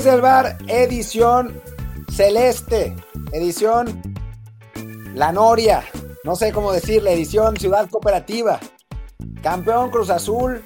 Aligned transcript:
Desde 0.00 0.14
el 0.14 0.22
bar, 0.22 0.56
edición 0.66 1.60
celeste, 2.10 2.96
edición 3.32 4.00
La 5.14 5.30
Noria, 5.30 5.84
no 6.24 6.36
sé 6.36 6.52
cómo 6.52 6.72
decirle, 6.72 7.12
edición 7.12 7.58
Ciudad 7.58 7.86
Cooperativa, 7.90 8.60
campeón 9.42 9.90
Cruz 9.90 10.08
Azul. 10.08 10.64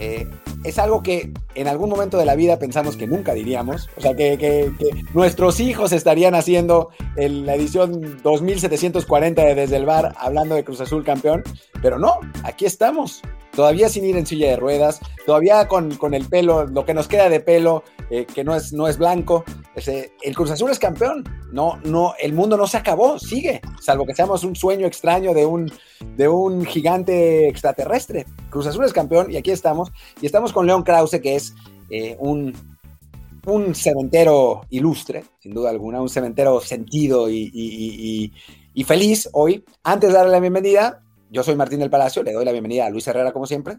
Eh, 0.00 0.26
es 0.64 0.76
algo 0.80 1.04
que 1.04 1.32
en 1.54 1.68
algún 1.68 1.88
momento 1.88 2.18
de 2.18 2.24
la 2.24 2.34
vida 2.34 2.58
pensamos 2.58 2.96
que 2.96 3.06
nunca 3.06 3.32
diríamos. 3.32 3.88
O 3.96 4.00
sea, 4.00 4.16
que, 4.16 4.72
nuestros 5.14 5.60
hijos 5.60 5.92
estarían 5.92 6.34
haciendo 6.34 6.88
la 7.14 7.54
edición 7.54 8.20
2740 8.24 9.40
de 9.40 9.54
Desde 9.54 9.76
el 9.76 9.86
Bar 9.86 10.16
hablando 10.18 10.56
de 10.56 10.64
Cruz 10.64 10.80
Azul 10.80 11.04
campeón. 11.04 11.44
Pero 11.80 12.00
no, 12.00 12.18
aquí 12.42 12.66
estamos. 12.66 13.22
Todavía 13.58 13.88
sin 13.88 14.04
ir 14.04 14.16
en 14.16 14.24
silla 14.24 14.50
de 14.50 14.56
ruedas, 14.56 15.00
todavía 15.26 15.66
con, 15.66 16.14
el 16.14 16.26
pelo, 16.26 16.66
lo 16.66 16.84
que 16.84 16.94
nos 16.94 17.08
queda 17.08 17.28
de 17.28 17.40
pelo, 17.40 17.82
eh, 18.08 18.24
que 18.24 18.44
no 18.44 18.54
es, 18.54 18.72
no 18.72 18.86
es 18.86 18.98
blanco. 18.98 19.44
el 19.74 20.36
Cruz 20.36 20.52
Azul 20.52 20.70
es 20.70 20.78
campeón. 20.78 21.24
No, 21.50 21.76
no, 21.82 22.14
el 22.20 22.34
mundo 22.34 22.56
no 22.56 22.68
se 22.68 22.76
acabó, 22.76 23.18
sigue. 23.18 23.60
Salvo 23.80 24.06
que 24.06 24.14
seamos 24.14 24.44
un 24.44 24.54
sueño 24.54 24.86
extraño 24.86 25.34
de 25.34 25.44
un, 25.44 25.72
de 26.16 26.28
un 26.28 26.64
gigante 26.66 27.48
extraterrestre. 27.48 28.26
Cruz 28.48 28.68
Azul 28.68 28.84
es 28.84 28.92
campeón 28.92 29.28
y 29.28 29.36
aquí 29.36 29.50
estamos. 29.50 29.90
Y 30.20 30.26
estamos 30.26 30.52
con 30.52 30.64
León 30.64 30.84
Krause, 30.84 31.18
que 31.20 31.34
es 31.34 31.52
eh, 31.90 32.16
un, 32.20 32.54
un 33.44 33.74
cementero 33.74 34.60
ilustre, 34.70 35.24
sin 35.40 35.52
duda 35.52 35.70
alguna, 35.70 36.00
un 36.00 36.08
cementero 36.08 36.60
sentido 36.60 37.28
y, 37.28 37.50
y, 38.72 38.84
feliz 38.84 39.28
hoy. 39.32 39.64
Antes 39.82 40.10
de 40.10 40.16
darle 40.16 40.30
la 40.30 40.38
bienvenida, 40.38 41.02
yo 41.30 41.42
soy 41.42 41.56
Martín 41.56 41.80
del 41.80 41.90
Palacio, 41.90 42.22
le 42.22 42.32
doy 42.32 42.44
la 42.44 42.52
bienvenida 42.52 42.86
a 42.86 42.90
Luis 42.90 43.06
Herrera, 43.06 43.32
como 43.32 43.46
siempre. 43.46 43.78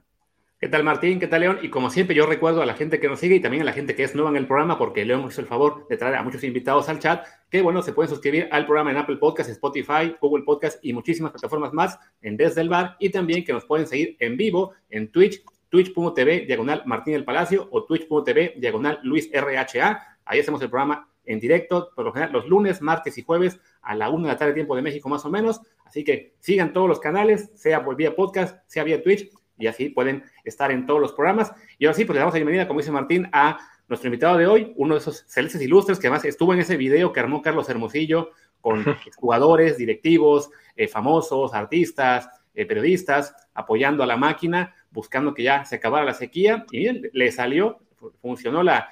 ¿Qué 0.60 0.68
tal 0.68 0.84
Martín? 0.84 1.20
¿Qué 1.20 1.28
tal 1.28 1.40
León? 1.40 1.60
Y 1.62 1.70
como 1.70 1.90
siempre 1.90 2.14
yo 2.14 2.26
recuerdo 2.26 2.62
a 2.62 2.66
la 2.66 2.74
gente 2.74 3.00
que 3.00 3.08
nos 3.08 3.20
sigue 3.20 3.36
y 3.36 3.40
también 3.40 3.62
a 3.62 3.66
la 3.66 3.72
gente 3.72 3.96
que 3.96 4.04
es 4.04 4.14
nueva 4.14 4.30
en 4.30 4.36
el 4.36 4.46
programa, 4.46 4.78
porque 4.78 5.06
León 5.06 5.26
hizo 5.26 5.40
el 5.40 5.48
favor 5.48 5.88
de 5.88 5.96
traer 5.96 6.16
a 6.16 6.24
muchos 6.24 6.44
invitados 6.44 6.90
al 6.90 7.00
chat, 7.00 7.26
que 7.50 7.62
bueno, 7.62 7.82
se 7.82 7.94
pueden 7.94 8.10
suscribir 8.10 8.50
al 8.52 8.66
programa 8.66 8.92
en 8.92 8.98
Apple 8.98 9.16
Podcast, 9.18 9.50
Spotify, 9.50 10.18
Google 10.20 10.44
Podcast 10.44 10.84
y 10.84 10.92
muchísimas 10.92 11.32
plataformas 11.32 11.72
más 11.72 11.98
en 12.22 12.36
Desde 12.36 12.60
el 12.60 12.68
Bar 12.68 12.98
y 13.00 13.10
también 13.10 13.46
que 13.46 13.54
nos 13.54 13.64
pueden 13.64 13.88
seguir 13.88 14.18
en 14.20 14.36
vivo 14.36 14.74
en 14.90 15.10
Twitch, 15.10 15.42
twitch.tv 15.70 16.42
diagonal 16.42 16.84
Martín 16.86 17.14
del 17.14 17.24
Palacio 17.24 17.70
o 17.72 17.86
twitch.tv 17.86 18.56
diagonal 18.58 19.00
Luis 19.04 19.30
RHA. 19.34 20.18
Ahí 20.26 20.42
hacemos 20.42 20.62
el 20.62 20.70
programa 20.70 21.08
en 21.30 21.40
directo, 21.40 21.92
por 21.96 22.06
lo 22.06 22.12
general 22.12 22.34
los 22.34 22.48
lunes, 22.48 22.82
martes 22.82 23.18
y 23.20 23.22
jueves 23.22 23.60
a 23.84 23.94
la 23.94 24.10
una 24.10 24.24
de 24.24 24.34
la 24.34 24.38
tarde 24.38 24.54
tiempo 24.54 24.76
de 24.76 24.82
México 24.82 25.10
más 25.10 25.24
o 25.26 25.30
menos. 25.30 25.62
Así 25.86 26.04
que 26.04 26.34
sigan 26.40 26.74
todos 26.74 26.90
los 26.90 27.00
canales, 27.00 27.52
sea 27.54 27.86
por 27.86 27.96
vía 27.96 28.16
podcast, 28.16 28.58
sea 28.66 28.84
vía 28.84 29.04
Twitch 29.04 29.30
y 29.60 29.68
así 29.68 29.90
pueden 29.90 30.24
estar 30.44 30.72
en 30.72 30.88
todos 30.88 31.00
los 31.00 31.14
programas. 31.14 31.54
Y 31.78 31.86
ahora 31.86 31.96
sí, 31.96 32.06
pues 32.06 32.16
le 32.16 32.22
damos 32.22 32.34
la 32.34 32.40
bienvenida, 32.40 32.68
como 32.68 32.80
dice 32.80 32.92
Martín, 32.92 33.30
a 33.32 33.60
nuestro 33.88 34.08
invitado 34.08 34.38
de 34.38 34.48
hoy, 34.48 34.74
uno 34.76 34.96
de 34.96 35.02
esos 35.02 35.24
celestes 35.28 35.62
ilustres 35.62 36.00
que 36.00 36.08
además 36.08 36.26
estuvo 36.26 36.52
en 36.52 36.62
ese 36.62 36.78
video 36.78 37.14
que 37.14 37.20
armó 37.20 37.44
Carlos 37.44 37.70
Hermosillo 37.70 38.32
con 38.60 38.84
jugadores, 39.18 39.78
directivos, 39.78 40.50
eh, 40.76 40.88
famosos, 40.88 41.54
artistas, 41.54 42.28
eh, 42.56 42.66
periodistas, 42.66 43.36
apoyando 43.54 44.02
a 44.02 44.08
la 44.08 44.18
máquina, 44.18 44.74
buscando 44.90 45.36
que 45.36 45.44
ya 45.44 45.64
se 45.64 45.76
acabara 45.76 46.06
la 46.06 46.16
sequía. 46.16 46.66
Y 46.72 46.80
bien, 46.80 47.08
le 47.14 47.32
salió, 47.32 47.78
funcionó 48.20 48.64
la, 48.64 48.90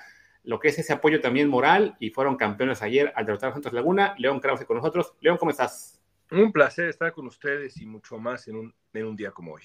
lo 0.47 0.59
que 0.59 0.69
es 0.69 0.79
ese 0.79 0.93
apoyo 0.93 1.19
también 1.19 1.49
moral 1.49 1.97
y 1.99 2.09
fueron 2.09 2.37
campeones 2.37 2.81
ayer 2.81 3.11
al 3.17 3.25
derrotar 3.25 3.49
a 3.49 3.53
Santos 3.53 3.73
Laguna. 3.73 4.15
León 4.17 4.39
Krause 4.39 4.63
con 4.63 4.77
nosotros. 4.77 5.13
León, 5.19 5.37
¿cómo 5.37 5.51
estás? 5.51 6.01
Un 6.31 6.53
placer 6.53 6.87
estar 6.87 7.11
con 7.11 7.27
ustedes 7.27 7.75
y 7.81 7.85
mucho 7.85 8.17
más 8.17 8.47
en 8.47 8.55
un, 8.55 8.75
en 8.93 9.05
un 9.05 9.15
día 9.17 9.31
como 9.31 9.53
hoy. 9.53 9.63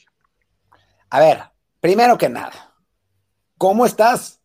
A 1.09 1.21
ver, 1.21 1.43
primero 1.79 2.19
que 2.19 2.29
nada, 2.29 2.75
¿cómo 3.57 3.87
estás? 3.87 4.43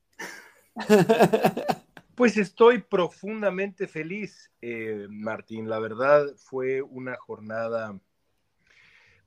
Pues 2.18 2.36
estoy 2.36 2.80
profundamente 2.80 3.88
feliz, 3.88 4.52
eh, 4.60 5.06
Martín. 5.08 5.70
La 5.70 5.78
verdad 5.78 6.26
fue 6.36 6.82
una 6.82 7.16
jornada, 7.16 7.96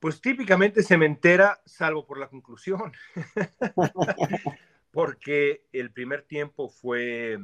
pues 0.00 0.20
típicamente 0.20 0.82
cementera, 0.82 1.60
salvo 1.64 2.04
por 2.04 2.18
la 2.18 2.26
conclusión, 2.26 2.92
porque 4.90 5.66
el 5.72 5.92
primer 5.92 6.22
tiempo 6.22 6.68
fue 6.68 7.38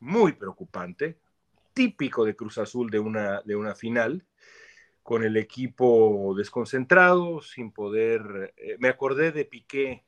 muy 0.00 0.32
preocupante, 0.32 1.18
típico 1.72 2.24
de 2.24 2.36
Cruz 2.36 2.58
Azul 2.58 2.90
de 2.90 2.98
una, 2.98 3.42
de 3.42 3.56
una 3.56 3.74
final 3.74 4.24
con 5.02 5.22
el 5.22 5.36
equipo 5.36 6.34
desconcentrado, 6.36 7.40
sin 7.40 7.70
poder... 7.70 8.54
Eh, 8.56 8.76
me 8.80 8.88
acordé 8.88 9.30
de 9.30 9.44
Piqué 9.44 10.04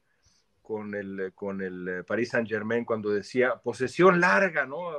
con 0.61 0.95
el, 0.95 1.33
con 1.35 1.63
el 1.63 2.05
Paris 2.05 2.31
Saint 2.31 2.49
Germain 2.49 2.85
cuando 2.85 3.11
decía 3.11 3.57
posesión 3.57 4.21
larga, 4.21 4.67
¿no? 4.67 4.91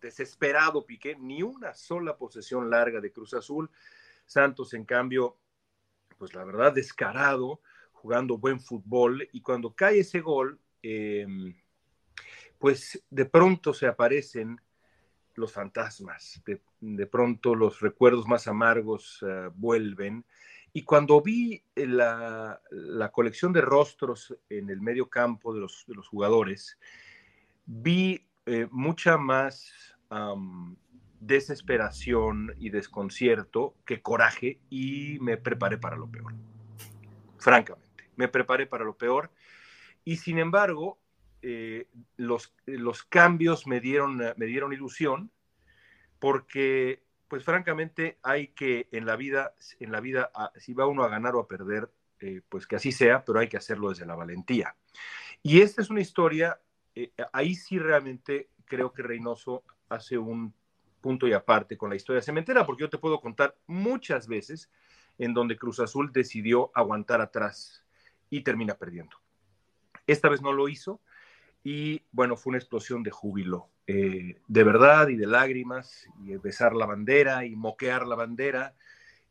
Desesperado 0.00 0.84
Piqué, 0.84 1.16
ni 1.18 1.42
una 1.42 1.74
sola 1.74 2.16
posesión 2.16 2.68
larga 2.68 3.00
de 3.00 3.10
Cruz 3.10 3.32
Azul. 3.34 3.70
Santos, 4.26 4.74
en 4.74 4.84
cambio, 4.84 5.38
pues 6.18 6.34
la 6.34 6.44
verdad, 6.44 6.74
descarado, 6.74 7.60
jugando 8.02 8.36
buen 8.36 8.60
fútbol. 8.60 9.28
Y 9.32 9.40
cuando 9.40 9.72
cae 9.74 10.00
ese 10.00 10.20
gol, 10.20 10.58
em, 10.82 11.54
pues 12.58 13.02
de 13.08 13.24
pronto 13.26 13.72
se 13.72 13.86
aparecen 13.86 14.60
los 15.34 15.52
fantasmas, 15.52 16.42
de, 16.80 17.06
pronto 17.06 17.54
los 17.54 17.80
recuerdos 17.80 18.26
más 18.26 18.48
amargos 18.48 19.24
eh, 19.26 19.48
vuelven. 19.54 20.24
Y 20.74 20.82
cuando 20.82 21.20
vi 21.22 21.62
la, 21.76 22.60
colección 23.12 23.52
de 23.52 23.60
rostros 23.60 24.36
en 24.48 24.68
el 24.68 24.80
medio 24.80 25.08
campo 25.08 25.54
de 25.54 25.60
los, 25.60 25.86
jugadores, 26.08 26.78
vi 27.66 28.26
eh, 28.46 28.66
mucha 28.70 29.16
más 29.16 29.72
desesperación 31.20 32.54
y 32.58 32.70
desconcierto 32.70 33.76
que 33.86 34.02
coraje 34.02 34.58
y 34.68 35.18
me 35.20 35.36
preparé 35.36 35.78
para 35.78 35.96
lo 35.96 36.10
peor. 36.10 36.34
Francamente, 37.38 37.81
me 38.22 38.28
preparé 38.28 38.66
para 38.66 38.84
lo 38.84 38.96
peor. 38.96 39.30
Y 40.04 40.16
sin 40.16 40.38
embargo, 40.38 40.98
eh, 41.42 41.88
los, 42.16 42.54
los, 42.66 43.02
cambios 43.02 43.66
me 43.66 43.80
dieron, 43.80 44.22
me 44.36 44.46
dieron 44.46 44.72
ilusión 44.72 45.30
porque, 46.20 47.02
pues 47.26 47.42
francamente, 47.42 48.18
hay 48.22 48.48
que 48.48 48.88
en 48.92 49.06
la 49.06 49.16
vida, 49.16 49.54
en 49.80 49.90
la 49.90 50.00
vida 50.00 50.30
ah, 50.34 50.52
si 50.56 50.72
va 50.72 50.86
uno 50.86 51.02
a 51.02 51.08
ganar 51.08 51.34
o 51.34 51.40
a 51.40 51.48
perder, 51.48 51.90
eh, 52.20 52.42
pues 52.48 52.66
que 52.68 52.76
así 52.76 52.92
sea, 52.92 53.24
pero 53.24 53.40
hay 53.40 53.48
que 53.48 53.56
hacerlo 53.56 53.88
desde 53.88 54.06
la 54.06 54.14
valentía. 54.14 54.76
Y 55.42 55.60
esta 55.62 55.82
es 55.82 55.90
una 55.90 56.00
historia, 56.00 56.60
eh, 56.94 57.10
ahí 57.32 57.56
sí 57.56 57.80
realmente 57.80 58.50
creo 58.64 58.92
que 58.92 59.02
Reynoso 59.02 59.64
hace 59.88 60.16
un 60.16 60.54
punto 61.00 61.26
y 61.26 61.32
aparte 61.32 61.76
con 61.76 61.90
la 61.90 61.96
historia 61.96 62.22
cementera, 62.22 62.64
porque 62.64 62.82
yo 62.82 62.90
te 62.90 62.98
puedo 62.98 63.20
contar 63.20 63.56
muchas 63.66 64.28
veces 64.28 64.70
en 65.18 65.34
donde 65.34 65.56
Cruz 65.56 65.80
Azul 65.80 66.12
decidió 66.12 66.70
aguantar 66.74 67.20
atrás 67.20 67.81
y 68.32 68.40
termina 68.40 68.74
perdiendo. 68.74 69.18
Esta 70.06 70.30
vez 70.30 70.40
no 70.40 70.54
lo 70.54 70.66
hizo, 70.66 71.02
y 71.62 72.02
bueno, 72.12 72.34
fue 72.34 72.52
una 72.52 72.58
explosión 72.58 73.02
de 73.02 73.10
júbilo, 73.10 73.68
eh, 73.86 74.40
de 74.48 74.64
verdad 74.64 75.08
y 75.08 75.16
de 75.16 75.26
lágrimas, 75.26 76.08
y 76.24 76.34
besar 76.38 76.74
la 76.74 76.86
bandera 76.86 77.44
y 77.44 77.54
moquear 77.54 78.06
la 78.06 78.16
bandera. 78.16 78.74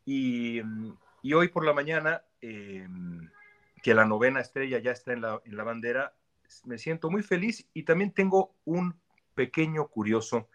Y, 0.05 0.61
mm, 0.63 0.93
hoy 1.33 1.47
por 1.47 1.65
la 1.65 1.73
mañana, 1.73 2.21
eh, 2.41 2.87
que 3.81 3.95
la 3.95 4.05
novena 4.05 4.39
estrella 4.39 4.77
ya 4.77 4.91
está 4.91 5.13
en 5.13 5.21
la, 5.21 5.41
en 5.45 5.57
la, 5.57 5.63
bandera, 5.63 6.13
me 6.65 6.77
siento 6.77 7.09
muy 7.09 7.23
feliz 7.23 7.67
y 7.73 7.81
también 7.81 8.11
tengo 8.11 8.53
un 8.65 8.99
pequeño 9.33 9.87
curioso 9.87 10.47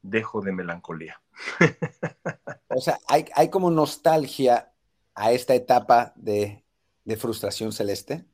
dejo 0.00 0.40
de 0.42 0.52
melancolía. 0.52 1.20
O 2.72 2.80
sea, 2.80 3.00
hay, 3.08 3.24
hay 3.34 3.50
como 3.50 3.68
nostalgia 3.68 4.70
a 5.16 5.32
esta 5.32 5.56
etapa 5.56 6.12
de, 6.14 6.62
de 7.04 7.16
frustración 7.16 7.72
celeste. 7.72 8.24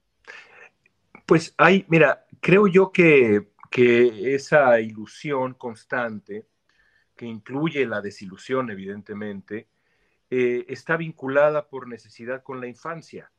Pues 1.27 1.55
hay, 1.57 1.85
mira, 1.89 2.27
creo 2.41 2.67
yo 2.67 2.93
que, 2.93 3.49
esa 3.79 4.81
ilusión 4.81 5.53
constante, 5.53 6.47
que 7.15 7.27
incluye 7.27 7.85
la 7.85 8.01
desilusión, 8.01 8.71
evidentemente, 8.71 9.69
eh, 10.31 10.65
está 10.69 10.97
vinculada 10.97 11.69
por 11.69 11.87
necesidad 11.87 12.43
con 12.43 12.61
la 12.61 12.69
infancia. 12.69 13.31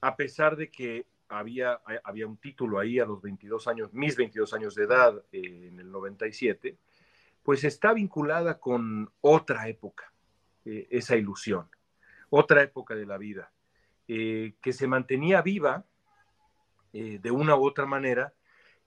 A 0.00 0.16
pesar 0.16 0.56
de 0.56 0.70
que 0.70 1.06
había, 1.28 1.80
había 2.04 2.26
un 2.26 2.38
título 2.38 2.78
ahí 2.78 2.98
a 2.98 3.04
los 3.04 3.20
22 3.20 3.68
años, 3.68 3.92
mis 3.92 4.16
22 4.16 4.54
años 4.54 4.74
de 4.74 4.84
edad, 4.84 5.22
eh, 5.30 5.68
en 5.68 5.78
el 5.78 5.90
97, 5.90 6.78
pues 7.42 7.64
está 7.64 7.92
vinculada 7.92 8.58
con 8.58 9.10
otra 9.20 9.68
época, 9.68 10.12
eh, 10.64 10.86
esa 10.90 11.16
ilusión, 11.16 11.68
otra 12.30 12.62
época 12.62 12.94
de 12.94 13.06
la 13.06 13.18
vida, 13.18 13.52
que 14.08 14.72
se 14.72 14.86
mantenía 14.86 15.42
viva 15.42 15.84
eh, 16.94 17.18
de 17.20 17.30
una 17.30 17.54
u 17.54 17.66
otra 17.66 17.84
manera 17.84 18.32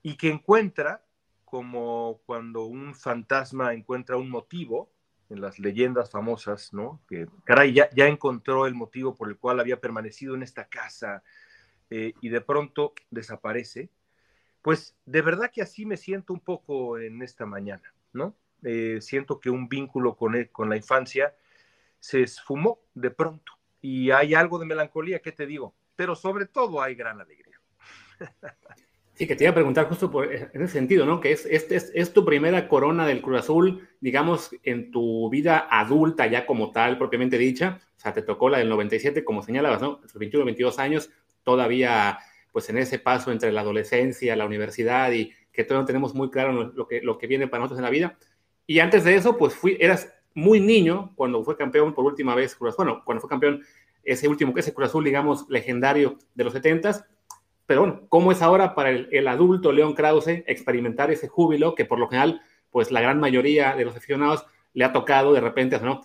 y 0.02 0.18
que 0.18 0.30
encuentra, 0.30 1.04
como 1.46 2.20
cuando 2.26 2.64
un 2.64 2.96
fantasma 2.96 3.74
encuentra 3.74 4.18
un 4.18 4.30
motivo, 4.30 4.90
en 5.30 5.40
las 5.40 5.60
leyendas 5.60 6.10
famosas, 6.10 6.74
¿no? 6.74 7.00
Que, 7.08 7.28
caray, 7.46 7.74
ya, 7.74 7.90
ya 7.96 8.08
encontró 8.08 8.66
el 8.66 8.74
motivo 8.74 9.16
por 9.16 9.30
el 9.30 9.38
cual 9.38 9.60
había 9.60 9.80
permanecido 9.80 10.36
en 10.36 10.44
esta 10.44 10.68
casa 10.68 11.24
eh, 11.90 12.14
y 12.20 12.30
de 12.30 12.42
pronto 12.42 12.94
desaparece, 13.12 13.90
Pues 14.62 14.96
de 15.06 15.22
verdad 15.22 15.52
que 15.54 15.62
así 15.62 15.86
me 15.86 15.98
siento 15.98 16.34
un 16.34 16.42
poco 16.42 16.98
en 16.98 17.22
esta 17.22 17.46
mañana, 17.46 17.94
¿no? 18.14 18.36
Eh, 18.64 18.98
siento 19.02 19.40
que 19.40 19.50
un 19.50 19.70
vínculo 19.70 20.16
con, 20.16 20.34
con 20.52 20.70
la 20.70 20.76
infancia 20.76 21.34
se 22.00 22.24
esfumó 22.24 22.80
de 22.94 23.12
pronto 23.12 23.61
y 23.82 24.12
hay 24.12 24.34
algo 24.34 24.60
de 24.60 24.66
melancolía, 24.66 25.20
¿qué 25.20 25.32
te 25.32 25.46
digo? 25.46 25.74
Pero 25.96 26.16
sobre 26.16 26.46
todo 26.46 26.82
hay 26.82 26.96
gran 26.96 27.20
alegría. 27.20 27.60
Sí, 29.14 29.28
que 29.28 29.36
te 29.36 29.44
iba 29.44 29.52
a 29.52 29.54
preguntar 29.54 29.88
justo 29.88 30.10
por, 30.10 30.34
en 30.34 30.64
ese 30.64 30.74
sentido, 30.74 31.06
¿no? 31.06 31.20
Que 31.20 31.34
es, 31.34 31.46
es, 31.46 31.92
es, 31.94 32.14
tu 32.14 32.26
primera 32.26 32.68
corona 32.68 33.06
del 33.06 33.22
Cruz 33.22 33.42
Azul, 33.42 33.88
digamos, 34.00 34.50
en 34.64 34.90
tu 34.90 35.30
vida 35.30 35.68
adulta 35.70 36.26
ya 36.26 36.48
como 36.48 36.72
tal, 36.72 36.98
propiamente 36.98 37.38
dicha. 37.38 37.82
O 37.98 38.00
sea, 38.00 38.14
te 38.14 38.24
tocó 38.24 38.50
la 38.50 38.58
del 38.58 38.70
97, 38.70 39.24
como 39.24 39.44
señalabas, 39.44 39.82
¿no? 39.82 40.00
Los 40.02 40.14
21, 40.14 40.46
22 40.46 40.80
años, 40.80 41.12
todavía, 41.44 42.18
pues 42.52 42.70
en 42.70 42.80
ese 42.80 42.98
paso 42.98 43.32
entre 43.32 43.52
la 43.52 43.62
adolescencia, 43.62 44.36
la 44.36 44.46
universidad 44.46 45.12
y 45.12 45.32
que 45.52 45.66
todavía 45.66 45.82
no 45.82 45.88
tenemos 45.88 46.16
muy 46.16 46.32
claro 46.32 46.72
lo 46.74 46.88
que, 46.88 47.02
lo 47.02 47.20
que 47.20 47.28
viene 47.28 47.48
para 47.48 47.62
nosotros 47.62 47.80
en 47.80 47.86
la 47.86 47.92
vida. 47.92 48.18
Y 48.66 48.80
antes 48.80 49.04
de 49.04 49.16
eso, 49.16 49.38
pues 49.38 49.54
fui, 49.54 49.78
eras 49.80 50.12
muy 50.34 50.60
niño 50.60 51.12
cuando 51.16 51.44
fue 51.44 51.58
campeón 51.58 51.94
por 51.94 52.06
última 52.06 52.36
vez 52.36 52.56
Cruz 52.56 52.74
Azul. 52.74 52.86
Bueno, 52.86 53.02
cuando 53.06 53.22
fue 53.22 53.30
campeón 53.30 53.64
ese 54.04 54.28
último, 54.28 54.54
ese 54.56 54.74
Cruz 54.74 54.90
Azul, 54.90 55.04
digamos, 55.04 55.46
legendario 55.50 56.18
de 56.36 56.44
los 56.44 56.54
70s 56.54 57.06
pero 57.72 57.84
bueno, 57.84 58.02
¿cómo 58.10 58.34
es 58.34 58.42
ahora 58.42 58.76
para 58.76 58.90
el, 58.90 59.28
adulto 59.30 59.72
León 59.72 59.94
Krause 59.94 60.44
experimentar 60.46 61.10
ese 61.10 61.30
júbilo 61.30 61.74
que 61.74 61.86
por 61.86 62.00
lo 62.00 62.10
general, 62.10 62.42
pues 62.70 62.92
la 62.92 63.00
gran 63.00 63.18
mayoría 63.18 63.78
de 63.78 63.86
los 63.86 63.96
aficionados 63.96 64.46
le 64.74 64.84
ha 64.84 64.92
tocado 64.92 65.32
de 65.32 65.40
repente, 65.40 65.80
¿no? 65.80 66.02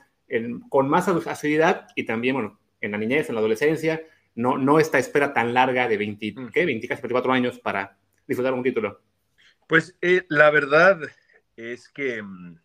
con 0.68 0.88
más 0.88 1.08
asiduidad 1.08 1.88
y 1.96 2.04
también, 2.04 2.36
bueno, 2.36 2.60
en 2.80 2.92
la 2.92 2.98
niñez, 2.98 3.28
en 3.28 3.34
la 3.34 3.40
adolescencia, 3.40 4.00
no, 4.36 4.56
no 4.56 4.78
esta 4.78 5.00
espera 5.00 5.34
tan 5.34 5.54
larga 5.54 5.88
de 5.88 5.96
20, 5.96 6.34
mm. 6.36 6.50
¿qué? 6.52 6.66
20, 6.66 6.86
casi 6.86 7.02
24 7.02 7.32
años 7.32 7.58
para 7.58 7.98
disfrutar 8.28 8.54
un 8.54 8.62
título. 8.62 9.00
Pues 9.66 9.98
eh, 10.02 10.22
la 10.28 10.50
verdad 10.50 11.00
es 11.56 11.88
que 11.88 12.22
mm, 12.22 12.60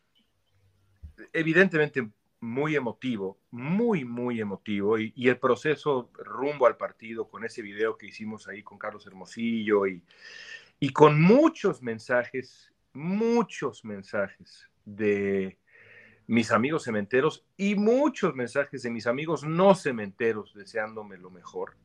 evidentemente 1.33 2.09
muy 2.41 2.75
emotivo, 2.75 3.39
muy, 3.51 4.03
muy 4.03 4.41
emotivo. 4.41 4.97
Y, 4.97 5.13
el 5.15 5.37
proceso 5.37 6.09
rumbo 6.13 6.65
al 6.65 6.77
partido 6.77 7.27
con 7.29 7.45
ese 7.45 7.61
video 7.61 7.97
que 7.97 8.07
hicimos 8.07 8.47
ahí 8.47 8.63
con 8.63 8.77
Carlos 8.77 9.05
Hermosillo 9.05 9.87
y, 9.87 10.03
y 10.79 10.89
con 10.89 11.21
muchos 11.21 11.81
mensajes, 11.81 12.73
muchos 12.93 13.85
mensajes 13.85 14.67
de 14.85 15.57
mis 16.27 16.51
amigos 16.51 16.83
cementeros 16.83 17.45
y 17.57 17.75
muchos 17.75 18.35
mensajes 18.35 18.81
de 18.81 18.89
mis 18.89 19.05
amigos 19.05 19.43
no 19.43 19.75
cementeros 19.75 20.53
deseándome 20.53 21.17
lo 21.17 21.29
mejor. 21.29 21.77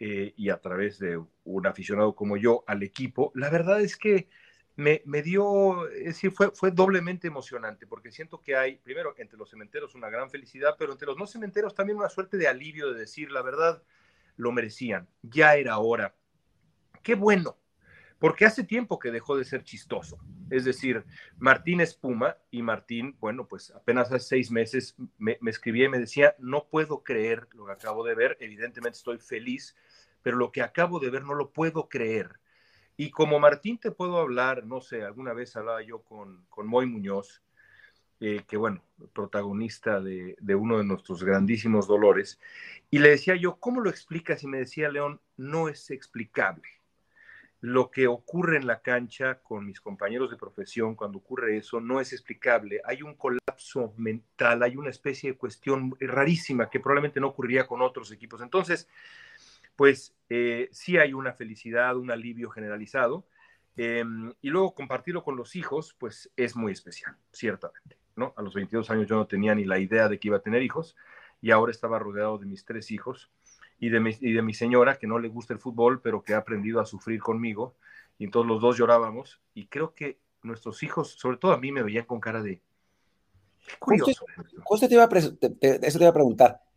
Eh, 0.00 0.32
y 0.36 0.50
a 0.50 0.60
través 0.60 1.00
de 1.00 1.20
un 1.44 1.66
aficionado 1.66 2.14
como 2.14 2.36
yo 2.36 2.62
al 2.68 2.84
equipo, 2.84 3.32
la 3.34 3.50
verdad 3.50 3.80
es 3.80 3.96
que 3.96 4.28
me, 4.78 5.22
dio, 5.22 5.88
es 5.88 6.04
decir, 6.04 6.30
fue, 6.30 6.52
fue 6.52 6.70
doblemente 6.70 7.26
emocionante, 7.26 7.84
porque 7.84 8.12
siento 8.12 8.40
que 8.40 8.54
hay, 8.54 8.76
primero, 8.76 9.12
entre 9.18 9.36
los 9.36 9.50
cementeros 9.50 9.96
una 9.96 10.08
gran 10.08 10.30
felicidad, 10.30 10.76
pero 10.78 10.92
entre 10.92 11.06
los 11.06 11.16
no 11.16 11.26
cementeros 11.26 11.74
también 11.74 11.98
una 11.98 12.08
suerte 12.08 12.36
de 12.36 12.46
alivio 12.46 12.92
de 12.92 13.00
decir, 13.00 13.32
la 13.32 13.42
verdad, 13.42 13.82
lo 14.36 14.52
merecían, 14.52 15.08
ya 15.22 15.56
era 15.56 15.78
hora. 15.78 16.14
Qué 17.02 17.16
bueno, 17.16 17.58
porque 18.20 18.44
hace 18.44 18.62
tiempo 18.62 19.00
que 19.00 19.10
dejó 19.10 19.36
de 19.36 19.44
ser 19.44 19.64
chistoso. 19.64 20.20
Es 20.48 20.64
decir, 20.64 21.04
Martín 21.38 21.80
Espuma 21.80 22.36
y 22.52 22.62
Martín, 22.62 23.16
bueno, 23.18 23.48
pues 23.48 23.72
apenas 23.72 24.12
hace 24.12 24.20
seis 24.20 24.52
meses 24.52 24.94
me, 25.18 25.38
me 25.40 25.50
escribía 25.50 25.86
y 25.86 25.88
me 25.88 25.98
decía, 25.98 26.36
no 26.38 26.68
puedo 26.68 27.02
creer 27.02 27.48
lo 27.52 27.66
que 27.66 27.72
acabo 27.72 28.04
de 28.04 28.14
ver, 28.14 28.36
evidentemente 28.38 28.96
estoy 28.96 29.18
feliz, 29.18 29.74
pero 30.22 30.36
lo 30.36 30.52
que 30.52 30.62
acabo 30.62 31.00
de 31.00 31.10
ver 31.10 31.24
no 31.24 31.34
lo 31.34 31.50
puedo 31.50 31.88
creer 31.88 32.38
y 32.98 33.10
como 33.10 33.38
Martín 33.38 33.78
te 33.78 33.92
puedo 33.92 34.18
hablar, 34.18 34.66
no 34.66 34.80
sé, 34.80 35.04
alguna 35.04 35.32
vez 35.32 35.54
hablaba 35.54 35.80
yo 35.82 36.00
con, 36.02 36.44
con 36.50 36.66
Moy 36.66 36.84
Muñoz, 36.84 37.42
eh, 38.18 38.42
que 38.48 38.56
bueno, 38.56 38.82
protagonista 39.12 40.00
de, 40.00 40.34
de, 40.40 40.54
uno 40.56 40.78
de 40.78 40.84
nuestros 40.84 41.22
grandísimos 41.22 41.86
dolores, 41.86 42.40
y 42.90 42.98
le 42.98 43.10
decía 43.10 43.36
yo, 43.36 43.54
¿cómo 43.60 43.80
lo 43.80 43.88
explicas? 43.88 44.42
Y 44.42 44.48
me 44.48 44.58
decía 44.58 44.90
León, 44.90 45.20
no 45.36 45.68
es 45.68 45.92
explicable. 45.92 46.64
Lo 47.60 47.88
que 47.92 48.08
ocurre 48.08 48.56
en 48.56 48.66
la 48.66 48.80
cancha 48.80 49.38
con 49.44 49.64
mis 49.64 49.80
compañeros 49.80 50.30
de 50.32 50.36
profesión 50.36 50.96
cuando 50.96 51.18
ocurre 51.18 51.56
eso 51.56 51.80
no 51.80 52.00
es 52.00 52.12
explicable. 52.12 52.80
Hay 52.84 53.02
un 53.02 53.14
colapso 53.14 53.94
mental, 53.96 54.64
hay 54.64 54.76
una 54.76 54.90
especie 54.90 55.30
de 55.32 55.38
cuestión 55.38 55.96
rarísima 56.00 56.68
que 56.68 56.80
probablemente 56.80 57.20
no 57.20 57.28
ocurriría 57.28 57.64
con 57.64 57.80
otros 57.80 58.10
equipos. 58.10 58.42
Entonces, 58.42 58.88
pues 59.78 60.12
eh, 60.28 60.68
sí 60.72 60.98
hay 60.98 61.12
una 61.12 61.32
felicidad, 61.32 61.96
un 61.96 62.10
alivio 62.10 62.50
generalizado. 62.50 63.28
Em, 63.76 64.32
y 64.42 64.50
luego 64.50 64.74
compartirlo 64.74 65.22
con 65.22 65.36
los 65.36 65.54
hijos, 65.54 65.94
pues 66.00 66.32
es 66.36 66.56
muy 66.56 66.72
especial, 66.72 67.16
ciertamente. 67.32 67.96
¿no? 68.16 68.34
A 68.36 68.42
los 68.42 68.54
22 68.54 68.90
años 68.90 69.06
yo 69.06 69.14
no 69.14 69.28
tenía 69.28 69.54
ni 69.54 69.64
la 69.64 69.78
idea 69.78 70.08
de 70.08 70.18
que 70.18 70.26
iba 70.26 70.38
a 70.38 70.42
tener 70.42 70.64
hijos 70.64 70.96
y 71.40 71.52
ahora 71.52 71.70
estaba 71.70 72.00
rodeado 72.00 72.38
de 72.38 72.46
mis 72.46 72.64
tres 72.64 72.90
hijos 72.90 73.30
y 73.78 73.90
de 73.90 74.00
mi, 74.00 74.10
y 74.20 74.32
de 74.32 74.42
mi 74.42 74.52
señora 74.52 74.98
que 74.98 75.06
no 75.06 75.20
le 75.20 75.28
gusta 75.28 75.52
el 75.52 75.60
fútbol, 75.60 76.00
pero 76.00 76.24
que 76.24 76.34
ha 76.34 76.38
aprendido 76.38 76.80
a 76.80 76.84
sufrir 76.84 77.20
conmigo. 77.20 77.76
Y 78.18 78.24
entonces 78.24 78.48
los 78.48 78.60
dos 78.60 78.76
llorábamos 78.76 79.40
y 79.54 79.68
creo 79.68 79.94
que 79.94 80.18
nuestros 80.42 80.82
hijos, 80.82 81.12
sobre 81.12 81.36
todo 81.36 81.52
a 81.52 81.58
mí, 81.58 81.70
me 81.70 81.84
veían 81.84 82.04
con 82.04 82.18
cara 82.18 82.42
de... 82.42 82.60
Curioso. 83.78 84.26
te 84.88 84.94
iba 84.94 85.04
a 85.04 85.18
eso 85.18 85.36
te 85.38 86.04
iba 86.04 86.08
a 86.08 86.12
preguntar 86.12 86.67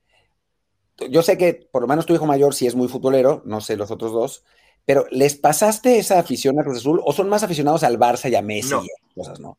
yo 1.10 1.22
sé 1.22 1.38
que 1.38 1.68
por 1.72 1.82
lo 1.82 1.88
menos 1.88 2.06
tu 2.06 2.14
hijo 2.14 2.26
mayor 2.26 2.54
sí 2.54 2.68
es 2.68 2.76
muy 2.76 2.88
futbolero, 2.88 3.42
no 3.46 3.62
sé 3.62 3.78
los 3.78 3.92
otros 3.92 4.12
dos, 4.12 4.46
pero 4.86 5.06
¿les 5.12 5.36
pasaste 5.36 5.98
esa 5.98 6.20
afición 6.20 6.60
a 6.60 6.64
Cruz 6.64 6.78
Azul 6.78 7.02
o 7.04 7.14
son 7.14 7.30
más 7.30 7.44
aficionados 7.44 7.84
al 7.84 8.00
Barça 8.00 8.30
y 8.30 8.36
a 8.36 8.42
Messi 8.42 8.76
y 8.76 9.20
cosas, 9.20 9.40
no? 9.40 9.58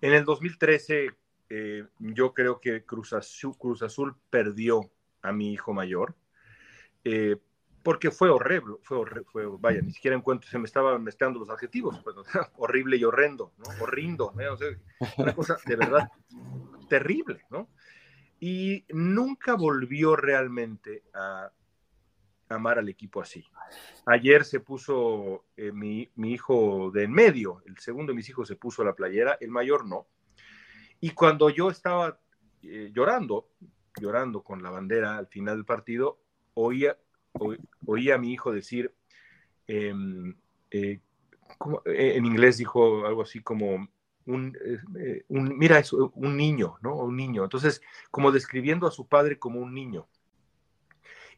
En 0.00 0.12
el 0.12 0.24
2013 0.24 1.10
eh, 1.50 1.84
yo 1.98 2.32
creo 2.32 2.60
que 2.60 2.84
Cruz 2.84 3.12
Azul, 3.12 3.56
Cruz 3.58 3.82
Azul, 3.82 4.16
perdió 4.30 4.90
a 5.22 5.32
mi 5.32 5.52
hijo 5.52 5.72
mayor 5.74 6.14
eh, 7.04 7.36
porque 7.82 8.10
fue 8.10 8.28
horrible, 8.28 8.76
fue, 8.82 8.98
horrible, 8.98 9.24
fue, 9.30 9.46
vaya, 9.58 9.80
ni 9.80 9.92
siquiera 9.92 10.16
encuentro, 10.16 10.50
se 10.50 10.58
me 10.58 10.66
estaban 10.66 11.02
mezclando 11.02 11.38
los 11.38 11.48
adjetivos, 11.48 11.98
pues, 12.04 12.14
horrible 12.56 12.96
y 12.96 13.04
horrendo, 13.04 13.52
¿no? 13.56 13.64
Horrindo, 13.82 14.32
una 15.16 15.34
cosa 15.34 15.56
de 15.64 15.76
verdad 15.76 16.08
terrible, 16.88 17.42
¿no? 17.50 17.68
Y 18.40 18.86
nunca 18.88 19.54
volvió 19.54 20.16
realmente 20.16 21.04
a 21.14 21.52
amar 22.48 22.78
al 22.78 22.88
equipo 22.88 23.20
así. 23.20 23.44
Ayer 24.06 24.44
se 24.44 24.60
puso 24.60 25.44
eh, 25.56 25.70
mi, 25.72 26.10
hijo 26.16 26.90
de 26.92 27.04
en 27.04 27.12
medio, 27.12 27.62
el 27.66 27.78
segundo 27.78 28.12
de 28.12 28.16
mis 28.16 28.28
hijos 28.28 28.48
se 28.48 28.56
puso 28.56 28.82
la 28.82 28.94
playera, 28.94 29.36
el 29.40 29.50
mayor 29.50 29.86
no. 29.86 30.06
Y 31.00 31.10
cuando 31.10 31.50
yo 31.50 31.70
estaba 31.70 32.18
eh, 32.62 32.90
llorando, 32.92 33.50
llorando 34.00 34.42
con 34.42 34.62
la 34.62 34.70
bandera 34.70 35.18
al 35.18 35.26
final 35.26 35.56
del 35.56 35.64
partido, 35.64 36.18
oía, 36.54 36.98
oía 37.86 38.14
a 38.14 38.18
mi 38.18 38.32
hijo 38.32 38.52
decir, 38.52 38.94
em, 39.66 40.34
eh, 40.70 41.00
en 41.84 42.26
inglés 42.26 42.56
dijo 42.58 43.06
algo 43.06 43.22
así 43.22 43.40
como, 43.40 43.88
eh, 44.36 44.78
eh, 44.98 45.24
un, 45.28 45.56
mira 45.56 45.78
eso, 45.78 46.12
un 46.14 46.36
niño, 46.36 46.76
¿no? 46.82 46.96
Un 46.96 47.16
niño. 47.16 47.44
Entonces, 47.44 47.82
como 48.10 48.32
describiendo 48.32 48.86
a 48.86 48.90
su 48.90 49.06
padre 49.08 49.38
como 49.38 49.60
un 49.60 49.74
niño. 49.74 50.08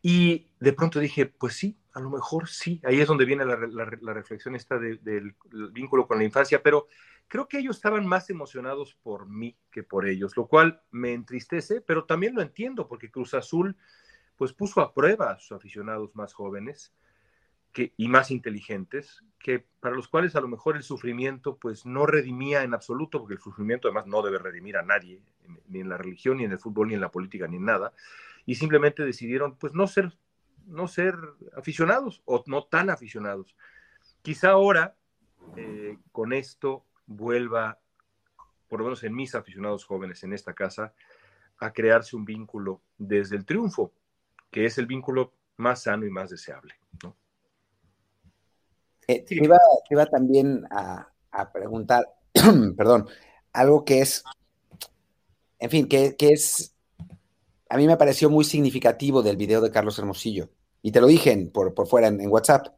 Y 0.02 0.49
de 0.58 0.72
pronto 0.72 0.99
dije, 0.99 1.26
pues 1.26 1.54
sí, 1.54 1.78
a 1.92 2.00
lo 2.00 2.11
mejor 2.11 2.49
sí. 2.49 2.80
Ahí 2.84 3.00
es 3.00 3.06
donde 3.06 3.25
viene 3.25 3.44
la, 3.44 3.54
reflexión 4.14 4.56
esta 4.56 4.78
del 4.78 5.34
vínculo 5.72 6.06
con 6.06 6.18
la 6.18 6.25
infancia, 6.25 6.62
pero 6.62 6.88
creo 7.28 7.46
que 7.49 7.58
ellos 7.58 7.76
estaban 7.76 8.06
más 8.06 8.28
emocionados 8.30 8.94
por 9.02 9.28
mí 9.28 9.56
que 9.70 9.82
por 9.82 10.06
ellos, 10.06 10.37
lo 10.37 10.46
cual 10.46 10.82
me 10.90 11.12
entristece, 11.12 11.80
pero 11.80 12.04
también 12.04 12.34
lo 12.34 12.42
entiendo, 12.42 12.88
porque 12.88 13.11
Cruz 13.11 13.34
Azul 13.34 13.76
pues 14.37 14.52
puso 14.52 14.80
a 14.80 14.92
prueba 14.92 15.30
a 15.30 15.38
sus 15.38 15.52
aficionados 15.52 16.14
más 16.16 16.32
jóvenes 16.34 16.92
y 17.75 18.09
más 18.09 18.31
inteligentes, 18.31 19.25
que 19.38 19.64
para 19.81 19.95
los 19.95 20.09
cuales 20.09 20.37
a 20.37 20.41
lo 20.41 20.49
mejor 20.49 20.76
el 20.76 20.83
sufrimiento 20.83 21.57
pues 21.57 21.87
no 21.87 22.07
redimía 22.07 22.62
en 22.62 22.75
absoluto, 22.75 23.19
porque 23.19 23.35
el 23.35 23.41
sufrimiento 23.41 23.88
además 23.88 24.07
no 24.07 24.23
debe 24.23 24.38
redimir 24.38 24.76
a 24.76 24.83
nadie, 24.83 25.23
ni 25.69 25.81
en 25.81 25.88
la 25.88 25.97
religión, 25.97 26.37
ni 26.37 26.45
en 26.45 26.52
el 26.52 26.59
fútbol, 26.59 26.88
ni 26.88 26.95
en 26.95 27.00
la 27.00 27.11
política, 27.11 27.49
ni 27.49 27.57
en 27.57 27.64
nada, 27.64 27.93
y 28.45 28.57
simplemente 28.57 29.05
decidieron 29.05 29.57
pues 29.57 29.75
no 29.75 29.87
ser, 29.87 30.12
no 30.67 30.87
ser 30.87 31.17
aficionados 31.57 32.23
o 32.25 32.45
no 32.47 32.64
tan 32.64 32.91
aficionados. 32.91 33.57
Quizá 34.21 34.50
ahora 34.50 34.95
eh, 35.57 35.99
con 36.12 36.33
esto 36.33 36.85
vuelva, 37.07 37.79
por 38.69 38.81
lo 38.81 38.85
menos 38.85 39.02
en 39.02 39.14
mis 39.14 39.35
aficionados 39.35 39.85
jóvenes 39.85 40.23
en 40.25 40.33
esta 40.33 40.52
casa, 40.52 40.95
a 41.59 41.73
crearse 41.73 42.17
un 42.17 42.25
vínculo 42.25 42.83
desde 42.99 43.37
el 43.37 43.45
triunfo, 43.45 43.93
que 44.50 44.67
es 44.67 44.79
el 44.79 44.87
vínculo 44.87 45.33
más 45.57 45.85
sano 45.85 46.05
y 46.05 46.11
más 46.11 46.31
deseable. 46.31 46.75
Eh, 49.09 49.25
iba, 49.30 49.59
iba, 49.90 50.06
también 50.06 50.64
a, 50.71 51.09
preguntar, 51.52 52.06
perdón, 52.76 53.09
algo 53.52 53.85
que 53.85 54.00
es, 54.00 54.23
en 55.59 55.71
fin, 55.71 55.88
que, 55.88 56.14
es, 56.18 56.75
a 57.68 57.76
mí 57.76 57.87
me 57.87 57.97
pareció 57.97 58.30
muy 58.30 58.44
significativo 58.44 59.23
del 59.23 59.37
video 59.37 59.61
de 59.61 59.71
Carlos 59.71 59.99
Hermosillo, 59.99 60.50
y 60.82 60.92
te 60.92 61.00
lo 61.00 61.06
dije 61.06 61.37
por, 61.52 61.75
por 61.75 61.87
fuera 61.87 62.09
en, 62.09 62.28
WhatsApp. 62.28 62.68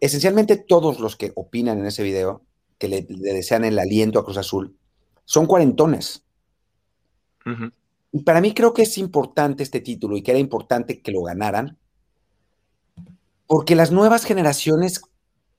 esencialmente 0.00 0.56
todos 0.56 1.00
los 1.00 1.16
que 1.16 1.32
opinan 1.34 1.78
en 1.78 1.86
ese 1.86 2.02
video, 2.02 2.42
que 2.78 2.88
le, 2.88 3.02
desean 3.02 3.64
el 3.64 3.78
aliento 3.78 4.18
a 4.18 4.24
Cruz 4.24 4.38
Azul, 4.38 4.76
son 5.24 5.46
cuarentones. 5.46 6.24
Y 8.12 8.20
para 8.22 8.40
mí 8.40 8.54
creo 8.54 8.74
que 8.74 8.82
es 8.82 8.98
importante 8.98 9.62
este 9.62 9.80
título 9.80 10.16
y 10.16 10.22
que 10.22 10.32
era 10.32 10.40
importante 10.40 11.00
que 11.00 11.12
lo 11.12 11.22
ganaran, 11.22 11.78
porque 13.50 13.74
las 13.74 13.90
nuevas 13.90 14.24
generaciones 14.24 15.02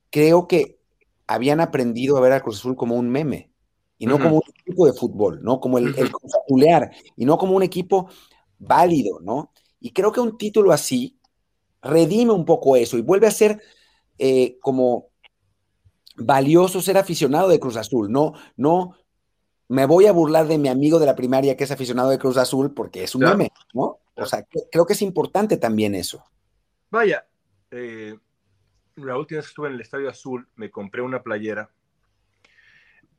creo 0.08 0.48
que 0.48 0.78
habían 1.26 1.60
aprendido 1.60 2.16
a 2.16 2.22
ver 2.22 2.32
a 2.32 2.40
Cruz 2.40 2.60
Azul 2.60 2.74
como 2.74 2.94
un 2.94 3.10
meme 3.10 3.52
y 3.98 4.06
no 4.06 4.18
como 4.18 4.36
un 4.36 4.42
equipo 4.48 4.86
de 4.86 4.94
fútbol, 4.94 5.42
¿no? 5.42 5.60
Como 5.60 5.76
el, 5.76 5.90
uh 5.90 6.90
y 7.16 7.26
no 7.26 7.36
como 7.36 7.54
un 7.54 7.62
equipo 7.62 8.08
válido, 8.58 9.20
¿no? 9.20 9.52
Y 9.78 9.92
creo 9.92 10.10
que 10.10 10.20
un 10.20 10.38
título 10.38 10.72
así 10.72 11.18
redime 11.82 12.32
un 12.32 12.46
poco 12.46 12.76
eso 12.76 12.96
y 12.96 13.02
vuelve 13.02 13.26
a 13.26 13.30
ser 13.30 13.60
eh, 14.16 14.56
como 14.62 15.10
valioso 16.16 16.80
ser 16.80 16.96
aficionado 16.96 17.50
de 17.50 17.60
Cruz 17.60 17.76
Azul, 17.76 18.10
no, 18.10 18.32
no 18.56 18.96
me 19.68 19.84
voy 19.84 20.06
a 20.06 20.12
burlar 20.12 20.48
de 20.48 20.56
mi 20.56 20.70
amigo 20.70 20.98
de 20.98 21.04
la 21.04 21.14
primaria 21.14 21.58
que 21.58 21.64
es 21.64 21.70
aficionado 21.70 22.08
de 22.08 22.18
Cruz 22.18 22.38
Azul 22.38 22.72
porque 22.72 23.04
es 23.04 23.14
un 23.14 23.24
meme, 23.24 23.52
¿no? 23.74 23.98
O 24.16 24.24
sea, 24.24 24.46
creo 24.70 24.86
que 24.86 24.94
es 24.94 25.02
importante 25.02 25.58
también 25.58 25.94
eso. 25.94 26.24
Vaya, 26.90 27.26
eh, 27.72 28.18
la 28.96 29.16
última 29.16 29.38
vez 29.38 29.46
que 29.46 29.50
estuve 29.50 29.68
en 29.68 29.74
el 29.74 29.80
Estadio 29.80 30.08
Azul 30.08 30.46
me 30.56 30.70
compré 30.70 31.02
una 31.02 31.22
playera 31.22 31.70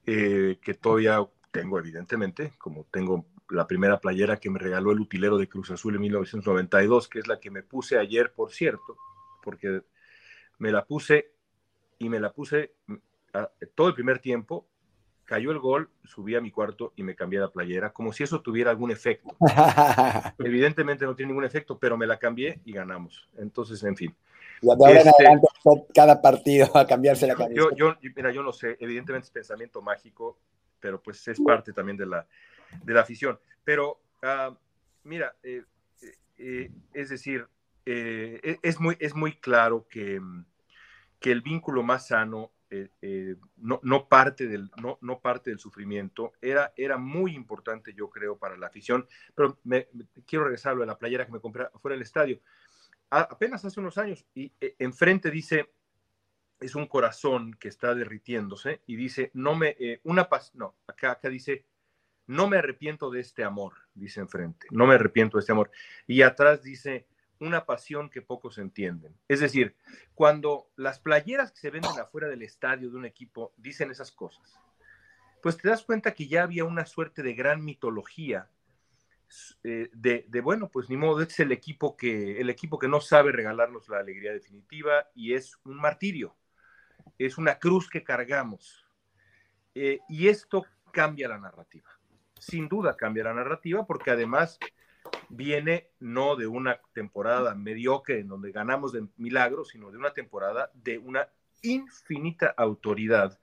eh, 0.06 0.60
que 0.62 0.74
todavía 0.74 1.26
tengo, 1.52 1.80
evidentemente, 1.80 2.54
como 2.58 2.86
tengo 2.92 3.26
la 3.50 3.68
primera 3.68 4.00
playera 4.00 4.38
que 4.38 4.50
me 4.50 4.60
regaló 4.60 4.92
el 4.92 5.00
utilero 5.00 5.38
de 5.38 5.48
Cruz 5.50 5.72
Azul 5.72 5.96
en 5.96 6.02
1992, 6.02 7.08
que 7.08 7.20
es 7.20 7.28
la 7.28 7.40
que 7.40 7.52
me 7.52 7.64
puse 7.64 7.98
ayer, 7.98 8.34
por 8.34 8.52
cierto, 8.52 8.98
porque 9.44 9.82
me 10.60 10.72
la 10.72 10.86
puse 10.86 11.34
y 12.00 12.10
me 12.10 12.20
la 12.20 12.32
puse 12.32 12.74
mm, 12.88 12.96
todo 13.76 13.88
el 13.88 13.94
primer 13.94 14.20
tiempo 14.20 14.68
cayó 15.26 15.52
el 15.52 15.60
gol, 15.60 15.90
subí 16.04 16.36
a 16.36 16.42
mi 16.42 16.52
cuarto 16.52 16.94
y 16.96 17.04
me 17.04 17.16
cambié 17.16 17.40
la 17.40 17.50
playera, 17.50 17.92
como 17.92 18.12
si 18.12 18.24
eso 18.24 18.42
tuviera 18.42 18.72
algún 18.72 18.92
efecto. 18.92 19.36
Evidentemente 20.40 21.06
no 21.06 21.16
tiene 21.16 21.32
ningún 21.32 21.46
efecto, 21.46 21.80
pero 21.80 21.98
me 21.98 22.08
la 22.08 22.20
cambié 22.20 22.62
y 22.66 22.74
ganamos. 22.74 23.30
Entonces, 23.38 23.84
en 23.84 23.96
fin. 23.96 24.16
Y 24.64 24.70
ahora 24.70 25.02
en 25.02 25.08
este, 25.08 25.28
adelante, 25.28 25.48
cada 25.94 26.22
partido 26.22 26.68
a 26.78 26.88
cambiarse 26.88 27.28
la 27.28 27.36
camisa. 27.36 27.62
Yo, 27.76 27.96
mira, 28.16 28.32
yo 28.32 28.42
no 28.42 28.54
sé, 28.54 28.78
evidentemente 28.80 29.26
es 29.26 29.32
pensamiento 29.32 29.82
mágico, 29.82 30.40
pero 30.80 31.02
pues 31.02 31.28
es 31.28 31.40
parte 31.42 31.74
también 31.74 31.98
de 31.98 32.06
la, 32.06 32.26
de 32.84 32.94
la 32.94 33.02
afición. 33.02 33.40
Pero, 33.64 34.00
uh, 34.24 34.56
mira, 35.04 35.36
eh, 35.44 35.64
eh, 36.38 36.72
es 36.94 37.10
decir, 37.10 37.48
eh, 37.86 38.58
es, 38.62 38.80
muy, 38.80 38.96
es 39.00 39.16
muy 39.16 39.34
claro 39.34 39.86
que, 39.90 40.22
que 41.20 41.32
el 41.32 41.42
vínculo 41.42 41.84
más 41.84 42.08
sano 42.08 42.52
eh, 42.76 42.90
eh, 43.04 43.36
no, 43.58 43.80
no, 43.84 44.08
parte 44.08 44.48
del, 44.48 44.72
no, 44.82 44.98
no, 45.02 45.20
parte 45.20 45.52
del 45.52 45.60
sufrimiento. 45.60 46.34
Era, 46.42 46.74
era 46.76 46.98
muy 46.98 47.36
importante, 47.36 47.94
yo 47.94 48.10
creo, 48.10 48.40
para 48.40 48.58
la 48.58 48.66
afición. 48.66 49.06
Pero 49.36 49.60
me, 49.64 49.90
quiero 50.26 50.46
regresarlo 50.46 50.82
a 50.82 50.88
la 50.88 50.98
playera 50.98 51.28
que 51.28 51.32
me 51.32 51.40
compré 51.40 51.68
fuera 51.80 51.94
del 51.94 52.02
estadio. 52.02 52.40
Apenas 53.22 53.64
hace 53.66 53.80
unos 53.80 53.98
años, 53.98 54.26
y 54.34 54.52
eh, 54.60 54.76
enfrente 54.80 55.32
dice, 55.32 55.74
es 56.60 56.76
un 56.76 56.88
corazón 56.88 57.54
que 57.60 57.68
está 57.68 57.94
derritiéndose, 57.94 58.82
y 58.88 58.96
dice, 58.96 59.32
no 59.34 59.56
me, 59.56 59.76
una 60.04 60.30
paz, 60.30 60.54
no, 60.56 60.76
acá, 60.88 61.12
acá 61.12 61.30
dice, 61.30 61.66
no 62.28 62.48
me 62.48 62.58
arrepiento 62.58 63.12
de 63.12 63.20
este 63.20 63.44
amor, 63.44 63.74
dice 63.94 64.22
enfrente, 64.22 64.68
no 64.72 64.88
me 64.88 64.96
arrepiento 64.96 65.38
de 65.38 65.42
este 65.42 65.52
amor. 65.52 65.72
Y 66.08 66.22
atrás 66.22 66.64
dice, 66.64 67.08
una 67.40 67.66
pasión 67.66 68.10
que 68.10 68.22
pocos 68.22 68.58
entienden. 68.58 69.16
Es 69.28 69.40
decir, 69.42 69.76
cuando 70.16 70.72
las 70.76 71.00
playeras 71.00 71.52
que 71.52 71.60
se 71.60 71.70
venden 71.70 72.00
afuera 72.00 72.28
del 72.28 72.42
estadio 72.42 72.90
de 72.90 72.98
un 72.98 73.06
equipo 73.06 73.54
dicen 73.58 73.92
esas 73.92 74.12
cosas, 74.12 74.58
pues 75.42 75.58
te 75.58 75.68
das 75.68 75.84
cuenta 75.84 76.14
que 76.14 76.28
ya 76.28 76.44
había 76.44 76.64
una 76.64 76.86
suerte 76.86 77.22
de 77.22 77.34
gran 77.34 77.64
mitología 77.64 78.50
eh, 79.64 79.90
de, 79.94 80.42
bueno, 80.42 80.70
pues 80.70 80.90
ni 80.90 80.98
modo, 80.98 81.22
es 81.22 81.40
el 81.40 81.52
equipo 81.52 81.96
que 81.96 82.40
el 82.40 82.50
equipo 82.50 82.78
que 82.78 82.88
no 82.88 83.02
sabe 83.02 83.32
regalarnos 83.32 83.90
la 83.90 84.00
alegría 84.00 84.34
definitiva 84.34 85.08
y 85.16 85.34
es 85.34 85.58
un 85.64 85.78
martirio, 85.78 86.36
es 87.18 87.38
una 87.38 87.60
cruz 87.60 87.90
que 87.90 88.04
cargamos. 88.04 88.86
Eh, 89.76 90.00
y 90.08 90.28
esto 90.28 90.66
cambia 90.92 91.28
la 91.28 91.40
narrativa. 91.40 91.90
Sin 92.40 92.68
duda 92.68 92.96
cambia 92.96 93.24
la 93.24 93.34
narrativa 93.34 93.86
porque 93.86 94.12
además 94.12 94.60
viene 95.30 95.90
no 96.00 96.36
de 96.36 96.48
una 96.48 96.80
temporada 96.94 97.56
mediocre 97.56 98.20
en 98.20 98.28
donde 98.28 98.52
ganamos 98.52 98.92
de 98.92 99.08
milagro, 99.18 99.66
sino 99.66 99.92
de 99.92 99.98
una 99.98 100.14
temporada 100.14 100.72
de 100.74 100.98
una 100.98 101.28
infinita 101.62 102.54
autoridad. 102.58 103.40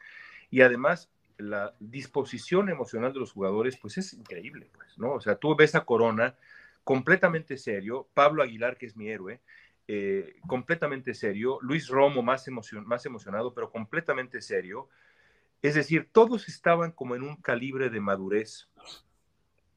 Y 0.50 0.60
además, 0.60 1.10
la 1.40 1.74
disposición 1.80 2.68
emocional 2.68 3.12
de 3.12 3.20
los 3.20 3.32
jugadores, 3.32 3.76
pues 3.76 3.98
es 3.98 4.12
increíble, 4.12 4.68
pues, 4.72 4.98
¿no? 4.98 5.12
O 5.12 5.20
sea, 5.20 5.36
tú 5.36 5.54
ves 5.56 5.74
a 5.74 5.84
Corona 5.84 6.36
completamente 6.84 7.56
serio, 7.56 8.08
Pablo 8.14 8.42
Aguilar, 8.42 8.76
que 8.76 8.86
es 8.86 8.96
mi 8.96 9.08
héroe, 9.08 9.40
eh, 9.88 10.36
completamente 10.46 11.14
serio, 11.14 11.58
Luis 11.62 11.88
Romo 11.88 12.22
más, 12.22 12.46
más 12.84 13.06
emocionado, 13.06 13.54
pero 13.54 13.70
completamente 13.70 14.40
serio. 14.40 14.88
Es 15.62 15.74
decir, 15.74 16.08
todos 16.12 16.48
estaban 16.48 16.92
como 16.92 17.16
en 17.16 17.22
un 17.22 17.36
calibre 17.36 17.90
de 17.90 18.00
madurez 18.00 18.68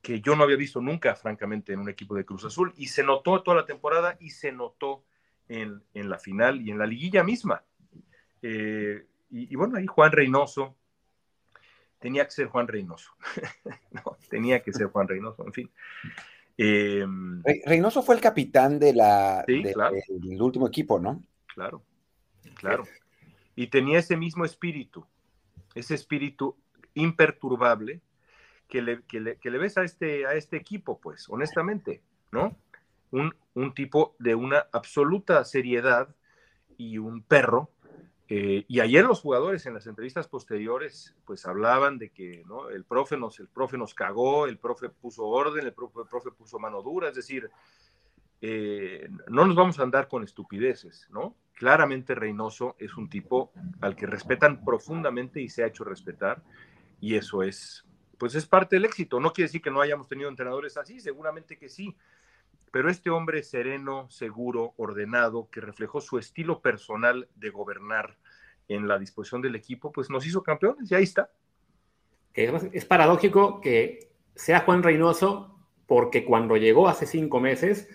que 0.03 0.19
yo 0.21 0.35
no 0.35 0.43
había 0.43 0.57
visto 0.57 0.81
nunca, 0.81 1.15
francamente, 1.15 1.73
en 1.73 1.79
un 1.79 1.89
equipo 1.89 2.13
de 2.13 2.25
Cruz 2.25 2.43
Azul, 2.43 2.73
y 2.75 2.87
se 2.87 3.03
notó 3.03 3.41
toda 3.41 3.57
la 3.57 3.65
temporada 3.65 4.17
y 4.19 4.31
se 4.31 4.51
notó 4.51 5.03
en, 5.47 5.81
la 5.93 6.19
final 6.19 6.61
y 6.61 6.71
en 6.71 6.77
la 6.77 6.85
liguilla 6.85 7.23
misma. 7.23 7.63
Eh, 8.41 9.05
y, 9.31 9.55
bueno, 9.55 9.77
ahí 9.77 9.87
Juan 9.87 10.11
Reynoso, 10.11 10.75
tenía 12.03 12.25
que 12.25 12.31
ser 12.31 12.47
Juan 12.47 12.67
Reynoso, 12.67 13.11
no, 13.91 14.17
tenía 14.29 14.61
que 14.61 14.73
ser 14.73 14.87
Juan 14.87 15.07
Reynoso, 15.07 15.45
en 15.45 15.53
fin. 15.53 15.71
Eh, 16.57 17.05
Reynoso 17.65 18.03
fue 18.03 18.15
el 18.15 18.21
capitán 18.21 18.77
de 18.77 18.93
la, 18.93 19.45
del 19.47 20.41
último 20.41 20.67
equipo, 20.67 20.99
¿no? 20.99 21.23
Claro, 21.47 21.81
claro. 22.55 22.83
Y 23.55 23.67
tenía 23.67 23.99
ese 23.99 24.17
mismo 24.17 24.43
espíritu, 24.43 25.07
ese 25.75 25.95
espíritu 25.95 26.57
imperturbable, 26.93 28.01
que 28.67 28.81
le, 28.81 29.57
ves 29.57 29.77
a 29.77 29.83
este, 29.83 30.25
a 30.25 30.33
este 30.33 30.57
equipo, 30.57 30.99
pues, 30.99 31.29
honestamente, 31.29 32.01
¿no? 32.31 32.57
Un, 33.11 33.73
tipo 33.75 34.15
de 34.19 34.35
una 34.35 34.65
absoluta 34.73 35.45
seriedad 35.45 36.13
y 36.77 36.97
un 36.97 37.21
perro. 37.21 37.69
Eh, 38.35 38.65
y 38.67 38.79
ayer 38.79 39.05
los 39.05 39.21
jugadores 39.21 39.63
en 39.67 39.75
las 39.75 39.85
entrevistas 39.85 40.27
posteriores, 40.27 41.15
pues 41.23 41.45
hablaban 41.45 41.99
de 41.99 42.09
que 42.09 42.43
¿no? 42.47 42.71
el, 42.71 42.83
profe 42.83 43.15
nos, 43.15 43.39
el 43.39 43.47
profe 43.47 43.77
nos 43.77 43.93
cagó, 43.93 44.47
el 44.47 44.57
profe 44.57 44.89
puso 44.89 45.27
orden, 45.27 45.67
el 45.67 45.71
profe, 45.71 45.99
profe 46.09 46.31
puso 46.31 46.57
mano 46.57 46.81
dura, 46.81 47.09
es 47.09 47.15
decir, 47.15 47.51
eh, 48.41 49.07
no 49.29 49.45
nos 49.45 49.55
vamos 49.55 49.77
a 49.77 49.83
andar 49.83 50.07
con 50.07 50.23
estupideces, 50.23 51.07
¿no? 51.11 51.35
Claramente 51.53 52.15
Reynoso 52.15 52.75
es 52.79 52.97
un 52.97 53.07
tipo 53.07 53.51
al 53.81 53.95
que 53.95 54.07
respetan 54.07 54.65
profundamente 54.65 55.39
y 55.39 55.47
se 55.47 55.63
ha 55.63 55.67
hecho 55.67 55.83
respetar, 55.83 56.41
y 56.99 57.13
eso 57.13 57.43
es 57.43 57.85
pues 58.17 58.33
es 58.33 58.47
parte 58.47 58.77
del 58.77 58.85
éxito. 58.85 59.19
No 59.19 59.31
quiere 59.31 59.49
decir 59.49 59.61
que 59.61 59.69
no 59.69 59.79
hayamos 59.79 60.07
tenido 60.07 60.29
entrenadores 60.29 60.77
así, 60.77 60.99
seguramente 60.99 61.57
que 61.57 61.69
sí. 61.69 61.95
Pero 62.71 62.89
este 62.89 63.11
hombre 63.11 63.43
sereno, 63.43 64.09
seguro, 64.09 64.73
ordenado, 64.77 65.49
que 65.51 65.61
reflejó 65.61 66.01
su 66.01 66.17
estilo 66.17 66.61
personal 66.61 67.27
de 67.35 67.51
gobernar 67.51 68.17
en 68.73 68.87
la 68.87 68.99
disposición 68.99 69.41
del 69.41 69.55
equipo, 69.55 69.91
pues 69.91 70.09
nos 70.09 70.25
hizo 70.25 70.43
campeones 70.43 70.91
y 70.91 70.95
ahí 70.95 71.03
está. 71.03 71.29
es 72.33 72.85
paradójico 72.85 73.61
que 73.61 74.11
sea 74.35 74.61
Juan 74.61 74.83
Reynoso, 74.83 75.59
porque 75.85 76.25
cuando 76.25 76.57
llegó 76.57 76.87
hace 76.87 77.05
cinco 77.05 77.39
meses, 77.39 77.87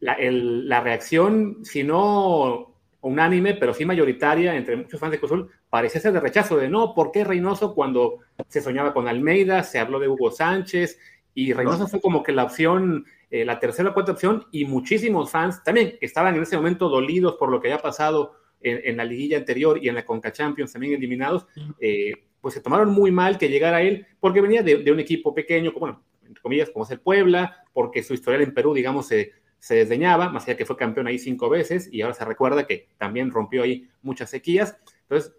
la, 0.00 0.16
la 0.20 0.80
reacción, 0.80 1.64
si 1.64 1.82
no 1.84 2.72
unánime, 3.02 3.54
pero 3.54 3.74
sí 3.74 3.84
mayoritaria 3.84 4.54
entre 4.54 4.76
muchos 4.76 4.98
fans 4.98 5.12
de 5.12 5.18
Cruzul, 5.18 5.50
parecía 5.68 6.00
ser 6.00 6.12
de 6.12 6.20
rechazo 6.20 6.56
de 6.56 6.68
no, 6.68 6.94
¿por 6.94 7.10
qué 7.10 7.24
Reynoso 7.24 7.74
cuando 7.74 8.18
se 8.48 8.60
soñaba 8.60 8.94
con 8.94 9.08
Almeida, 9.08 9.62
se 9.64 9.78
habló 9.78 9.98
de 9.98 10.08
Hugo 10.08 10.30
Sánchez 10.30 10.98
y 11.34 11.52
Reynoso 11.52 11.88
fue 11.88 12.00
como 12.00 12.22
que 12.22 12.32
la 12.32 12.44
opción, 12.44 13.04
eh, 13.30 13.44
la 13.44 13.58
tercera 13.58 13.90
o 13.90 13.94
cuarta 13.94 14.12
opción 14.12 14.46
y 14.52 14.64
muchísimos 14.66 15.30
fans 15.30 15.62
también 15.64 15.96
que 15.98 16.06
estaban 16.06 16.36
en 16.36 16.42
ese 16.42 16.56
momento 16.56 16.88
dolidos 16.88 17.34
por 17.36 17.50
lo 17.50 17.60
que 17.60 17.72
había 17.72 17.82
pasado 17.82 18.36
en, 18.62 18.96
la 18.96 19.04
liguilla 19.04 19.38
anterior 19.38 19.78
y 19.82 19.88
en 19.88 19.94
la 19.94 20.04
Conca 20.04 20.32
Champions 20.32 20.72
también 20.72 20.94
eliminados, 20.94 21.46
eh, 21.80 22.12
pues 22.40 22.54
se 22.54 22.60
tomaron 22.60 22.90
muy 22.90 23.10
mal 23.10 23.38
que 23.38 23.48
llegara 23.48 23.82
él 23.82 24.06
porque 24.20 24.40
venía 24.40 24.62
de, 24.62 24.90
un 24.90 25.00
equipo 25.00 25.34
pequeño, 25.34 25.72
bueno, 25.72 26.02
entre 26.26 26.42
comillas, 26.42 26.70
como 26.70 26.84
es 26.84 26.90
el 26.90 27.00
Puebla, 27.00 27.64
porque 27.72 28.02
su 28.02 28.14
historial 28.14 28.42
en 28.42 28.54
Perú, 28.54 28.74
digamos, 28.74 29.06
se 29.06 29.32
se 29.62 29.76
desdeñaba, 29.76 30.28
más 30.28 30.42
allá 30.42 30.56
que 30.56 30.66
fue 30.66 30.76
campeón 30.76 31.06
ahí 31.06 31.20
cinco 31.20 31.48
veces 31.48 31.88
y 31.92 32.02
ahora 32.02 32.14
se 32.14 32.24
recuerda 32.24 32.66
que 32.66 32.88
también 32.98 33.30
rompió 33.30 33.62
ahí 33.62 33.88
muchas 34.02 34.28
sequías. 34.28 34.76
Entonces, 35.02 35.36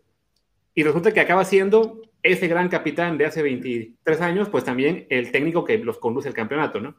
y 0.73 0.83
resulta 0.83 1.11
que 1.11 1.19
acaba 1.19 1.43
siendo 1.43 2.01
ese 2.21 2.47
gran 2.47 2.69
capitán 2.69 3.17
de 3.17 3.25
hace 3.25 3.41
23 3.43 4.21
años, 4.21 4.47
pues 4.47 4.63
también 4.63 5.07
el 5.09 5.29
técnico 5.33 5.65
que 5.65 5.77
los 5.77 5.97
conduce 5.97 6.29
el 6.29 6.33
campeonato, 6.33 6.79
¿no? 6.79 6.95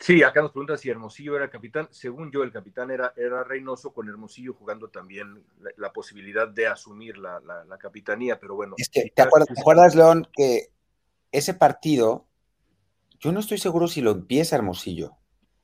Sí, 0.00 0.22
acá 0.22 0.40
nos 0.40 0.52
pregunta 0.52 0.78
si 0.78 0.88
Hermosillo 0.88 1.36
era 1.36 1.44
el 1.44 1.50
capitán. 1.50 1.86
Según 1.90 2.32
yo, 2.32 2.42
el 2.42 2.50
capitán 2.50 2.90
era, 2.90 3.12
era 3.16 3.44
Reynoso, 3.44 3.92
con 3.92 4.08
Hermosillo 4.08 4.54
jugando 4.54 4.88
también 4.88 5.44
la, 5.76 5.92
posibilidad 5.92 6.48
de 6.48 6.66
asumir 6.66 7.18
la, 7.18 7.38
la, 7.38 7.78
capitanía, 7.78 8.40
pero 8.40 8.54
bueno. 8.54 8.76
¿te, 8.90 9.12
acuerdas, 9.22 9.94
León, 9.94 10.26
que 10.32 10.68
ese 11.30 11.52
partido, 11.52 12.26
yo 13.18 13.30
no 13.30 13.40
estoy 13.40 13.58
seguro 13.58 13.88
si 13.88 14.00
lo 14.00 14.12
empieza 14.12 14.56
Hermosillo. 14.56 15.18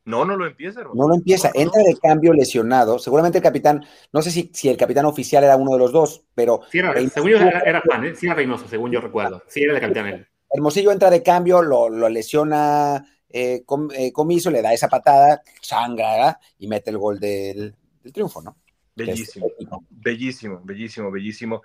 No, 0.04 0.26
no 0.26 0.36
lo 0.36 0.46
empieza. 0.46 0.80
Hermosillo. 0.80 1.02
No 1.02 1.08
lo 1.08 1.14
empieza, 1.14 1.50
entra 1.54 1.82
de 1.82 1.96
cambio 1.96 2.34
lesionado. 2.34 2.98
Seguramente 2.98 3.38
el 3.38 3.44
capitán, 3.44 3.86
no 4.12 4.20
sé 4.20 4.30
si, 4.30 4.50
si 4.52 4.68
el 4.68 4.76
capitán 4.76 5.06
oficial 5.06 5.44
era 5.44 5.56
uno 5.56 5.72
de 5.72 5.78
los 5.78 5.92
dos, 5.92 6.26
pero. 6.34 6.60
Sí, 6.70 6.80
era, 6.80 6.92
según 7.08 7.30
yo 7.30 7.38
era, 7.38 7.82
Juan, 7.86 8.04
¿eh? 8.04 8.14
sí 8.14 8.26
era 8.26 8.34
Reynoso, 8.34 8.68
según 8.68 8.90
yo 8.90 9.00
recuerdo. 9.00 9.42
Sí, 9.48 9.62
era 9.62 9.72
el 9.72 9.80
capitán 9.80 10.28
Hermosillo 10.50 10.92
entra 10.92 11.08
de 11.10 11.22
cambio, 11.22 11.62
lo, 11.62 11.88
lo 11.88 12.08
lesiona 12.08 13.04
eh, 13.28 13.64
eh, 13.94 14.12
Comiso 14.12 14.50
le 14.50 14.62
da 14.62 14.72
esa 14.72 14.88
patada, 14.88 15.42
sangra 15.60 16.38
y 16.58 16.68
mete 16.68 16.90
el 16.90 16.98
gol 16.98 17.18
del, 17.18 17.74
triunfo, 18.12 18.40
¿no? 18.42 18.56
Bellísimo, 18.94 19.50
bellísimo, 19.90 20.60
bellísimo, 20.64 21.10
bellísimo. 21.10 21.62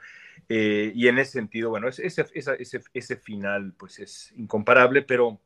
Eh, 0.49 0.91
y 0.93 1.07
en 1.07 1.19
ese 1.19 1.33
sentido, 1.33 1.69
bueno, 1.69 1.87
ese, 1.87 2.05
ese, 2.05 2.25
ese, 2.93 3.15
final 3.15 3.73
pues 3.77 3.99
es 3.99 4.33
incomparable, 4.35 5.01
pero 5.01 5.39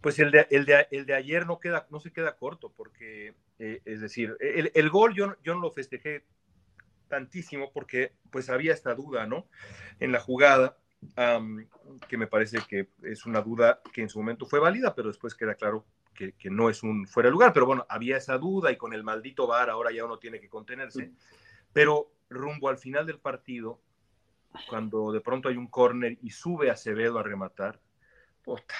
pues 0.00 0.18
el 0.18 0.30
de, 0.30 0.46
el 0.50 0.64
de, 0.64 0.86
el 0.90 1.04
de 1.04 1.14
ayer 1.14 1.46
no, 1.46 1.60
queda, 1.60 1.86
no 1.90 2.00
se 2.00 2.10
queda 2.10 2.36
corto, 2.36 2.72
porque, 2.74 3.34
es 3.58 4.00
decir, 4.00 4.34
el, 4.40 4.70
el, 4.74 4.88
gol 4.88 5.14
yo, 5.14 5.36
yo 5.42 5.54
no 5.54 5.60
lo 5.60 5.70
festejé 5.72 6.24
tantísimo 7.08 7.70
porque 7.70 8.12
pues 8.30 8.48
había 8.48 8.72
esta 8.72 8.94
duda, 8.94 9.26
¿no? 9.26 9.46
En 9.98 10.12
la 10.12 10.20
jugada 10.20 10.78
que 12.08 12.16
me 12.16 12.26
parece 12.26 12.58
que 12.68 12.88
es 13.02 13.26
una 13.26 13.40
duda 13.40 13.80
que 13.92 14.02
en 14.02 14.08
su 14.08 14.18
momento 14.18 14.46
fue 14.46 14.60
válida, 14.60 14.94
pero 14.94 15.08
después 15.08 15.34
queda 15.34 15.54
claro 15.54 15.86
que, 16.14 16.50
no 16.50 16.68
es 16.68 16.82
un 16.82 17.06
fuera 17.06 17.28
de 17.28 17.32
lugar. 17.32 17.52
Pero 17.52 17.66
bueno, 17.66 17.86
había 17.88 18.16
esa 18.16 18.36
duda 18.38 18.70
y 18.70 18.76
con 18.76 18.92
el 18.92 19.02
maldito 19.02 19.46
VAR 19.46 19.70
ahora 19.70 19.90
ya 19.90 20.04
uno 20.04 20.18
tiene 20.18 20.40
que 20.40 20.48
contenerse. 20.48 21.12
Pero 21.72 22.12
rumbo 22.28 22.68
al 22.68 22.78
final 22.78 23.06
del 23.06 23.18
partido, 23.18 23.80
cuando 24.68 25.12
de 25.12 25.20
pronto 25.20 25.48
hay 25.48 25.56
un 25.56 25.68
córner 25.68 26.18
y 26.20 26.30
sube 26.30 26.70
Acevedo 26.70 27.18
a 27.18 27.22
rematar, 27.22 27.80
puta. 28.42 28.74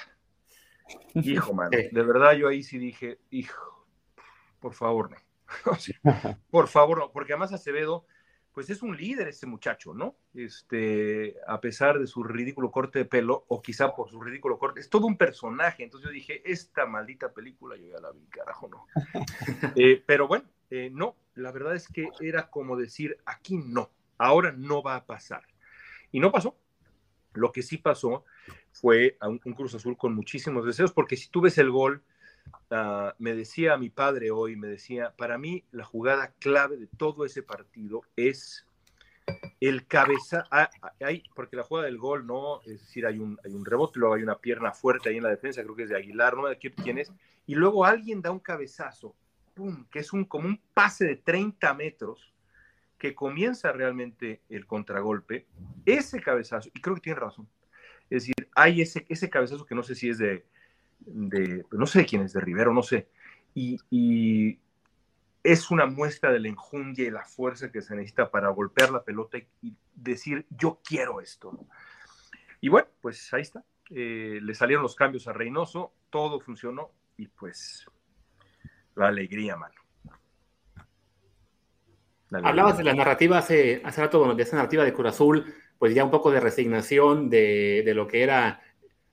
Hijo, 1.15 1.55
mano, 1.55 1.71
de 1.71 2.03
verdad 2.03 2.33
yo 2.33 2.49
ahí 2.49 2.63
sí 2.63 2.79
dije, 2.79 3.21
hijo, 3.31 3.87
por 4.59 4.75
favor 4.75 5.11
no. 5.11 5.17
por 6.51 6.69
favor 6.69 6.99
no, 6.99 7.13
porque 7.13 7.33
además 7.33 7.53
Acevedo 7.53 8.07
pues 8.61 8.69
es 8.69 8.83
un 8.83 8.95
líder 8.95 9.29
ese 9.29 9.47
muchacho, 9.47 9.95
¿no? 9.95 10.17
Este, 10.35 11.35
a 11.47 11.63
pesar 11.63 11.99
de 11.99 12.07
su 12.07 12.23
ridículo 12.23 12.71
corte 12.71 12.99
de 12.99 13.05
pelo, 13.07 13.47
o 13.49 13.63
quizá 13.63 13.95
por 13.95 14.11
su 14.11 14.21
ridículo 14.21 14.59
corte, 14.59 14.81
es 14.81 14.91
todo 14.91 15.07
un 15.07 15.17
personaje. 15.17 15.83
Entonces 15.83 16.09
yo 16.09 16.13
dije, 16.13 16.43
esta 16.45 16.85
maldita 16.85 17.33
película 17.33 17.79
yo 17.79 17.89
ya 17.89 17.99
la 18.01 18.13
vi, 18.13 18.27
carajo, 18.27 18.69
no. 18.69 18.87
Eh, 19.77 20.05
pero 20.05 20.29
bueno, 20.29 20.45
eh, 20.69 20.91
no, 20.93 21.17
la 21.37 21.53
verdad 21.53 21.75
es 21.75 21.89
que 21.89 22.11
era 22.21 22.51
como 22.51 22.77
decir, 22.77 23.17
aquí 23.25 23.57
no, 23.57 23.91
ahora 24.19 24.53
no 24.53 24.83
va 24.83 24.97
a 24.97 25.07
pasar. 25.07 25.43
Y 26.13 26.21
no 26.21 26.31
pasó. 26.31 26.55
Lo 27.33 27.53
que 27.53 27.63
sí 27.63 27.79
pasó 27.79 28.27
fue 28.73 29.17
un 29.23 29.55
Cruz 29.55 29.75
Azul 29.75 29.97
con 29.97 30.15
muchísimos 30.15 30.67
deseos, 30.67 30.93
porque 30.93 31.17
si 31.17 31.31
tú 31.31 31.41
ves 31.41 31.57
el 31.57 31.71
gol, 31.71 32.03
Ah, 32.71 33.15
me 33.19 33.35
decía 33.35 33.77
mi 33.77 33.91
padre 33.91 34.31
hoy, 34.31 34.57
me 34.57 34.69
decía, 34.69 35.13
para 35.17 35.39
mí 35.39 35.65
la 35.73 35.85
jugada 35.85 36.33
clave 36.39 36.77
de 36.77 36.87
todo 36.87 37.25
ese 37.25 37.43
partido 37.43 38.03
es 38.17 38.67
el 39.61 39.87
cabeza, 39.87 40.47
ah, 40.51 40.71
hay, 41.01 41.25
porque 41.35 41.57
la 41.57 41.63
jugada 41.63 41.87
del 41.87 41.99
gol, 41.99 42.27
¿no? 42.27 42.63
Es 42.63 42.81
decir, 42.81 43.07
hay 43.07 43.19
un, 43.19 43.39
hay 43.45 43.55
un 43.55 43.65
rebote, 43.65 43.99
luego 43.99 44.15
hay 44.15 44.23
una 44.23 44.39
pierna 44.39 44.73
fuerte 44.73 45.09
ahí 45.09 45.17
en 45.17 45.25
la 45.25 45.31
defensa, 45.31 45.63
creo 45.63 45.77
que 45.77 45.85
es 45.85 45.89
de 45.89 45.97
Aguilar, 45.97 46.35
no 46.35 46.43
me 46.43 46.51
acuerdo 46.51 46.83
quién 46.83 46.99
es, 46.99 47.13
y 47.47 47.55
luego 47.55 47.85
alguien 47.85 48.23
da 48.23 48.31
un 48.31 48.39
cabezazo, 48.39 49.15
¡pum!, 49.55 49.87
que 49.91 49.99
es 49.99 50.13
un, 50.13 50.25
como 50.25 50.49
un 50.49 50.61
pase 50.73 51.05
de 51.05 51.17
30 51.17 51.75
metros, 51.75 52.33
que 52.99 53.15
comienza 53.15 53.73
realmente 53.73 54.43
el 54.49 54.67
contragolpe, 54.67 55.47
ese 55.87 56.21
cabezazo, 56.21 56.69
y 56.73 56.81
creo 56.81 56.95
que 56.95 57.03
tiene 57.03 57.19
razón, 57.19 57.49
es 58.09 58.23
decir, 58.23 58.49
hay 58.55 58.81
ese, 58.81 59.07
ese 59.09 59.29
cabezazo 59.29 59.67
que 59.67 59.75
no 59.75 59.83
sé 59.83 59.95
si 59.95 60.09
es 60.09 60.19
de, 60.19 60.45
de, 61.07 61.65
no 61.71 61.87
sé 61.87 62.05
quién 62.07 62.23
es, 62.23 62.33
de 62.33 62.41
Rivero, 62.41 62.73
no 62.73 62.83
sé. 62.83 63.09
Y, 63.55 64.59
es 65.43 65.71
una 65.71 65.87
muestra 65.87 66.31
de 66.31 66.39
la 66.39 66.49
enjundia 66.49 67.07
y 67.07 67.11
la 67.11 67.25
fuerza 67.25 67.73
que 67.73 67.81
se 67.81 67.97
necesita 67.97 68.31
para 68.31 68.51
golpear 68.51 68.91
la 68.91 69.03
pelota 69.03 69.39
y, 69.39 69.75
decir, 69.95 70.47
yo 70.51 70.81
quiero 70.85 71.21
esto. 71.21 71.67
Y 72.61 72.69
bueno, 72.69 72.89
pues 73.01 73.33
ahí 73.33 73.41
está. 73.41 73.65
Eh, 73.89 74.39
le 74.43 74.55
salieron 74.55 74.83
los 74.83 74.95
cambios 74.95 75.27
a 75.29 75.33
Reynoso, 75.33 75.95
todo 76.11 76.41
funcionó 76.41 76.93
y 77.17 77.27
pues 77.27 77.87
la 78.97 79.09
alegría, 79.09 79.57
mano. 79.57 79.75
Hablabas 82.33 82.79
de 82.79 82.85
la 82.85 82.95
narrativa 82.95 83.39
hace, 83.39 83.83
hace 83.85 84.01
rato, 84.03 84.19
bueno, 84.19 84.35
de 84.35 84.43
esa 84.43 84.57
narrativa 84.57 84.85
de 84.85 84.93
Cruz 84.93 85.09
Azul, 85.09 85.55
pues 85.79 85.95
ya 85.95 86.05
un 86.05 86.11
poco 86.11 86.31
de 86.31 86.39
resignación 86.41 87.29
de, 87.29 87.83
de 87.85 87.95
lo 87.95 88.07
que 88.07 88.23
era 88.23 88.61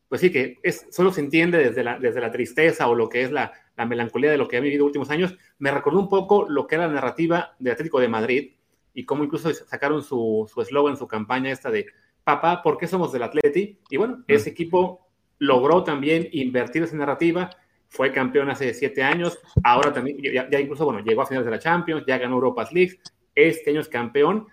pues 0.10 0.22
sí, 0.22 0.32
que 0.32 0.58
es, 0.64 0.88
solo 0.90 1.12
se 1.12 1.22
entiende 1.22 1.58
desde 1.58 1.84
la, 1.84 2.00
desde 2.00 2.22
la 2.22 2.32
tristeza 2.32 2.88
o 2.88 2.96
lo 2.96 3.10
que 3.10 3.24
es 3.24 3.32
la, 3.32 3.52
la 3.76 3.86
melancolía 3.86 4.32
de 4.32 4.38
lo 4.38 4.48
que 4.48 4.58
ha 4.58 4.62
vivido 4.62 4.86
últimos 4.86 5.10
años, 5.10 5.36
me 5.60 5.72
recordó 5.72 6.00
un 6.00 6.10
poco 6.10 6.48
lo 6.50 6.68
que 6.68 6.76
era 6.76 6.88
la 6.88 6.94
narrativa 6.94 7.56
del 7.60 7.74
Atlético 7.74 8.00
de 8.00 8.08
Madrid 8.08 8.52
y 8.94 9.06
cómo 9.06 9.24
incluso 9.24 9.54
sacaron 9.54 10.02
su 10.04 10.50
eslogan, 10.60 10.96
su, 10.96 11.04
su, 11.04 11.08
campaña 11.08 11.52
esta 11.52 11.70
de 11.70 11.86
papá, 12.24 12.62
¿por 12.64 12.78
qué 12.78 12.88
somos 12.88 13.12
del 13.12 13.24
Atleti? 13.24 13.80
Y 13.90 13.98
bueno, 13.98 14.24
ese 14.28 14.50
equipo 14.50 15.08
logró 15.38 15.84
también 15.84 16.28
invertir 16.32 16.84
esa 16.84 16.96
narrativa, 16.96 17.50
fue 17.90 18.12
campeón 18.12 18.50
hace 18.50 18.74
siete 18.74 19.04
años, 19.04 19.40
ahora 19.64 19.94
también, 19.94 20.18
ya, 20.22 20.50
ya 20.50 20.60
incluso, 20.60 20.84
bueno, 20.84 21.00
llegó 21.02 21.22
a 21.22 21.26
finales 21.26 21.46
de 21.46 21.52
la 21.52 21.60
Champions, 21.60 22.04
ya 22.08 22.18
ganó 22.18 22.36
Europas 22.36 22.74
League, 22.74 23.00
este 23.36 23.70
año 23.70 23.82
es 23.82 23.88
campeón, 23.88 24.48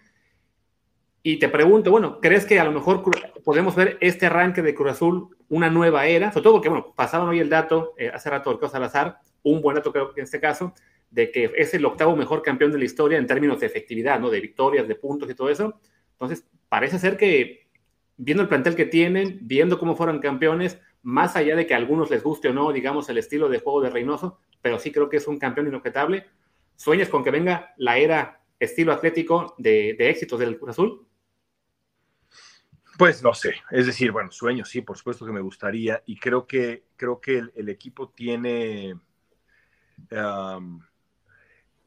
y 1.26 1.38
te 1.38 1.48
pregunto, 1.48 1.90
bueno, 1.90 2.20
¿crees 2.20 2.44
que 2.44 2.60
a 2.60 2.64
lo 2.64 2.70
mejor 2.70 3.02
podemos 3.42 3.74
ver 3.74 3.96
este 4.02 4.26
arranque 4.26 4.60
de 4.60 4.74
Cruz 4.74 4.90
Azul 4.90 5.34
una 5.48 5.70
nueva 5.70 6.06
era? 6.06 6.30
Sobre 6.30 6.42
todo 6.42 6.52
porque, 6.52 6.68
bueno, 6.68 6.92
pasaban 6.94 7.26
hoy 7.26 7.38
el 7.40 7.48
dato, 7.48 7.94
eh, 7.96 8.10
hace 8.12 8.28
rato 8.28 8.50
el 8.50 8.68
Salazar, 8.68 9.20
un 9.42 9.62
buen 9.62 9.74
dato 9.74 9.90
creo 9.90 10.12
que 10.12 10.20
en 10.20 10.24
este 10.24 10.38
caso, 10.38 10.74
de 11.10 11.30
que 11.30 11.50
es 11.56 11.72
el 11.72 11.86
octavo 11.86 12.14
mejor 12.14 12.42
campeón 12.42 12.72
de 12.72 12.78
la 12.78 12.84
historia 12.84 13.16
en 13.16 13.26
términos 13.26 13.58
de 13.58 13.66
efectividad, 13.66 14.20
¿no? 14.20 14.28
De 14.28 14.38
victorias, 14.38 14.86
de 14.86 14.96
puntos 14.96 15.30
y 15.30 15.34
todo 15.34 15.48
eso. 15.48 15.80
Entonces, 16.12 16.46
parece 16.68 16.98
ser 16.98 17.16
que 17.16 17.68
viendo 18.18 18.42
el 18.42 18.48
plantel 18.50 18.76
que 18.76 18.84
tienen, 18.84 19.38
viendo 19.40 19.78
cómo 19.78 19.96
fueron 19.96 20.18
campeones, 20.18 20.78
más 21.00 21.36
allá 21.36 21.56
de 21.56 21.66
que 21.66 21.72
a 21.72 21.78
algunos 21.78 22.10
les 22.10 22.22
guste 22.22 22.50
o 22.50 22.52
no, 22.52 22.70
digamos, 22.70 23.08
el 23.08 23.16
estilo 23.16 23.48
de 23.48 23.60
juego 23.60 23.80
de 23.80 23.88
Reynoso, 23.88 24.40
pero 24.60 24.78
sí 24.78 24.92
creo 24.92 25.08
que 25.08 25.16
es 25.16 25.26
un 25.26 25.38
campeón 25.38 25.68
inobjetable. 25.68 26.26
¿Sueñas 26.76 27.08
con 27.08 27.24
que 27.24 27.30
venga 27.30 27.72
la 27.78 27.96
era 27.96 28.42
estilo 28.58 28.92
atlético 28.92 29.54
de, 29.56 29.96
de 29.98 30.10
éxitos 30.10 30.38
del 30.38 30.58
Cruz 30.58 30.72
Azul? 30.72 31.03
Pues 32.96 33.22
no 33.22 33.34
sé, 33.34 33.56
es 33.70 33.86
decir, 33.86 34.12
bueno, 34.12 34.30
sueño, 34.30 34.64
sí, 34.64 34.80
por 34.80 34.96
supuesto 34.96 35.26
que 35.26 35.32
me 35.32 35.40
gustaría 35.40 36.02
y 36.06 36.16
creo 36.16 36.46
que, 36.46 36.84
creo 36.96 37.20
que 37.20 37.42
el, 37.54 37.68
equipo 37.68 38.10
tiene... 38.10 38.94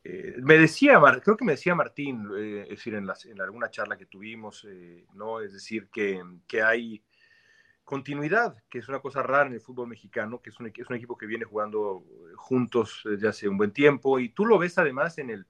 Eh, 0.03 0.35
me 0.41 0.57
decía, 0.57 1.01
creo 1.21 1.35
que 1.37 1.45
me 1.45 1.53
decía 1.53 1.75
Martín, 1.75 2.29
eh, 2.37 2.63
es 2.63 2.69
decir, 2.69 2.93
en, 2.95 3.09
en, 3.25 3.41
alguna 3.41 3.69
charla 3.69 3.97
que 3.97 4.05
tuvimos, 4.05 4.65
eh, 4.69 5.05
¿no? 5.13 5.41
Es 5.41 5.51
decir, 5.51 5.89
que, 5.89 6.23
que, 6.47 6.61
hay 6.61 7.03
continuidad, 7.83 8.63
que 8.69 8.79
es 8.79 8.87
una 8.87 8.99
cosa 8.99 9.21
rara 9.21 9.47
en 9.47 9.53
el 9.53 9.61
fútbol 9.61 9.89
mexicano, 9.89 10.41
que 10.41 10.49
es 10.49 10.59
un, 10.59 10.67
es 10.67 10.89
un 10.89 10.95
equipo 10.95 11.17
que 11.17 11.25
viene 11.25 11.43
jugando 11.43 12.05
juntos 12.35 13.01
desde 13.03 13.27
hace 13.27 13.49
un 13.49 13.57
buen 13.57 13.71
tiempo 13.71 14.17
y 14.19 14.29
tú 14.29 14.45
lo 14.45 14.57
ves 14.57 14.77
además 14.77 15.17
en 15.17 15.29
el, 15.29 15.45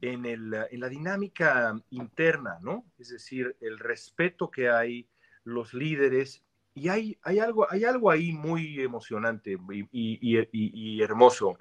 en, 0.00 0.26
el, 0.26 0.54
en, 0.70 0.80
la 0.80 0.88
dinámica 0.88 1.78
interna, 1.90 2.58
¿no? 2.62 2.84
Es 2.98 3.10
decir, 3.10 3.56
el 3.60 3.78
respeto 3.78 4.50
que 4.50 4.68
hay, 4.68 5.08
los 5.44 5.74
líderes, 5.74 6.42
y 6.74 6.88
hay, 6.88 7.18
hay, 7.22 7.38
algo, 7.38 7.70
hay 7.70 7.84
algo 7.84 8.10
ahí 8.10 8.32
muy 8.32 8.80
emocionante 8.80 9.56
y, 9.70 9.86
y, 9.92 10.48
y, 10.52 11.02
hermoso. 11.02 11.56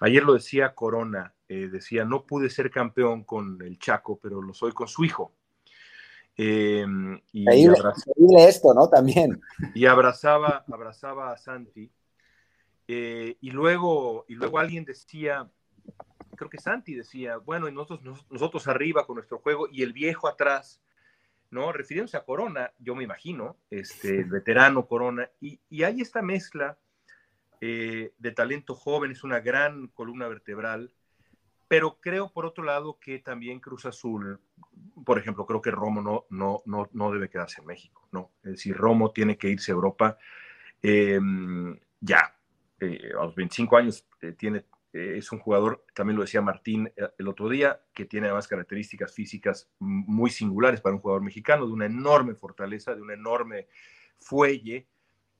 Ayer 0.00 0.22
lo 0.22 0.32
decía 0.32 0.74
Corona, 0.74 1.34
eh, 1.46 1.68
decía, 1.70 2.04
no 2.06 2.24
pude 2.24 2.48
ser 2.48 2.70
campeón 2.70 3.24
con 3.24 3.60
el 3.60 3.78
Chaco, 3.78 4.18
pero 4.20 4.40
lo 4.40 4.54
soy 4.54 4.72
con 4.72 4.88
su 4.88 5.04
hijo. 5.04 5.32
Eh, 6.38 6.86
y 7.32 7.46
esto, 8.38 8.74
¿no? 8.74 8.88
También. 8.88 9.40
Y 9.74 9.86
abrazaba, 9.86 10.64
abrazaba 10.70 11.32
a 11.32 11.36
Santi. 11.36 11.90
Eh, 12.88 13.36
y, 13.40 13.50
luego, 13.50 14.24
y 14.28 14.34
luego 14.34 14.58
alguien 14.58 14.84
decía, 14.84 15.50
creo 16.36 16.50
que 16.50 16.58
Santi 16.58 16.94
decía, 16.94 17.38
bueno, 17.38 17.68
y 17.68 17.72
nosotros, 17.72 18.26
nosotros 18.30 18.68
arriba 18.68 19.06
con 19.06 19.16
nuestro 19.16 19.38
juego 19.38 19.68
y 19.70 19.82
el 19.82 19.92
viejo 19.92 20.28
atrás, 20.28 20.80
¿no? 21.50 21.72
Refiriéndose 21.72 22.16
a 22.16 22.24
Corona, 22.24 22.72
yo 22.78 22.94
me 22.94 23.04
imagino, 23.04 23.56
este, 23.70 24.20
el 24.20 24.30
veterano 24.30 24.86
Corona, 24.86 25.30
y, 25.40 25.60
y 25.70 25.82
hay 25.82 26.00
esta 26.00 26.22
mezcla 26.22 26.78
eh, 27.60 28.12
de 28.18 28.32
talento 28.32 28.74
joven, 28.74 29.12
es 29.12 29.24
una 29.24 29.40
gran 29.40 29.88
columna 29.88 30.28
vertebral, 30.28 30.92
pero 31.68 31.98
creo 32.00 32.30
por 32.30 32.44
otro 32.44 32.62
lado 32.64 32.98
que 33.00 33.18
también 33.18 33.60
Cruz 33.60 33.86
Azul, 33.86 34.38
por 35.04 35.18
ejemplo, 35.18 35.46
creo 35.46 35.62
que 35.62 35.70
Romo 35.70 36.02
no, 36.02 36.26
no, 36.28 36.62
no, 36.66 36.88
no 36.92 37.10
debe 37.12 37.30
quedarse 37.30 37.62
en 37.62 37.66
México, 37.66 38.06
¿no? 38.12 38.30
Es 38.42 38.52
decir, 38.52 38.76
Romo 38.76 39.10
tiene 39.10 39.38
que 39.38 39.48
irse 39.48 39.72
a 39.72 39.74
Europa 39.74 40.18
em, 40.82 41.78
ya, 42.00 42.36
eh, 42.78 43.10
a 43.18 43.24
los 43.24 43.34
25 43.34 43.76
años 43.76 44.06
eh, 44.20 44.32
tiene, 44.32 44.64
es 44.96 45.32
un 45.32 45.38
jugador, 45.38 45.84
también 45.94 46.16
lo 46.16 46.22
decía 46.22 46.40
Martín 46.40 46.92
el 47.18 47.28
otro 47.28 47.48
día, 47.48 47.80
que 47.92 48.04
tiene 48.04 48.26
además 48.26 48.48
características 48.48 49.12
físicas 49.12 49.68
muy 49.78 50.30
singulares 50.30 50.80
para 50.80 50.94
un 50.94 51.00
jugador 51.00 51.22
mexicano, 51.22 51.66
de 51.66 51.72
una 51.72 51.86
enorme 51.86 52.34
fortaleza, 52.34 52.94
de 52.94 53.02
un 53.02 53.10
enorme 53.10 53.68
fuelle. 54.18 54.86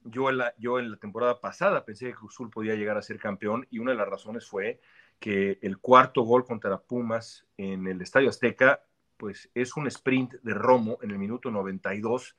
Yo 0.05 0.31
en 0.31 0.39
la, 0.39 0.55
yo 0.59 0.79
en 0.79 0.91
la 0.91 0.97
temporada 0.97 1.41
pasada 1.41 1.85
pensé 1.85 2.07
que 2.07 2.15
Cruzul 2.15 2.51
podía 2.51 2.75
llegar 2.75 2.97
a 2.97 3.03
ser 3.03 3.19
campeón 3.19 3.67
y 3.71 3.79
una 3.79 3.93
de 3.93 3.99
las 3.99 4.09
razones 4.09 4.47
fue 4.47 4.81
que 5.19 5.59
el 5.63 5.79
cuarto 5.79 6.23
gol 6.23 6.45
contra 6.45 6.81
Pumas 6.81 7.47
en 7.57 7.87
el 7.87 8.01
Estadio 8.03 8.29
Azteca, 8.29 8.83
pues 9.17 9.51
es 9.55 9.77
un 9.77 9.87
sprint 9.87 10.35
de 10.43 10.55
Romo 10.55 10.99
en 11.03 11.11
el 11.11 11.19
minuto 11.19 11.51
92 11.51 12.37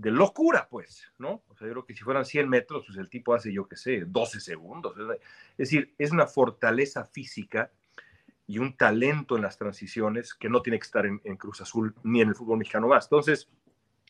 de 0.00 0.10
locura, 0.10 0.68
pues, 0.70 1.02
¿no? 1.18 1.42
O 1.48 1.56
sea, 1.56 1.66
yo 1.66 1.72
creo 1.72 1.84
que 1.84 1.94
si 1.94 2.04
fueran 2.04 2.24
100 2.24 2.48
metros, 2.48 2.84
pues 2.86 2.98
el 2.98 3.10
tipo 3.10 3.34
hace, 3.34 3.52
yo 3.52 3.66
qué 3.66 3.76
sé, 3.76 4.04
12 4.06 4.40
segundos. 4.40 4.96
Es 5.52 5.56
decir, 5.56 5.94
es 5.98 6.12
una 6.12 6.26
fortaleza 6.26 7.04
física 7.04 7.70
y 8.46 8.58
un 8.58 8.76
talento 8.76 9.36
en 9.36 9.42
las 9.42 9.58
transiciones 9.58 10.34
que 10.34 10.48
no 10.48 10.62
tiene 10.62 10.78
que 10.78 10.84
estar 10.84 11.04
en, 11.04 11.36
Cruz 11.36 11.60
Azul 11.60 11.94
ni 12.04 12.20
en 12.20 12.28
el 12.28 12.34
fútbol 12.34 12.58
mexicano 12.58 12.88
más. 12.88 13.06
Entonces, 13.06 13.48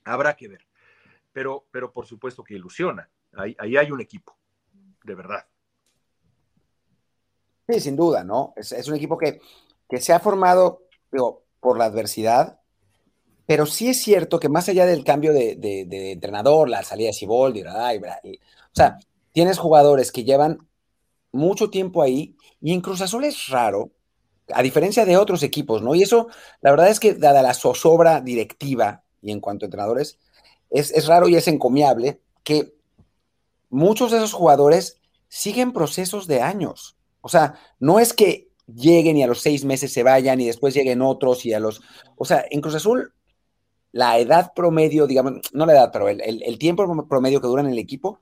habrá 0.05 0.37
que 0.37 0.49
ver. 0.49 0.67
Pero, 1.33 1.67
pero 1.71 1.93
por 1.93 2.07
supuesto 2.07 2.45
que 2.45 2.55
ilusiona. 2.55 3.09
Ahí, 3.33 3.57
ahí 3.59 3.77
hay 3.77 3.91
un 3.91 4.01
equipo, 4.01 4.37
de 5.05 5.15
verdad. 5.15 5.47
Sí, 7.69 7.81
sin 7.81 7.97
duda, 7.97 8.25
¿no? 8.25 8.53
Es, 8.57 8.89
un 8.89 8.95
equipo 8.95 9.17
que, 9.17 9.41
que, 9.89 10.01
se 10.01 10.13
ha 10.13 10.21
formado 10.21 10.83
por 11.61 11.79
la 11.79 11.87
adversidad, 11.87 12.58
pero 13.49 13.65
sí 13.65 13.89
es 13.89 14.03
cierto 14.03 14.39
que 14.39 14.51
más 14.51 14.69
allá 14.69 14.85
del 14.85 15.05
cambio 15.05 15.33
de, 15.33 16.13
entrenador, 16.13 16.69
la 16.69 16.83
salida 16.83 17.07
de 17.07 17.15
Siboldi, 17.15 17.63
o 17.63 18.75
sea, 18.75 18.99
tienes 19.33 19.57
jugadores 19.57 20.13
que 20.13 20.25
llevan 20.25 20.69
mucho 21.33 21.71
tiempo 21.71 22.03
ahí 22.03 22.37
y 22.61 22.75
en 22.75 22.83
Cruz 22.83 23.01
Azul 23.01 23.25
es 23.25 23.49
raro, 23.49 23.91
a 24.53 24.63
diferencia 24.63 25.07
de 25.07 25.17
otros 25.17 25.43
equipos, 25.43 25.81
¿no? 25.81 25.95
Y 25.95 26.03
eso, 26.03 26.29
la 26.61 26.73
verdad 26.73 26.91
es 26.91 27.01
que 27.01 27.15
dada 27.15 27.41
la 27.41 27.55
zozobra 27.55 28.21
directiva 28.21 29.03
y 29.23 29.33
en 29.33 29.41
cuanto 29.41 29.65
a 29.65 29.69
entrenadores, 29.69 30.19
es, 30.69 30.91
es 30.91 31.07
raro 31.07 31.27
y 31.27 31.37
es 31.37 31.49
encomiable 31.49 32.21
que 32.45 32.75
muchos 33.71 34.11
de 34.11 34.19
esos 34.19 34.35
jugadores 34.35 35.01
siguen 35.29 35.73
procesos 35.73 36.27
de 36.27 36.43
años. 36.43 36.99
O 37.23 37.31
sea, 37.31 37.55
no 37.81 37.99
es 37.99 38.13
que 38.13 38.51
lleguen 38.67 39.17
y 39.17 39.23
a 39.23 39.27
los 39.27 39.41
seis 39.41 39.65
meses 39.65 39.91
se 39.91 40.03
vayan 40.03 40.39
y 40.39 40.47
después 40.49 40.75
lleguen 40.75 41.01
otros 41.01 41.47
y 41.47 41.55
a 41.55 41.61
los... 41.61 41.81
O 42.17 42.27
sea, 42.27 42.45
en 42.51 42.61
Cruz 42.61 42.75
Azul, 42.75 43.15
la 43.93 44.19
edad 44.19 44.53
promedio, 44.55 45.07
digamos, 45.07 45.41
no 45.53 45.67
la 45.67 45.73
edad, 45.73 45.91
pero 45.93 46.09
el, 46.09 46.59
tiempo 46.59 47.07
promedio 47.09 47.41
que 47.41 47.47
duran 47.47 47.67
en 47.67 47.73
el 47.73 47.79
equipo 47.79 48.21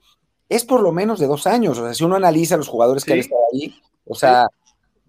es 0.49 0.65
por 0.65 0.81
lo 0.81 0.93
menos 0.93 1.19
de 1.19 1.27
dos 1.27 1.47
años. 1.47 1.79
O 1.79 1.85
sea, 1.85 1.95
si 1.95 2.05
uno 2.05 2.17
analiza 2.17 2.57
los 2.57 2.69
jugadores 2.69 3.05
que 3.05 3.13
han 3.13 3.19
estado 3.19 3.43
ahí, 3.53 3.75
o 4.05 4.15
sea, 4.15 4.47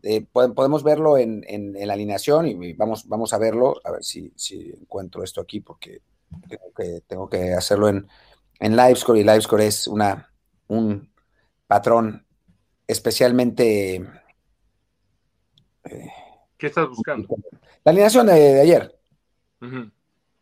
eh, 0.03 0.25
podemos 0.31 0.83
verlo 0.83 1.17
en, 1.17 1.43
la 1.73 1.93
alineación 1.93 2.47
y 2.47 2.73
vamos, 2.73 3.07
vamos 3.07 3.33
a 3.33 3.37
verlo, 3.37 3.75
a 3.83 3.91
ver 3.91 4.03
si, 4.03 4.31
si 4.35 4.71
encuentro 4.79 5.23
esto 5.23 5.41
aquí 5.41 5.59
porque 5.59 6.01
tengo 6.47 6.73
que, 6.75 7.01
tengo 7.07 7.29
que 7.29 7.53
hacerlo 7.53 7.89
en, 7.89 8.07
en 8.59 8.75
Livescore 8.75 9.19
y 9.19 9.23
Livescore 9.23 9.67
es 9.67 9.87
una, 9.87 10.31
un 10.67 11.11
patrón 11.67 12.25
especialmente... 12.87 13.95
Eh, 15.83 16.11
¿Qué 16.57 16.67
estás 16.67 16.89
buscando? 16.89 17.27
La 17.83 17.91
alineación 17.91 18.27
de, 18.27 18.61
ayer, 18.61 18.95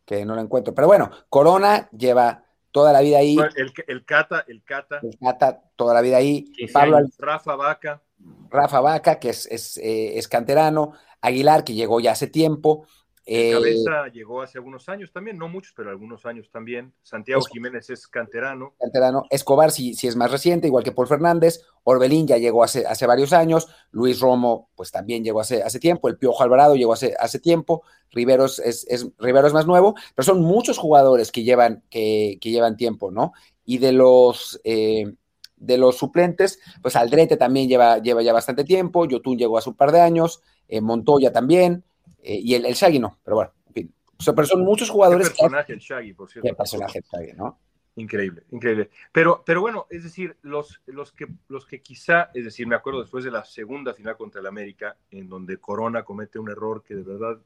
que 0.06 0.26
no 0.26 0.36
la 0.36 0.42
encuentro. 0.42 0.74
Pero 0.74 0.88
bueno, 0.88 1.10
Corona 1.30 1.90
lleva 1.92 2.44
toda 2.72 2.94
la 2.94 3.02
vida 3.02 3.18
ahí. 3.18 3.38
El, 3.56 3.74
el 3.88 4.06
Cata, 4.06 4.44
el 4.48 4.64
Cata. 4.64 5.00
El 5.02 5.18
Cata, 5.18 5.64
toda 5.76 5.94
la 5.94 6.02
vida 6.02 6.18
ahí. 6.18 6.46
Pablo 6.72 7.00
Rafa 7.18 7.56
Vaca. 7.56 8.02
Rafa 8.50 8.80
Vaca, 8.80 9.20
que 9.20 9.30
es, 9.30 9.46
es, 9.48 9.78
eh, 9.78 10.18
es 10.18 10.28
canterano. 10.28 10.94
Aguilar, 11.22 11.64
que 11.64 11.74
llegó 11.74 12.00
ya 12.00 12.12
hace 12.12 12.28
tiempo. 12.28 12.86
Eh, 13.28 13.54
cabeza 13.54 14.08
llegó 14.14 14.44
hace 14.44 14.60
algunos 14.60 14.88
años 14.88 15.12
también, 15.12 15.38
no 15.38 15.50
muchos, 15.50 15.74
pero 15.76 15.90
algunos 15.90 16.26
años 16.28 16.50
también. 16.52 16.94
Santiago 17.02 17.42
Jiménez 17.52 17.90
es 17.90 18.08
canterano. 18.08 18.76
Canterano. 18.80 19.24
Escobar 19.32 19.72
sí, 19.72 19.96
sí, 19.96 20.08
es 20.08 20.16
más 20.16 20.30
reciente, 20.30 20.68
igual 20.68 20.84
que 20.84 20.92
Paul 20.92 21.08
Fernández. 21.08 21.62
Orbelín 21.84 22.28
ya 22.28 22.38
llegó 22.38 22.64
hace, 22.64 22.86
hace 22.86 23.08
varios 23.08 23.34
años. 23.34 23.68
Luis 23.92 24.20
Romo, 24.20 24.70
pues 24.76 24.92
también 24.92 25.24
llegó 25.24 25.40
hace, 25.40 25.64
hace 25.64 25.80
tiempo. 25.80 26.08
El 26.08 26.18
Piojo 26.18 26.44
Alvarado 26.44 26.76
llegó 26.76 26.94
hace, 26.94 27.16
hace 27.20 27.40
tiempo. 27.40 27.84
Riveros 28.12 28.60
es, 28.60 28.86
es, 28.88 29.08
Rivero 29.18 29.48
es 29.48 29.54
más 29.54 29.66
nuevo, 29.66 29.96
pero 30.14 30.24
son 30.26 30.42
muchos 30.42 30.78
jugadores 30.78 31.32
que 31.32 31.44
llevan, 31.44 31.84
que, 31.90 32.38
que 32.40 32.52
llevan 32.52 32.78
tiempo, 32.78 33.12
¿no? 33.12 33.34
Y 33.66 33.80
de 33.80 33.92
los. 33.92 34.62
Eh, 34.64 35.16
de 35.58 35.78
los 35.78 35.98
suplentes, 35.98 36.60
pues 36.82 36.96
Aldrete 36.98 37.38
también 37.38 37.70
lleva, 37.70 38.00
lleva 38.00 38.22
ya 38.22 38.34
bastante 38.34 38.66
tiempo, 38.66 39.06
Yotun 39.06 39.38
llegó 39.38 39.58
hace 39.58 39.70
un 39.70 39.76
par 39.76 39.94
de 39.94 40.02
años, 40.02 40.42
eh, 40.68 40.82
Montoya 40.82 41.32
también, 41.32 41.86
eh, 42.26 42.40
y 42.44 42.56
el, 42.56 42.66
el, 42.66 42.74
Shaggy 42.74 43.00
no, 43.00 43.20
pero 43.24 43.36
bueno, 43.36 43.52
en 43.68 43.74
fin. 43.74 43.94
pero 44.36 44.48
son 44.48 44.64
muchos 44.64 44.90
jugadores. 44.90 45.30
¿Qué 45.30 45.36
personaje 45.36 45.74
el 45.74 45.80
Shaggy, 45.80 46.14
por 46.14 46.30
cierto? 46.30 46.50
Qué 46.50 46.56
personaje 46.56 47.00
el 47.00 47.06
Shaggy, 47.06 47.34
¿no? 47.34 47.60
Increíble, 47.98 48.44
increíble. 48.52 48.90
Pero, 49.12 49.42
pero 49.46 49.62
bueno, 49.62 49.88
es 49.90 50.04
decir, 50.04 50.36
los, 50.42 50.82
los, 50.86 51.14
que, 51.14 51.28
los 51.48 51.66
que 51.66 51.82
quizá, 51.82 52.30
es 52.34 52.44
decir, 52.44 52.68
me 52.68 52.76
acuerdo 52.76 53.02
después 53.02 53.24
de 53.24 53.32
la 53.32 53.46
segunda 53.46 53.94
final 53.94 54.18
contra 54.18 54.42
el 54.42 54.48
América, 54.48 54.98
en 55.12 55.30
donde 55.30 55.58
Corona 55.60 56.04
comete 56.04 56.38
un 56.38 56.50
error 56.50 56.84
que 56.84 56.96
de 56.96 57.04
verdad 57.04 57.40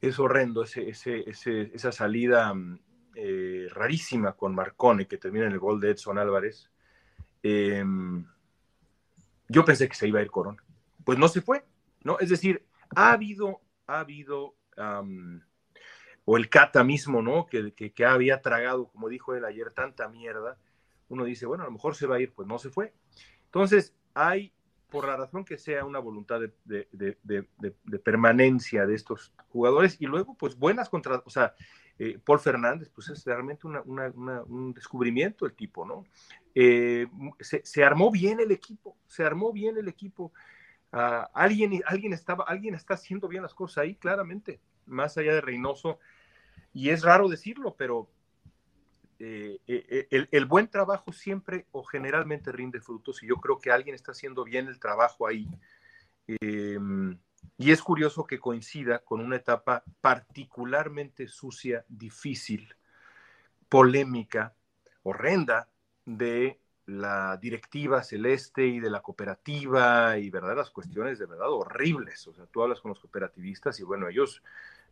es 0.00 0.18
horrendo, 0.20 0.62
ese, 0.62 0.88
ese, 0.88 1.28
ese 1.28 1.72
esa 1.74 1.90
salida 1.90 2.54
eh, 3.16 3.66
rarísima 3.70 4.34
con 4.34 4.54
Marcone, 4.54 5.08
que 5.08 5.18
termina 5.18 5.46
en 5.46 5.52
el 5.52 5.58
gol 5.58 5.80
de 5.80 5.90
Edson 5.90 6.18
Álvarez. 6.18 6.70
Em, 7.42 8.24
yo 9.48 9.64
pensé 9.64 9.88
que 9.88 9.94
se 9.94 10.06
iba 10.06 10.20
a 10.20 10.22
ir 10.22 10.30
Corona. 10.30 10.62
Pues 11.04 11.18
no 11.18 11.26
se 11.28 11.40
fue, 11.40 11.64
¿no? 12.04 12.18
Es 12.20 12.28
decir, 12.28 12.64
ha 12.94 13.12
habido, 13.12 13.60
ha 13.86 14.00
habido, 14.00 14.54
o 16.24 16.36
el 16.36 16.48
Cata 16.48 16.84
mismo, 16.84 17.22
¿no? 17.22 17.46
Que, 17.46 17.72
que, 17.72 18.04
había 18.04 18.42
tragado, 18.42 18.88
como 18.88 19.08
dijo 19.08 19.34
él 19.34 19.44
ayer, 19.44 19.70
tanta 19.70 20.08
mierda. 20.08 20.58
Uno 21.08 21.24
dice, 21.24 21.46
bueno, 21.46 21.62
a 21.62 21.66
lo 21.66 21.72
mejor 21.72 21.94
se 21.94 22.06
va 22.06 22.16
a 22.16 22.20
ir, 22.20 22.32
pues 22.32 22.48
no 22.48 22.58
se 22.58 22.70
fue. 22.70 22.92
Entonces, 23.44 23.94
hay, 24.12 24.52
por 24.90 25.06
la 25.06 25.16
razón 25.16 25.44
que 25.44 25.56
sea, 25.56 25.84
una 25.84 25.98
voluntad 25.98 26.40
de, 26.40 26.88
de, 26.92 27.98
permanencia 27.98 28.86
de 28.86 28.94
estos 28.94 29.32
jugadores 29.48 29.96
y 30.00 30.06
luego, 30.06 30.34
pues 30.36 30.58
buenas 30.58 30.88
contra, 30.88 31.22
o 31.24 31.30
sea, 31.30 31.54
eh, 31.98 32.18
Paul 32.22 32.40
Fernández, 32.40 32.90
pues 32.94 33.08
es 33.08 33.24
realmente 33.24 33.66
un 33.66 34.74
descubrimiento 34.74 35.46
el 35.46 35.54
tipo, 35.54 35.86
¿no? 35.86 36.04
Eh, 36.54 37.06
se, 37.40 37.64
se, 37.64 37.84
armó 37.84 38.10
bien 38.10 38.40
el 38.40 38.50
equipo, 38.50 38.96
se 39.06 39.24
armó 39.24 39.52
bien 39.52 39.78
el 39.78 39.88
equipo. 39.88 40.32
Ah, 40.92 41.30
alguien, 41.34 41.82
alguien, 41.86 42.12
estaba, 42.12 42.44
alguien 42.44 42.74
está 42.74 42.94
haciendo 42.94 43.28
bien 43.28 43.42
las 43.42 43.54
cosas 43.54 43.78
ahí, 43.78 43.96
claramente, 43.96 44.60
más 44.86 45.18
allá 45.18 45.34
de 45.34 45.40
Reynoso. 45.40 45.98
Y 46.72 46.90
es 46.90 47.02
raro 47.02 47.28
decirlo, 47.28 47.74
pero 47.76 48.08
eh, 49.18 49.58
eh, 49.66 50.06
eh, 50.10 50.28
el, 50.30 50.44
buen 50.44 50.68
trabajo 50.68 51.10
siempre 51.10 51.66
o 51.72 51.82
generalmente 51.82 52.52
rinde 52.52 52.82
frutos 52.82 53.22
y 53.22 53.26
yo 53.26 53.36
creo 53.36 53.58
que 53.58 53.70
alguien 53.70 53.94
está 53.94 54.12
haciendo 54.12 54.44
bien 54.44 54.68
el 54.68 54.78
trabajo 54.78 55.26
ahí. 55.26 55.48
Em, 56.26 57.18
y 57.56 57.70
es 57.70 57.82
curioso 57.82 58.26
que 58.26 58.38
coincida 58.38 58.98
con 58.98 59.20
una 59.20 59.36
etapa 59.36 59.84
particularmente 60.02 61.28
sucia, 61.28 61.84
difícil, 61.88 62.74
polémica, 63.68 64.54
horrenda 65.02 65.70
de 66.04 66.60
la 66.86 67.36
directiva 67.36 68.02
celeste 68.02 68.64
y 68.64 68.78
de 68.78 68.90
la 68.90 69.02
cooperativa 69.02 70.16
y 70.18 70.30
verdaderas 70.30 70.70
cuestiones 70.70 71.18
de 71.18 71.26
verdad 71.26 71.50
horribles. 71.50 72.26
O 72.28 72.32
sea, 72.32 72.46
tú 72.46 72.62
hablas 72.62 72.80
con 72.80 72.90
los 72.90 73.00
cooperativistas 73.00 73.78
y 73.80 73.82
bueno, 73.82 74.08
ellos, 74.08 74.42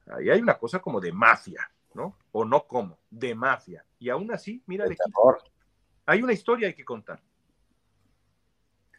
ahí 0.07 0.28
hay 0.28 0.40
una 0.40 0.59
cosa 0.59 0.80
como 0.80 1.00
de 1.00 1.12
mafia, 1.12 1.70
¿no? 1.94 2.16
O 2.33 2.44
no 2.44 2.66
como, 2.66 2.98
de 3.11 3.35
mafia. 3.35 3.85
Y 4.00 4.11
aún 4.11 4.33
así, 4.33 4.62
mira 4.66 4.85
el 4.85 4.92
equipo. 4.92 5.38
Hay 6.07 6.22
una 6.22 6.33
historia 6.33 6.68
hay 6.68 6.74
que 6.74 6.85
contar. 6.85 7.20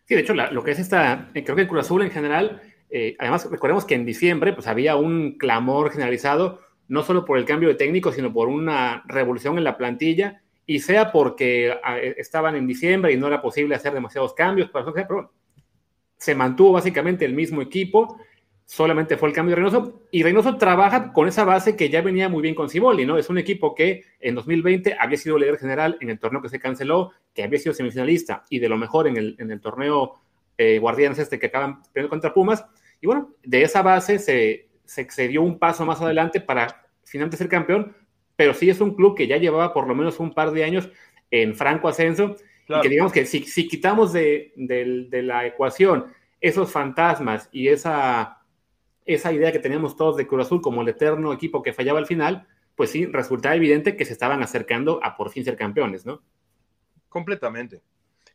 Sí, 0.05 0.15
de 0.15 0.21
hecho, 0.21 0.33
lo 0.33 0.63
que 0.63 0.71
es 0.71 0.79
esta, 0.79 1.31
eh, 1.33 1.43
creo 1.43 1.55
que 1.55 1.63
el 1.63 1.67
Cruz 1.67 1.81
Azul 1.81 2.03
en 2.03 2.11
general, 2.11 2.61
eh, 2.89 3.15
además 3.19 3.49
recordemos 3.49 3.83
que 3.85 3.95
en 3.95 4.05
diciembre 4.05 4.53
pues 4.53 4.67
había 4.67 4.95
un 4.95 5.37
clamor 5.37 5.91
generalizado, 5.91 6.61
no 6.87 7.03
solo 7.03 7.25
por 7.25 7.37
el 7.39 7.45
cambio 7.45 7.69
de 7.69 7.75
técnico, 7.75 8.11
sino 8.11 8.31
por 8.31 8.47
una 8.47 9.03
revolución 9.07 9.57
en 9.57 9.63
la 9.63 9.77
plantilla 9.77 10.43
y 10.65 10.79
sea 10.79 11.11
porque 11.11 11.73
ah, 11.83 11.99
e, 11.99 12.15
estaban 12.17 12.55
en 12.55 12.67
diciembre 12.67 13.13
y 13.13 13.17
no 13.17 13.27
era 13.27 13.41
posible 13.41 13.75
hacer 13.75 13.93
demasiados 13.93 14.33
cambios, 14.33 14.69
pero 14.71 15.31
se 16.17 16.35
mantuvo 16.35 16.73
básicamente 16.73 17.25
el 17.25 17.33
mismo 17.33 17.61
equipo, 17.61 18.19
solamente 18.65 19.17
fue 19.17 19.29
el 19.29 19.35
cambio 19.35 19.55
de 19.55 19.61
Reynoso, 19.61 20.01
y 20.11 20.23
Reynoso 20.23 20.57
trabaja 20.57 21.13
con 21.13 21.27
esa 21.27 21.43
base 21.43 21.75
que 21.75 21.89
ya 21.89 22.01
venía 22.01 22.29
muy 22.29 22.41
bien 22.41 22.55
con 22.55 22.69
Ciboli, 22.69 23.05
¿no? 23.05 23.17
Es 23.17 23.29
un 23.29 23.37
equipo 23.37 23.75
que 23.75 24.03
en 24.19 24.33
2020 24.33 24.95
había 24.99 25.17
sido 25.17 25.37
líder 25.37 25.57
general 25.57 25.97
en 26.01 26.09
el 26.09 26.19
torneo 26.19 26.41
que 26.41 26.49
se 26.49 26.59
canceló, 26.59 27.11
que 27.33 27.43
había 27.43 27.59
sido 27.59 27.75
semifinalista 27.75 28.43
y 28.49 28.59
de 28.59 28.69
lo 28.69 28.77
mejor 28.77 29.07
en 29.07 29.17
el, 29.17 29.35
en 29.37 29.51
el 29.51 29.61
torneo 29.61 30.13
eh, 30.57 30.79
Guardianes 30.79 31.19
este 31.19 31.37
que 31.37 31.47
acaban 31.47 31.83
perdiendo 31.83 32.09
contra 32.09 32.33
Pumas, 32.33 32.65
y 33.01 33.07
bueno, 33.07 33.35
de 33.43 33.61
esa 33.61 33.81
base 33.81 34.17
se, 34.17 34.69
se, 34.85 35.09
se 35.11 35.37
un 35.37 35.59
paso 35.59 35.85
más 35.85 36.01
adelante 36.01 36.41
para 36.41 36.87
finalmente 37.03 37.37
ser 37.37 37.49
campeón, 37.49 37.95
pero 38.35 38.53
sí 38.53 38.69
es 38.69 38.81
un 38.81 38.95
club 38.95 39.15
que 39.15 39.27
ya 39.27 39.37
llevaba 39.37 39.73
por 39.73 39.87
lo 39.87 39.95
menos 39.95 40.19
un 40.19 40.33
par 40.33 40.51
de 40.51 40.63
años 40.63 40.89
en 41.31 41.55
franco 41.55 41.87
ascenso 41.87 42.35
Y 42.67 42.81
que 42.81 42.89
digamos 42.89 43.11
que 43.11 43.25
si, 43.25 43.43
si 43.43 43.67
quitamos 43.67 44.13
de, 44.13 44.53
de, 44.55 45.21
la 45.23 45.45
ecuación 45.45 46.05
esos 46.41 46.71
fantasmas 46.71 47.49
y 47.51 47.69
esa, 47.69 48.41
esa 49.05 49.33
idea 49.33 49.51
que 49.51 49.59
teníamos 49.59 49.95
todos 49.95 50.17
de 50.17 50.27
Cruz 50.27 50.45
Azul 50.45 50.61
como 50.61 50.81
el 50.81 50.89
eterno 50.89 51.33
equipo 51.33 51.63
que 51.63 51.73
fallaba 51.73 51.99
al 51.99 52.05
final, 52.05 52.47
pues 52.75 52.91
sí, 52.91 53.05
resulta 53.05 53.55
evidente 53.55 53.95
que 53.95 54.05
se 54.05 54.13
estaban 54.13 54.43
acercando 54.43 54.99
a 55.03 55.15
por 55.15 55.31
fin 55.31 55.45
ser 55.45 55.55
campeones, 55.55 56.05
¿no? 56.05 56.21
Completamente, 57.09 57.81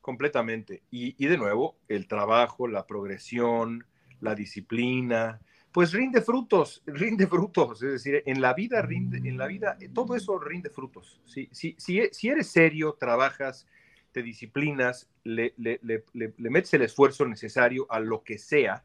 completamente. 0.01 0.83
Y, 0.91 1.15
y 1.23 1.29
de 1.29 1.37
nuevo, 1.37 1.77
el 1.89 2.09
trabajo, 2.09 2.67
la 2.67 2.87
progresión, 2.87 3.85
la 4.21 4.35
disciplina, 4.35 5.41
pues 5.73 5.93
rinde 5.93 6.21
frutos, 6.21 6.83
rinde 6.87 7.27
frutos, 7.27 7.83
es 7.83 7.93
decir, 7.93 8.23
en 8.27 8.41
la 8.41 8.55
vida 8.55 8.83
rinde, 8.83 9.19
en 9.19 9.39
la 9.39 9.47
vida, 9.47 9.79
todo 9.95 10.17
eso 10.17 10.39
rinde 10.39 10.69
frutos. 10.71 11.21
Si, 11.27 11.49
si, 11.53 11.77
si, 11.79 12.29
eres 12.29 12.49
serio, 12.49 12.97
trabajas, 12.99 13.69
te 14.11 14.23
disciplinas, 14.23 15.09
le, 15.23 15.55
le, 15.57 15.79
le, 15.83 16.05
le, 16.13 16.51
metes 16.51 16.75
el 16.75 16.83
esfuerzo 16.83 17.25
necesario 17.27 17.87
a 17.89 18.01
lo 18.01 18.25
que 18.25 18.39
sea, 18.39 18.85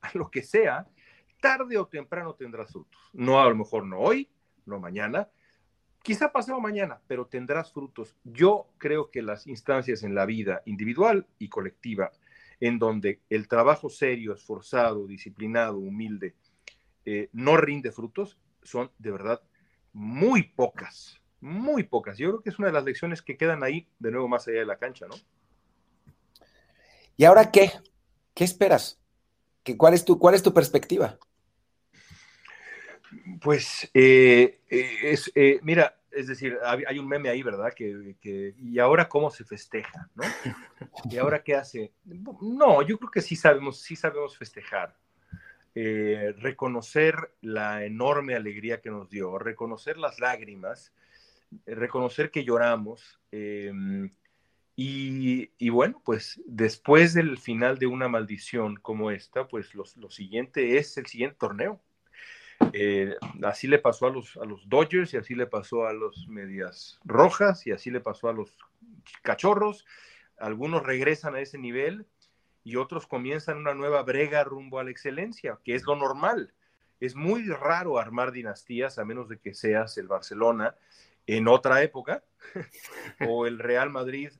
a 0.00 0.10
lo 0.14 0.30
que 0.30 0.42
sea, 0.42 0.86
tarde 1.40 1.76
o 1.76 1.86
temprano 1.88 2.34
tendrás 2.34 2.70
frutos. 2.70 3.00
No 3.12 3.40
a 3.40 3.48
lo 3.48 3.56
mejor 3.56 3.84
no 3.84 3.98
hoy, 3.98 4.30
no 4.64 4.78
mañana, 4.78 5.28
quizá 6.04 6.30
pasado 6.30 6.60
mañana, 6.60 7.00
pero 7.08 7.26
tendrás 7.26 7.72
frutos. 7.72 8.16
Yo 8.22 8.68
creo 8.78 9.10
que 9.10 9.22
las 9.22 9.48
instancias 9.48 10.04
en 10.04 10.14
la 10.14 10.24
vida 10.24 10.62
individual 10.66 11.26
y 11.40 11.48
colectiva 11.48 12.12
en 12.62 12.78
donde 12.78 13.20
el 13.28 13.48
trabajo 13.48 13.90
serio, 13.90 14.32
esforzado, 14.32 15.08
disciplinado, 15.08 15.78
humilde, 15.78 16.36
eh, 17.04 17.28
no 17.32 17.56
rinde 17.56 17.90
frutos, 17.90 18.38
son 18.62 18.88
de 18.98 19.10
verdad 19.10 19.42
muy 19.92 20.44
pocas, 20.44 21.20
muy 21.40 21.82
pocas. 21.82 22.18
Yo 22.18 22.28
creo 22.28 22.40
que 22.40 22.50
es 22.50 22.60
una 22.60 22.68
de 22.68 22.74
las 22.74 22.84
lecciones 22.84 23.20
que 23.20 23.36
quedan 23.36 23.64
ahí, 23.64 23.88
de 23.98 24.12
nuevo, 24.12 24.28
más 24.28 24.46
allá 24.46 24.60
de 24.60 24.66
la 24.66 24.78
cancha, 24.78 25.08
¿no? 25.08 25.16
¿Y 27.16 27.24
ahora 27.24 27.50
qué? 27.50 27.72
¿Qué 28.32 28.44
esperas? 28.44 29.00
¿Qué, 29.64 29.76
cuál, 29.76 29.94
es 29.94 30.04
tu, 30.04 30.20
¿Cuál 30.20 30.36
es 30.36 30.42
tu 30.44 30.54
perspectiva? 30.54 31.18
Pues, 33.40 33.90
eh, 33.92 34.60
eh, 34.70 35.10
es, 35.10 35.32
mira, 35.64 36.00
es 36.12 36.26
decir, 36.26 36.58
hay 36.64 36.98
un 36.98 37.08
meme 37.08 37.28
ahí, 37.28 37.42
¿verdad? 37.42 37.72
Que, 37.74 38.54
y 38.56 38.78
ahora 38.78 39.08
cómo 39.08 39.30
se 39.30 39.44
festeja, 39.44 40.08
¿no? 40.14 40.22
¿Y 41.10 41.18
ahora 41.18 41.42
qué 41.42 41.54
hace? 41.54 41.92
No, 42.04 42.82
yo 42.82 42.98
creo 42.98 43.10
que 43.10 43.20
sí 43.20 43.36
sabemos, 43.36 43.80
sí 43.80 43.96
sabemos 43.96 44.36
festejar. 44.36 44.96
Eh, 45.74 46.34
reconocer 46.38 47.16
la 47.40 47.84
enorme 47.86 48.34
alegría 48.34 48.82
que 48.82 48.90
nos 48.90 49.08
dio, 49.08 49.38
reconocer 49.38 49.96
las 49.96 50.20
lágrimas, 50.20 50.92
eh, 51.64 51.74
reconocer 51.74 52.30
que 52.30 52.44
lloramos. 52.44 53.20
Em, 53.30 54.10
y, 54.76 55.68
bueno, 55.70 56.02
pues 56.04 56.40
después 56.44 57.14
del 57.14 57.38
final 57.38 57.78
de 57.78 57.86
una 57.86 58.08
maldición 58.08 58.76
como 58.76 59.10
esta, 59.10 59.46
pues 59.46 59.74
lo 59.74 60.10
siguiente 60.10 60.76
es 60.78 60.96
el 60.98 61.06
siguiente 61.06 61.36
torneo. 61.38 61.80
Eh, 62.72 63.16
así 63.42 63.68
le 63.68 63.78
pasó 63.78 64.06
a 64.06 64.10
los, 64.10 64.36
a 64.36 64.44
los 64.44 64.68
Dodgers 64.68 65.14
y 65.14 65.16
así 65.16 65.34
le 65.34 65.46
pasó 65.46 65.86
a 65.86 65.92
los 65.92 66.26
Medias 66.28 66.98
Rojas 67.04 67.66
y 67.66 67.72
así 67.72 67.90
le 67.90 68.00
pasó 68.00 68.28
a 68.28 68.32
los 68.32 68.54
Cachorros. 69.22 69.84
Algunos 70.38 70.82
regresan 70.82 71.34
a 71.34 71.40
ese 71.40 71.58
nivel 71.58 72.06
y 72.64 72.76
otros 72.76 73.06
comienzan 73.06 73.58
una 73.58 73.74
nueva 73.74 74.02
brega 74.02 74.44
rumbo 74.44 74.78
a 74.78 74.84
la 74.84 74.90
excelencia, 74.90 75.58
que 75.64 75.74
es 75.74 75.84
lo 75.84 75.96
normal. 75.96 76.52
Es 77.00 77.16
muy 77.16 77.44
raro 77.46 77.98
armar 77.98 78.32
dinastías 78.32 78.98
a 78.98 79.04
menos 79.04 79.28
de 79.28 79.38
que 79.38 79.54
seas 79.54 79.98
el 79.98 80.08
Barcelona 80.08 80.76
en 81.26 81.48
otra 81.48 81.82
época 81.82 82.22
o 83.28 83.46
el 83.46 83.58
Real 83.58 83.90
Madrid 83.90 84.32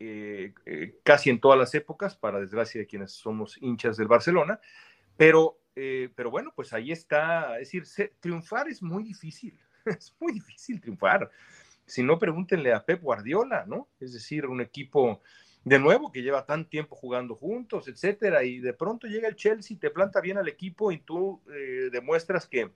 eh, 0.00 0.52
eh, 0.66 0.98
casi 1.02 1.30
en 1.30 1.40
todas 1.40 1.58
las 1.58 1.74
épocas, 1.74 2.16
para 2.16 2.40
desgracia 2.40 2.80
de 2.80 2.86
quienes 2.86 3.12
somos 3.12 3.56
hinchas 3.62 3.96
del 3.96 4.08
Barcelona, 4.08 4.60
pero 5.16 5.58
eh, 5.76 6.10
pero 6.14 6.30
bueno, 6.30 6.52
pues 6.54 6.72
ahí 6.72 6.92
está. 6.92 7.58
Es 7.58 7.72
decir, 7.72 8.12
triunfar 8.20 8.68
es 8.68 8.82
muy 8.82 9.04
difícil. 9.04 9.58
Es 9.84 10.16
muy 10.18 10.32
difícil 10.32 10.80
triunfar. 10.80 11.30
Si 11.84 12.02
no, 12.02 12.18
pregúntenle 12.18 12.72
a 12.72 12.86
Pep 12.86 13.02
Guardiola, 13.02 13.66
¿no? 13.66 13.90
Es 14.00 14.14
decir, 14.14 14.46
un 14.46 14.62
equipo 14.62 15.20
de 15.62 15.78
nuevo 15.78 16.10
que 16.10 16.22
lleva 16.22 16.46
tan 16.46 16.68
tiempo 16.68 16.96
jugando 16.96 17.34
juntos, 17.34 17.88
etcétera, 17.88 18.44
y 18.44 18.60
de 18.60 18.72
pronto 18.72 19.06
llega 19.06 19.28
el 19.28 19.36
Chelsea, 19.36 19.78
te 19.78 19.90
planta 19.90 20.22
bien 20.22 20.38
al 20.38 20.48
equipo 20.48 20.92
y 20.92 20.98
tú 20.98 21.42
eh, 21.54 21.90
demuestras 21.90 22.46
que 22.46 22.70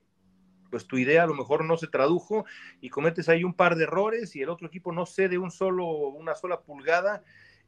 pues 0.71 0.87
tu 0.87 0.99
idea 0.99 1.23
a 1.23 1.27
lo 1.27 1.35
mejor 1.35 1.65
no 1.65 1.79
se 1.79 1.87
tradujo 1.87 2.45
y 2.81 2.91
cometes 2.91 3.29
ahí 3.31 3.45
un 3.45 3.55
par 3.55 3.77
de 3.77 3.85
errores 3.85 4.37
y 4.37 4.43
el 4.43 4.51
otro 4.51 4.67
equipo 4.67 4.93
no 4.93 5.07
cede 5.07 5.39
un 5.39 5.51
solo, 5.51 5.87
una 5.87 6.35
sola 6.35 6.61
pulgada 6.61 7.23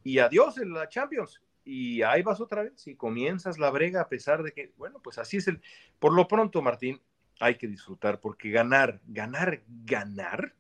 y 0.05 0.19
adiós 0.19 0.59
en 0.59 0.73
la 0.73 0.89
Champions 0.89 1.41
y 1.65 2.03
ahí 2.03 2.23
vas 2.23 2.41
otra 2.41 2.63
vez 2.63 2.87
y 2.87 2.97
comienzas 2.97 3.59
la 3.59 3.71
brega 3.71 4.01
a 4.01 4.09
pesar 4.09 4.43
de 4.43 4.53
que, 4.53 4.73
bueno, 4.77 5.01
pues 5.03 5.19
así 5.19 5.39
es 5.39 5.49
el... 5.49 5.61
Por 5.99 6.13
lo 6.13 6.27
pronto, 6.27 6.63
Martín, 6.63 7.01
hay 7.41 7.57
que 7.57 7.67
disfrutar 7.67 8.21
porque 8.21 8.51
ganar, 8.51 9.01
ganar, 9.07 9.63
ganar 9.85 10.55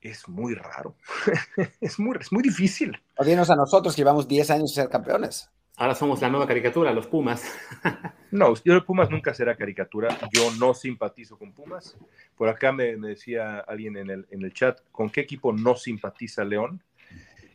es 0.00 0.28
muy 0.28 0.54
raro. 0.54 0.96
es, 1.80 1.98
muy, 1.98 2.16
es 2.20 2.32
muy 2.32 2.42
difícil. 2.42 3.00
O 3.16 3.22
a 3.22 3.56
nosotros 3.56 3.94
que 3.94 4.02
llevamos 4.02 4.28
10 4.28 4.50
años 4.50 4.74
de 4.74 4.82
ser 4.82 4.90
campeones. 4.90 5.50
Ahora 5.76 5.94
somos 5.96 6.20
la 6.20 6.30
nueva 6.30 6.46
caricatura, 6.46 6.92
los 6.92 7.08
Pumas. 7.08 7.42
no, 8.30 8.54
yo 8.64 8.84
Pumas 8.84 9.10
nunca 9.10 9.34
será 9.34 9.56
caricatura. 9.56 10.16
Yo 10.32 10.52
no 10.58 10.72
simpatizo 10.72 11.36
con 11.36 11.52
Pumas. 11.52 11.96
Por 12.36 12.48
acá 12.48 12.70
me, 12.70 12.96
me 12.96 13.08
decía 13.08 13.58
alguien 13.58 13.96
en 13.96 14.10
el, 14.10 14.26
en 14.30 14.44
el 14.44 14.52
chat, 14.52 14.80
¿con 14.92 15.10
qué 15.10 15.22
equipo 15.22 15.52
no 15.52 15.74
simpatiza 15.74 16.44
León? 16.44 16.80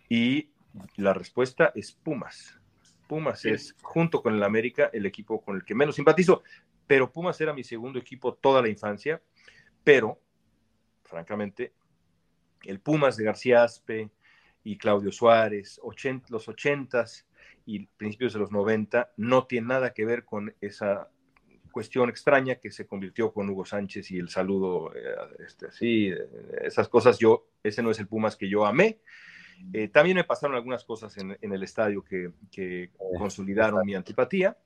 Y 0.09 0.49
la 0.95 1.13
respuesta 1.13 1.71
es 1.75 1.91
Pumas. 1.91 2.59
Pumas 3.07 3.43
es, 3.45 3.75
junto 3.81 4.21
con 4.21 4.35
el 4.35 4.43
América, 4.43 4.89
el 4.93 5.05
equipo 5.05 5.41
con 5.41 5.55
el 5.55 5.65
que 5.65 5.73
menos 5.73 5.95
simpatizo, 5.95 6.43
pero 6.85 7.11
Pumas 7.11 7.39
era 7.41 7.53
mi 7.53 7.63
segundo 7.63 7.97
equipo 7.97 8.35
toda 8.35 8.61
la 8.61 8.69
infancia, 8.69 9.21
pero, 9.83 10.21
francamente, 11.03 11.73
el 12.63 12.79
Pumas 12.79 13.17
de 13.17 13.23
García 13.23 13.63
Aspe 13.63 14.11
y 14.63 14.77
Claudio 14.77 15.11
Suárez, 15.11 15.79
los 16.29 16.47
ochentas 16.47 17.27
y 17.65 17.87
principios 17.87 18.33
de 18.33 18.39
los 18.39 18.51
noventa, 18.51 19.11
no 19.17 19.45
tiene 19.45 19.67
nada 19.67 19.93
que 19.93 20.05
ver 20.05 20.25
con 20.25 20.53
esa 20.61 21.09
cuestión 21.71 22.09
extraña 22.09 22.55
que 22.55 22.71
se 22.71 22.87
convirtió 22.87 23.31
con 23.31 23.49
Hugo 23.49 23.65
Sánchez 23.65 24.11
y 24.11 24.17
el 24.17 24.29
saludo, 24.29 24.93
eh, 24.95 25.15
este, 25.45 25.67
así, 25.67 26.07
eh, 26.09 26.17
esas 26.61 26.89
cosas, 26.89 27.17
yo, 27.19 27.47
ese 27.63 27.81
no 27.81 27.91
es 27.91 27.99
el 27.99 28.07
Pumas 28.07 28.35
que 28.35 28.49
yo 28.49 28.65
amé, 28.65 28.99
eh, 29.73 29.87
también 29.87 30.17
me 30.17 30.23
pasaron 30.23 30.55
algunas 30.55 30.83
cosas 30.83 31.15
en, 31.17 31.37
el 31.41 31.63
estadio 31.63 32.03
que, 32.03 32.91
consolidaron 33.17 33.85
mi 33.85 33.95
antipatía. 33.95 34.57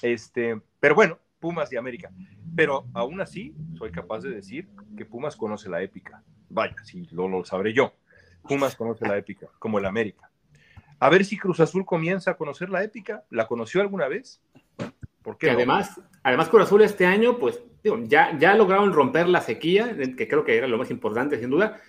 Este, 0.00 0.60
pero 0.80 0.94
bueno, 0.94 1.18
Pumas 1.40 1.72
y 1.72 1.76
América. 1.76 2.10
Pero 2.54 2.86
aún 2.94 3.20
así, 3.20 3.54
soy 3.76 3.90
capaz 3.90 4.20
de 4.20 4.30
decir 4.30 4.68
que 4.96 5.04
Pumas 5.04 5.36
conoce 5.36 5.68
la 5.68 5.82
épica. 5.82 6.22
Vaya, 6.48 6.76
si 6.84 7.06
lo, 7.12 7.28
lo 7.28 7.44
sabré 7.44 7.72
yo. 7.72 7.94
Pumas 8.42 8.76
conoce 8.76 9.06
la 9.06 9.16
épica, 9.16 9.48
como 9.58 9.78
el 9.78 9.86
América. 9.86 10.30
A 10.98 11.08
ver 11.08 11.24
si 11.24 11.36
Cruz 11.36 11.58
Azul 11.60 11.84
comienza 11.84 12.32
a 12.32 12.36
conocer 12.36 12.70
la 12.70 12.84
épica. 12.84 13.24
¿La 13.30 13.46
conoció 13.46 13.80
alguna 13.80 14.08
vez? 14.08 14.40
Porque 15.22 15.50
además, 15.50 16.00
además 16.22 16.48
Cruz 16.48 16.64
Azul 16.64 16.82
este 16.82 17.06
año, 17.06 17.38
pues 17.38 17.60
ya, 18.06 18.36
ya 18.38 18.54
lograron 18.54 18.92
romper 18.92 19.28
la 19.28 19.40
sequía, 19.40 19.96
que 20.16 20.28
creo 20.28 20.44
que 20.44 20.56
era 20.56 20.68
lo 20.68 20.78
más 20.78 20.90
importante, 20.90 21.38
sin 21.38 21.50
duda, 21.50 21.80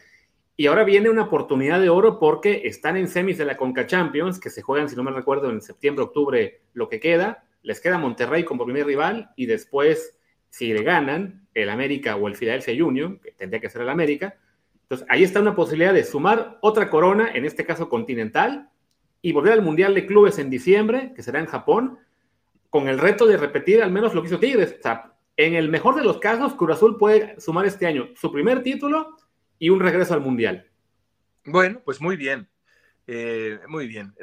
y 0.55 0.67
ahora 0.67 0.83
viene 0.83 1.09
una 1.09 1.23
oportunidad 1.23 1.81
de 1.81 1.89
oro 1.89 2.19
porque 2.19 2.61
están 2.65 2.95
en 2.95 3.07
semis 3.07 3.39
de 3.39 3.45
la 3.45 3.57
Conca 3.57 3.87
Champions, 3.87 4.39
que 4.39 4.51
se 4.51 4.61
juegan, 4.61 4.87
si 4.87 4.95
no 4.95 5.03
me 5.03 5.11
recuerdo, 5.11 5.49
en 5.49 5.61
septiembre, 5.61 6.03
octubre, 6.03 6.61
lo 6.73 6.89
que 6.89 6.99
queda. 6.99 7.45
Les 7.63 7.81
queda 7.81 7.97
Monterrey 7.97 8.43
como 8.43 8.65
primer 8.65 8.85
rival 8.85 9.31
y 9.35 9.47
después, 9.47 10.19
si 10.49 10.71
le 10.71 10.83
ganan, 10.83 11.47
el 11.55 11.69
América 11.69 12.15
o 12.17 12.27
el 12.27 12.35
Philadelphia 12.35 12.85
Union, 12.85 13.19
que 13.19 13.31
tendría 13.31 13.61
que 13.61 13.69
ser 13.69 13.81
el 13.81 13.89
América. 13.89 14.35
Entonces, 14.83 15.07
ahí 15.09 15.23
está 15.23 15.39
una 15.39 15.55
posibilidad 15.55 15.93
de 15.93 16.03
sumar 16.03 16.59
otra 16.61 16.89
corona, 16.89 17.31
en 17.33 17.45
este 17.45 17.65
caso 17.65 17.89
continental, 17.89 18.69
y 19.23 19.31
volver 19.31 19.53
al 19.53 19.63
Mundial 19.63 19.95
de 19.95 20.05
Clubes 20.05 20.37
en 20.37 20.51
diciembre, 20.51 21.13
que 21.15 21.23
será 21.23 21.39
en 21.39 21.47
Japón, 21.47 21.97
con 22.69 22.87
el 22.89 22.99
reto 22.99 23.25
de 23.25 23.37
repetir 23.37 23.81
al 23.81 23.91
menos 23.91 24.13
lo 24.13 24.21
que 24.21 24.27
hizo 24.27 24.39
Tigres. 24.39 24.75
O 24.83 25.13
en 25.35 25.55
el 25.55 25.69
mejor 25.69 25.95
de 25.95 26.03
los 26.03 26.19
casos, 26.19 26.53
Cruz 26.53 26.75
Azul 26.75 26.97
puede 26.97 27.39
sumar 27.39 27.65
este 27.65 27.87
año 27.87 28.09
su 28.15 28.31
primer 28.31 28.61
título 28.61 29.15
y 29.63 29.69
un 29.69 29.79
regreso 29.79 30.13
al 30.13 30.19
Mundial. 30.19 30.69
Bueno, 31.45 31.81
pues 31.85 32.01
muy 32.01 32.17
bien. 32.17 32.49
Eh, 33.07 33.61
muy 33.69 33.87
bien. 33.87 34.13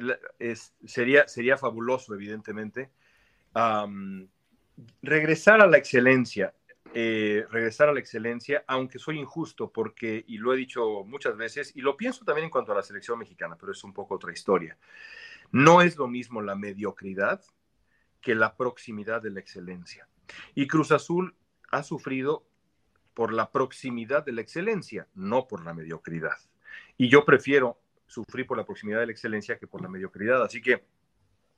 sería, 0.85 1.26
sería 1.29 1.57
fabuloso, 1.57 2.14
evidentemente. 2.14 2.90
regresar 5.00 5.62
a 5.62 5.66
la 5.66 5.79
excelencia. 5.79 6.53
Eh, 6.92 7.46
regresar 7.50 7.88
a 7.88 7.94
la 7.94 8.00
excelencia, 8.00 8.64
aunque 8.66 8.98
soy 8.98 9.18
injusto, 9.18 9.72
porque, 9.72 10.22
y 10.29 10.37
lo 10.37 10.53
he 10.53 10.59
dicho 10.59 11.05
muchas 11.05 11.38
veces, 11.38 11.74
y 11.74 11.81
lo 11.81 11.96
pienso 11.96 12.22
también 12.26 12.44
en 12.44 12.50
cuanto 12.50 12.72
a 12.72 12.74
la 12.74 12.83
selección 12.83 13.18
mexicana, 13.18 13.57
pero 13.59 13.72
es 13.72 13.83
un 13.83 13.94
poco 13.94 14.16
otra 14.16 14.33
historia. 14.33 14.76
No 15.53 15.81
es 15.81 15.96
lo 15.96 16.07
mismo 16.07 16.42
la 16.42 16.55
mediocridad 16.55 17.40
que 18.20 18.35
la 18.35 18.59
proximidad 18.59 19.22
de 19.22 19.31
la 19.31 19.40
excelencia. 19.40 20.07
Y 20.55 20.66
Cruz 20.66 20.92
Azul 20.92 21.35
ha 21.70 21.83
sufrido 21.83 22.50
por 23.14 23.33
la 23.33 23.51
proximidad 23.51 24.25
de 24.25 24.33
la 24.33 24.40
excelencia, 24.40 25.09
no 25.14 25.46
por 25.46 25.64
la 25.64 25.75
mediocridad. 25.75 26.37
Y 26.96 27.09
yo 27.09 27.25
prefiero 27.25 27.79
sufrir 28.07 28.46
por 28.46 28.57
la 28.57 28.64
proximidad 28.64 29.01
de 29.01 29.07
la 29.07 29.12
excelencia 29.12 29.59
que 29.59 29.66
por 29.66 29.83
la 29.83 29.88
mediocridad. 29.88 30.42
Así 30.42 30.61
que, 30.61 30.85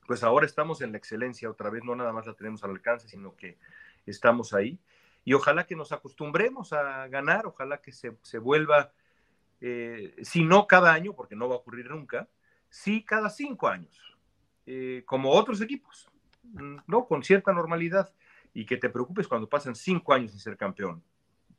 pues 0.06 0.22
ahora 0.22 0.46
estamos 0.46 0.82
en 0.82 0.92
la 0.92 0.98
excelencia 0.98 1.50
otra 1.50 1.70
vez, 1.70 1.82
no 1.84 1.94
nada 1.94 2.12
más 2.12 2.26
la 2.26 2.34
tenemos 2.34 2.62
al 2.64 2.70
alcance, 2.70 3.08
sino 3.08 3.34
que 3.36 3.58
estamos 4.06 4.52
ahí. 4.52 4.78
Y 5.24 5.34
ojalá 5.34 5.66
que 5.66 5.76
nos 5.76 5.92
acostumbremos 5.92 6.72
a 6.72 7.06
ganar, 7.08 7.46
ojalá 7.46 7.80
que 7.80 7.92
se, 7.92 8.16
se 8.22 8.38
vuelva, 8.38 8.92
eh, 9.60 10.16
si 10.22 10.44
no 10.44 10.66
cada 10.66 10.92
año, 10.92 11.14
porque 11.14 11.36
no 11.36 11.48
va 11.48 11.54
a 11.54 11.58
ocurrir 11.58 11.88
nunca, 11.88 12.28
sí 12.68 13.04
cada 13.04 13.30
cinco 13.30 13.68
años, 13.68 14.16
eh, 14.66 15.04
como 15.06 15.30
otros 15.30 15.60
equipos, 15.60 16.08
¿no? 16.86 17.06
Con 17.06 17.22
cierta 17.22 17.52
normalidad. 17.52 18.12
Y 18.54 18.66
que 18.66 18.76
te 18.76 18.90
preocupes 18.90 19.28
cuando 19.28 19.48
pasan 19.48 19.74
cinco 19.74 20.12
años 20.12 20.32
sin 20.32 20.40
ser 20.40 20.58
campeón, 20.58 21.02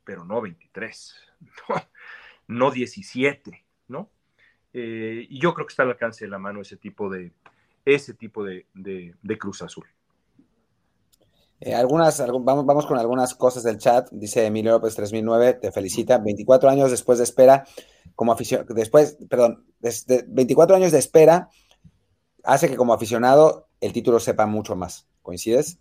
pero 0.04 0.24
no 0.24 0.40
23, 0.40 1.14
no, 1.68 1.74
no 2.48 2.70
17, 2.70 3.64
¿no? 3.88 4.10
Eh, 4.72 5.26
y 5.28 5.38
yo 5.38 5.54
creo 5.54 5.66
que 5.66 5.72
está 5.72 5.84
al 5.84 5.90
alcance 5.90 6.24
de 6.24 6.30
la 6.30 6.38
mano 6.38 6.60
ese 6.60 6.76
tipo 6.76 7.08
de, 7.08 7.32
ese 7.84 8.14
tipo 8.14 8.44
de, 8.44 8.66
de, 8.74 9.38
Cruz 9.38 9.62
Azul. 9.62 9.86
Eh, 11.60 11.74
algunas, 11.74 12.18
vamos, 12.18 12.66
vamos 12.66 12.86
con 12.86 12.98
algunas 12.98 13.34
cosas 13.34 13.62
del 13.62 13.78
chat. 13.78 14.08
Dice 14.10 14.44
Emilio 14.44 14.72
López 14.72 14.96
3009, 14.96 15.54
te 15.54 15.72
felicita. 15.72 16.18
24 16.18 16.68
años 16.68 16.90
después 16.90 17.18
de 17.18 17.24
espera, 17.24 17.64
como 18.16 18.32
aficionado, 18.32 18.74
después, 18.74 19.16
perdón, 19.28 19.64
24 20.26 20.76
años 20.76 20.92
de 20.92 20.98
espera 20.98 21.48
hace 22.42 22.68
que 22.68 22.76
como 22.76 22.92
aficionado 22.92 23.68
el 23.80 23.92
título 23.92 24.18
sepa 24.20 24.46
mucho 24.46 24.76
más. 24.76 25.06
¿Coincides? 25.22 25.78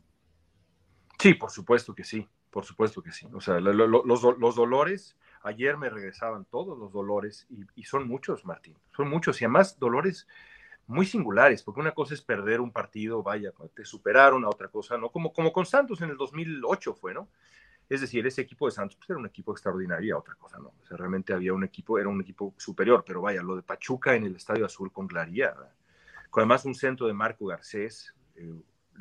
Sí, 1.19 1.33
por 1.33 1.51
supuesto 1.51 1.93
que 1.93 2.03
sí, 2.03 2.27
por 2.53 2.63
supuesto 2.63 3.01
que 3.01 3.11
sí. 3.11 3.27
O 3.33 3.41
sea, 3.41 3.59
los, 3.59 4.23
los 4.39 4.55
dolores 4.55 5.17
Ayer 5.43 5.75
me 5.75 5.89
regresaban 5.89 6.45
todos 6.45 6.77
los 6.77 6.93
dolores 6.93 7.45
y, 7.75 7.83
son 7.83 8.07
muchos, 8.07 8.45
Martín, 8.45 8.77
son 8.95 9.09
muchos 9.09 9.41
y 9.41 9.45
además 9.45 9.77
dolores 9.77 10.25
muy 10.87 11.05
singulares, 11.05 11.63
porque 11.63 11.81
una 11.81 11.91
cosa 11.91 12.13
es 12.13 12.21
perder 12.21 12.61
un 12.61 12.71
partido, 12.71 13.21
vaya, 13.21 13.51
te 13.73 13.83
superaron, 13.83 14.45
a 14.45 14.49
otra 14.49 14.69
cosa, 14.69 14.97
¿no? 14.97 15.09
Como, 15.09 15.33
como 15.33 15.51
con 15.51 15.65
Santos 15.65 16.01
en 16.01 16.11
el 16.11 16.17
2008 16.17 16.93
fue, 16.95 17.13
¿no? 17.13 17.27
Es 17.89 17.99
decir, 17.99 18.25
ese 18.25 18.41
equipo 18.41 18.67
de 18.67 18.71
Santos 18.71 18.95
pues, 18.95 19.09
era 19.09 19.19
un 19.19 19.25
equipo 19.25 19.51
extraordinario, 19.51 20.17
otra 20.17 20.35
cosa, 20.35 20.59
¿no? 20.59 20.73
O 20.81 20.85
sea, 20.85 20.95
realmente 20.95 21.33
había 21.33 21.53
un 21.53 21.65
equipo, 21.65 21.99
era 21.99 22.07
un 22.07 22.21
equipo 22.21 22.53
superior, 22.57 23.03
pero 23.05 23.21
vaya, 23.21 23.43
lo 23.43 23.57
de 23.57 23.63
Pachuca 23.63 24.15
en 24.15 24.25
el 24.25 24.37
Estadio 24.37 24.65
Azul 24.65 24.93
con 24.93 25.07
Claría, 25.07 25.53
con 26.29 26.41
además 26.41 26.63
un 26.63 26.73
centro 26.73 27.05
de 27.05 27.13
Marco 27.13 27.47
Garcés, 27.47 28.13
eh, 28.35 28.53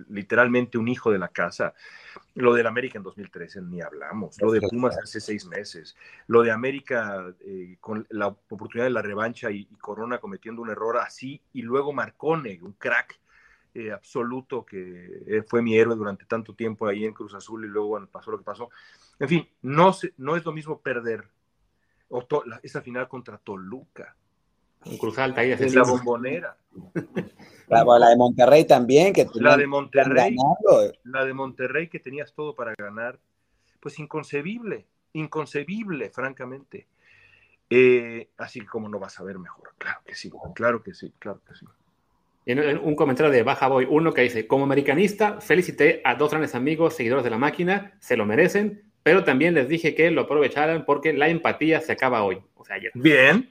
literalmente 0.08 0.78
un 0.78 0.88
hijo 0.88 1.10
de 1.10 1.18
la 1.18 1.28
casa. 1.28 1.74
Lo 2.34 2.54
del 2.54 2.66
América 2.66 2.98
en 2.98 3.04
2013 3.04 3.62
ni 3.62 3.80
hablamos, 3.80 4.40
lo 4.40 4.50
de 4.50 4.60
Pumas 4.60 4.96
hace 4.98 5.20
seis 5.20 5.46
meses, 5.46 5.96
lo 6.26 6.42
de 6.42 6.50
América 6.50 7.34
eh, 7.40 7.76
con 7.80 8.06
la 8.10 8.28
oportunidad 8.28 8.86
de 8.86 8.90
la 8.90 9.02
revancha 9.02 9.50
y, 9.50 9.66
Corona 9.80 10.18
cometiendo 10.18 10.62
un 10.62 10.70
error 10.70 10.98
así, 10.98 11.40
y 11.52 11.62
luego 11.62 11.92
Marcone, 11.92 12.58
un 12.62 12.72
crack 12.72 13.18
eh, 13.74 13.90
absoluto 13.90 14.64
que 14.64 15.22
eh, 15.26 15.42
fue 15.42 15.62
mi 15.62 15.76
héroe 15.76 15.96
durante 15.96 16.24
tanto 16.26 16.54
tiempo 16.54 16.86
ahí 16.86 17.04
en 17.04 17.12
Cruz 17.12 17.34
Azul 17.34 17.64
y 17.64 17.68
luego 17.68 18.06
pasó 18.06 18.30
lo 18.30 18.38
que 18.38 18.44
pasó. 18.44 18.70
En 19.18 19.28
fin, 19.28 19.48
no, 19.62 19.94
no 20.18 20.36
es 20.36 20.44
lo 20.44 20.52
mismo 20.52 20.80
perder 20.80 21.24
esa 22.62 22.82
final 22.82 23.08
contra 23.08 23.38
Toluca. 23.38 24.16
Un 24.86 24.98
Cruz 24.98 25.18
Alta 25.18 25.40
ahí. 25.42 25.52
En 25.52 25.74
la 25.74 25.82
bombonera. 25.82 26.56
La, 27.68 28.08
de 28.08 28.16
Monterrey 28.16 28.66
también, 28.66 29.12
que 29.12 29.26
la 29.34 29.56
de 29.56 29.66
Monterrey, 29.66 30.36
la 31.04 31.24
de 31.24 31.32
Monterrey 31.32 31.88
que 31.88 32.00
tenías 32.00 32.34
todo 32.34 32.54
para 32.54 32.74
ganar, 32.76 33.18
pues 33.80 33.98
inconcebible, 33.98 34.86
inconcebible, 35.14 36.10
francamente. 36.10 36.88
Eh, 37.70 38.28
así 38.36 38.60
como 38.60 38.88
no 38.90 38.98
vas 38.98 39.18
a 39.18 39.22
ver 39.22 39.38
mejor, 39.38 39.72
claro 39.78 40.00
que 40.04 40.14
sí, 40.14 40.30
claro 40.54 40.82
que 40.82 40.92
sí, 40.92 41.14
claro 41.18 41.40
que 41.48 41.54
sí. 41.54 41.66
En 42.44 42.78
un 42.78 42.96
comentario 42.96 43.32
de 43.32 43.42
Baja 43.44 43.68
Boy, 43.68 43.86
uno 43.88 44.12
que 44.12 44.22
dice, 44.22 44.46
como 44.46 44.64
americanista, 44.64 45.40
felicité 45.40 46.02
a 46.04 46.16
dos 46.16 46.30
grandes 46.30 46.54
amigos, 46.56 46.94
seguidores 46.94 47.24
de 47.24 47.30
la 47.30 47.38
máquina, 47.38 47.96
se 48.00 48.16
lo 48.16 48.26
merecen, 48.26 48.82
pero 49.02 49.24
también 49.24 49.54
les 49.54 49.68
dije 49.68 49.94
que 49.94 50.10
lo 50.10 50.22
aprovecharan 50.22 50.84
porque 50.84 51.12
la 51.12 51.28
empatía 51.28 51.80
se 51.80 51.92
acaba 51.92 52.24
hoy. 52.24 52.42
O 52.56 52.64
sea, 52.64 52.76
ayer. 52.76 52.90
Bien, 52.94 53.48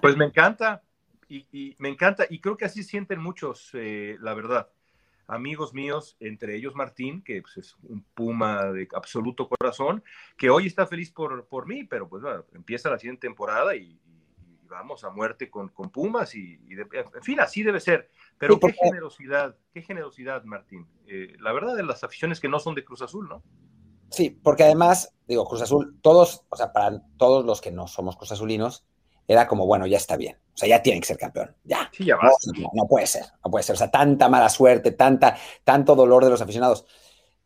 pues 0.00 0.16
me 0.16 0.26
encanta, 0.26 0.82
y, 1.28 1.74
me 1.78 1.88
encanta, 1.88 2.26
y 2.28 2.40
creo 2.40 2.56
que 2.56 2.64
así 2.64 2.82
sienten 2.82 3.20
muchos, 3.20 3.70
eh, 3.74 4.16
la 4.20 4.34
verdad. 4.34 4.68
Amigos 5.26 5.72
míos, 5.72 6.16
entre 6.20 6.54
ellos 6.54 6.74
Martín, 6.74 7.22
que 7.22 7.40
pues, 7.40 7.56
es 7.56 7.76
un 7.84 8.04
puma 8.14 8.64
de 8.72 8.86
absoluto 8.94 9.48
corazón, 9.48 10.04
que 10.36 10.50
hoy 10.50 10.66
está 10.66 10.86
feliz 10.86 11.10
por, 11.10 11.46
por 11.46 11.66
mí, 11.66 11.84
pero 11.84 12.08
pues 12.08 12.22
bueno, 12.22 12.44
empieza 12.52 12.90
la 12.90 12.98
siguiente 12.98 13.26
temporada 13.26 13.74
y, 13.74 13.98
vamos 14.74 15.04
a 15.04 15.10
muerte 15.10 15.50
con, 15.50 15.68
con 15.68 15.90
Pumas 15.90 16.34
y, 16.34 16.58
en 16.68 17.22
fin, 17.22 17.40
así 17.40 17.62
debe 17.62 17.80
ser. 17.80 18.10
Pero 18.38 18.58
qué 18.58 18.72
generosidad, 18.72 19.56
qué 19.72 19.82
generosidad, 19.82 20.42
Martín. 20.44 20.86
Eh, 21.06 21.36
la 21.40 21.52
verdad 21.52 21.76
de 21.76 21.84
las 21.84 22.02
aficiones 22.02 22.40
que 22.40 22.48
no 22.48 22.58
son 22.58 22.74
de 22.74 22.84
Cruz 22.84 23.02
Azul, 23.02 23.28
¿no? 23.28 23.42
Sí, 24.10 24.30
porque 24.30 24.64
además, 24.64 25.14
digo, 25.26 25.46
Cruz 25.46 25.62
Azul, 25.62 25.98
todos, 26.02 26.44
o 26.48 26.56
sea, 26.56 26.72
para 26.72 27.02
todos 27.16 27.44
los 27.44 27.60
que 27.60 27.70
no 27.70 27.86
somos 27.86 28.16
Cruz 28.16 28.32
Azulinos, 28.32 28.84
era 29.26 29.46
como, 29.46 29.66
bueno, 29.66 29.86
ya 29.86 29.96
está 29.96 30.16
bien. 30.16 30.36
O 30.54 30.56
sea, 30.56 30.68
ya 30.68 30.82
tiene 30.82 31.00
que 31.00 31.06
ser 31.06 31.18
campeón. 31.18 31.54
Ya. 31.64 31.90
Sí, 31.92 32.04
ya 32.04 32.16
no, 32.16 32.70
no, 32.72 32.86
puede 32.86 33.06
ser, 33.06 33.24
no 33.44 33.50
puede 33.50 33.64
ser. 33.64 33.74
O 33.74 33.78
sea, 33.78 33.90
tanta 33.90 34.28
mala 34.28 34.48
suerte, 34.48 34.92
tanta, 34.92 35.36
tanto 35.64 35.94
dolor 35.94 36.24
de 36.24 36.30
los 36.30 36.40
aficionados. 36.40 36.84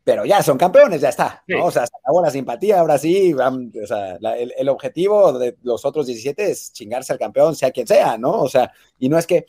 Pero 0.04 0.24
ya 0.24 0.42
son 0.42 0.56
campeones, 0.58 1.00
ya 1.00 1.10
está. 1.10 1.44
O 1.62 1.70
sea, 1.70 1.86
se 1.86 1.96
acabó 2.02 2.22
la 2.22 2.30
simpatía, 2.30 2.80
ahora 2.80 2.98
sí. 2.98 3.34
o 3.34 3.86
sea, 3.86 4.16
el, 4.16 4.54
el, 4.56 4.68
objetivo 4.68 5.38
de 5.38 5.56
los 5.62 5.84
otros 5.84 6.06
17 6.06 6.50
es 6.50 6.72
chingarse 6.72 7.12
al 7.12 7.18
campeón, 7.18 7.54
sea 7.54 7.70
quien 7.70 7.86
sea, 7.86 8.16
¿no? 8.16 8.40
O 8.40 8.48
sea, 8.48 8.72
y 8.98 9.08
no 9.08 9.18
es 9.18 9.26
que 9.26 9.46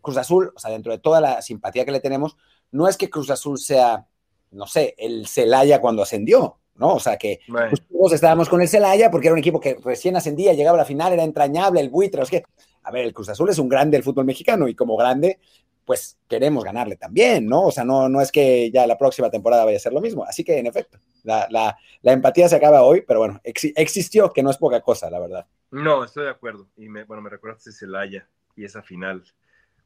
Cruz 0.00 0.16
Azul, 0.16 0.52
o 0.54 0.58
sea, 0.58 0.70
dentro 0.70 0.92
de 0.92 0.98
toda 0.98 1.20
la 1.20 1.42
simpatía 1.42 1.84
que 1.84 1.92
le 1.92 2.00
tenemos, 2.00 2.36
no 2.70 2.88
es 2.88 2.96
que 2.96 3.10
Cruz 3.10 3.30
Azul 3.30 3.58
sea, 3.58 4.06
no 4.50 4.66
sé, 4.66 4.94
el 4.98 5.26
Celaya 5.26 5.80
cuando 5.80 6.02
ascendió. 6.02 6.58
¿No? 6.78 6.94
O 6.94 7.00
sea 7.00 7.16
que 7.16 7.40
todos 7.90 8.12
estábamos 8.12 8.48
con 8.48 8.62
el 8.62 8.68
Celaya 8.68 9.10
porque 9.10 9.26
era 9.26 9.34
un 9.34 9.40
equipo 9.40 9.60
que 9.60 9.76
recién 9.84 10.16
ascendía, 10.16 10.54
llegaba 10.54 10.78
a 10.78 10.82
la 10.82 10.86
final, 10.86 11.12
era 11.12 11.24
entrañable, 11.24 11.80
el 11.80 11.90
buitre, 11.90 12.22
es 12.22 12.30
que, 12.30 12.44
a 12.84 12.90
ver, 12.90 13.04
el 13.04 13.12
Cruz 13.12 13.28
Azul 13.28 13.50
es 13.50 13.58
un 13.58 13.68
grande 13.68 13.96
del 13.96 14.04
fútbol 14.04 14.24
mexicano 14.24 14.68
y 14.68 14.74
como 14.74 14.96
grande, 14.96 15.38
pues 15.84 16.18
queremos 16.28 16.64
ganarle 16.64 16.96
también, 16.96 17.46
¿no? 17.46 17.64
O 17.64 17.70
sea, 17.72 17.84
no, 17.84 18.08
no 18.08 18.20
es 18.20 18.30
que 18.30 18.70
ya 18.70 18.86
la 18.86 18.96
próxima 18.96 19.30
temporada 19.30 19.64
vaya 19.64 19.78
a 19.78 19.80
ser 19.80 19.92
lo 19.92 20.00
mismo. 20.00 20.24
Así 20.24 20.44
que, 20.44 20.58
en 20.58 20.66
efecto, 20.66 20.98
la, 21.24 21.76
empatía 22.02 22.48
se 22.48 22.56
acaba 22.56 22.82
hoy, 22.82 23.02
pero 23.06 23.20
bueno, 23.20 23.40
existió, 23.42 24.32
que 24.32 24.42
no 24.42 24.50
es 24.50 24.58
poca 24.58 24.80
cosa, 24.80 25.10
la 25.10 25.18
verdad. 25.18 25.46
No, 25.70 26.04
estoy 26.04 26.24
de 26.24 26.30
acuerdo. 26.30 26.68
Y 26.76 26.88
me, 26.88 27.04
bueno, 27.04 27.22
me 27.22 27.30
recordaste 27.30 27.72
Celaya 27.72 28.28
y 28.54 28.64
esa 28.64 28.82
final 28.82 29.24